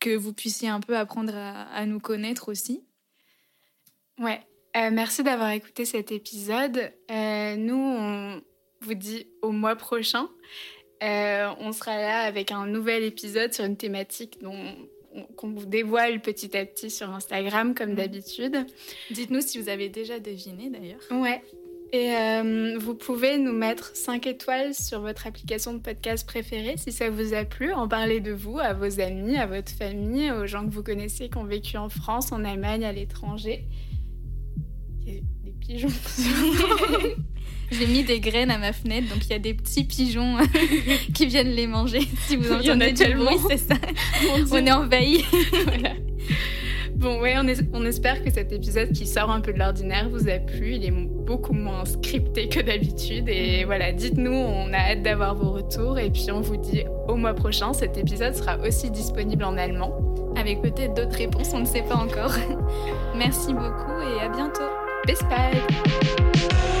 que 0.00 0.16
vous 0.16 0.32
puissiez 0.32 0.70
un 0.70 0.80
peu 0.80 0.96
apprendre 0.96 1.36
à, 1.36 1.64
à 1.64 1.84
nous 1.84 2.00
connaître 2.00 2.48
aussi. 2.48 2.82
Ouais. 4.18 4.40
Merci 4.74 5.24
d'avoir 5.24 5.50
écouté 5.50 5.84
cet 5.84 6.12
épisode. 6.12 6.92
Nous, 7.10 7.74
on 7.74 8.40
vous 8.80 8.94
dit 8.94 9.26
au 9.42 9.50
mois 9.50 9.74
prochain. 9.74 10.28
Euh, 11.02 11.48
on 11.60 11.72
sera 11.72 11.96
là 11.96 12.20
avec 12.20 12.50
un 12.52 12.66
nouvel 12.66 13.02
épisode 13.04 13.52
sur 13.52 13.64
une 13.64 13.76
thématique 13.76 14.38
dont 14.42 14.54
on- 15.14 15.22
qu'on 15.36 15.50
vous 15.50 15.66
dévoile 15.66 16.20
petit 16.20 16.56
à 16.56 16.64
petit 16.66 16.90
sur 16.90 17.10
Instagram, 17.10 17.74
comme 17.74 17.90
Mhm. 17.90 17.96
d'habitude. 17.96 18.66
Dites-nous 19.10 19.40
si 19.40 19.58
vous 19.60 19.68
avez 19.68 19.88
déjà 19.88 20.18
deviné 20.20 20.70
d'ailleurs. 20.70 21.00
Ouais. 21.10 21.42
Et 21.92 22.12
euh, 22.14 22.76
vous 22.78 22.94
pouvez 22.94 23.38
nous 23.38 23.52
mettre 23.54 23.96
5 23.96 24.26
étoiles 24.26 24.74
sur 24.74 25.00
votre 25.00 25.26
application 25.26 25.72
de 25.72 25.78
podcast 25.78 26.26
préférée 26.26 26.76
si 26.76 26.92
ça 26.92 27.08
vous 27.08 27.32
a 27.32 27.44
plu. 27.46 27.72
En 27.72 27.88
parler 27.88 28.20
de 28.20 28.32
vous 28.32 28.58
à 28.58 28.74
vos 28.74 29.00
amis, 29.00 29.36
à 29.38 29.46
votre 29.46 29.72
famille, 29.72 30.30
aux 30.30 30.46
gens 30.46 30.66
que 30.66 30.70
vous 30.74 30.82
connaissez 30.82 31.30
qui 31.30 31.38
ont 31.38 31.44
vécu 31.44 31.78
en 31.78 31.88
France, 31.88 32.30
en 32.30 32.44
Allemagne, 32.44 32.84
à 32.84 32.92
l'étranger. 32.92 33.64
Des 35.06 35.22
pigeons. 35.60 35.88
J'ai 37.70 37.86
mis 37.86 38.02
des 38.02 38.18
graines 38.20 38.50
à 38.50 38.58
ma 38.58 38.72
fenêtre, 38.72 39.08
donc 39.08 39.24
il 39.26 39.30
y 39.30 39.34
a 39.34 39.38
des 39.38 39.54
petits 39.54 39.84
pigeons 39.84 40.36
qui 41.14 41.26
viennent 41.26 41.50
les 41.50 41.66
manger. 41.66 42.00
Si 42.26 42.36
vous 42.36 42.44
Il 42.44 42.66
y 42.66 42.70
en 42.70 42.72
a 42.72 42.76
entendez 42.76 42.92
du 42.92 42.94
tellement. 42.94 43.24
bruit, 43.26 43.38
c'est 43.48 43.58
ça. 43.58 43.74
On 44.52 44.66
est 44.66 44.72
envahis. 44.72 45.24
Voilà. 45.64 45.90
Bon, 46.94 47.20
ouais, 47.20 47.34
on, 47.38 47.46
es- 47.46 47.54
on 47.74 47.84
espère 47.86 48.24
que 48.24 48.30
cet 48.30 48.50
épisode 48.52 48.90
qui 48.92 49.06
sort 49.06 49.30
un 49.30 49.40
peu 49.40 49.52
de 49.52 49.58
l'ordinaire 49.60 50.08
vous 50.10 50.28
a 50.28 50.38
plu. 50.38 50.74
Il 50.74 50.84
est 50.84 50.90
beaucoup 50.90 51.52
moins 51.52 51.84
scripté 51.84 52.48
que 52.48 52.58
d'habitude. 52.60 53.28
Et 53.28 53.62
voilà, 53.64 53.92
dites-nous, 53.92 54.32
on 54.32 54.72
a 54.72 54.78
hâte 54.78 55.02
d'avoir 55.02 55.36
vos 55.36 55.52
retours. 55.52 55.96
Et 56.00 56.10
puis 56.10 56.26
on 56.32 56.40
vous 56.40 56.56
dit 56.56 56.82
au 57.06 57.14
mois 57.14 57.34
prochain, 57.34 57.72
cet 57.72 57.96
épisode 57.98 58.34
sera 58.34 58.58
aussi 58.66 58.90
disponible 58.90 59.44
en 59.44 59.56
allemand. 59.56 59.92
Avec 60.36 60.60
peut-être 60.60 60.94
d'autres 60.94 61.16
réponses, 61.18 61.50
on 61.54 61.60
ne 61.60 61.66
sait 61.66 61.82
pas 61.82 61.96
encore. 61.96 62.32
Merci 63.16 63.52
beaucoup 63.52 64.00
et 64.00 64.20
à 64.24 64.28
bientôt. 64.30 64.62
Bis 65.06 65.20
bald! 65.30 66.77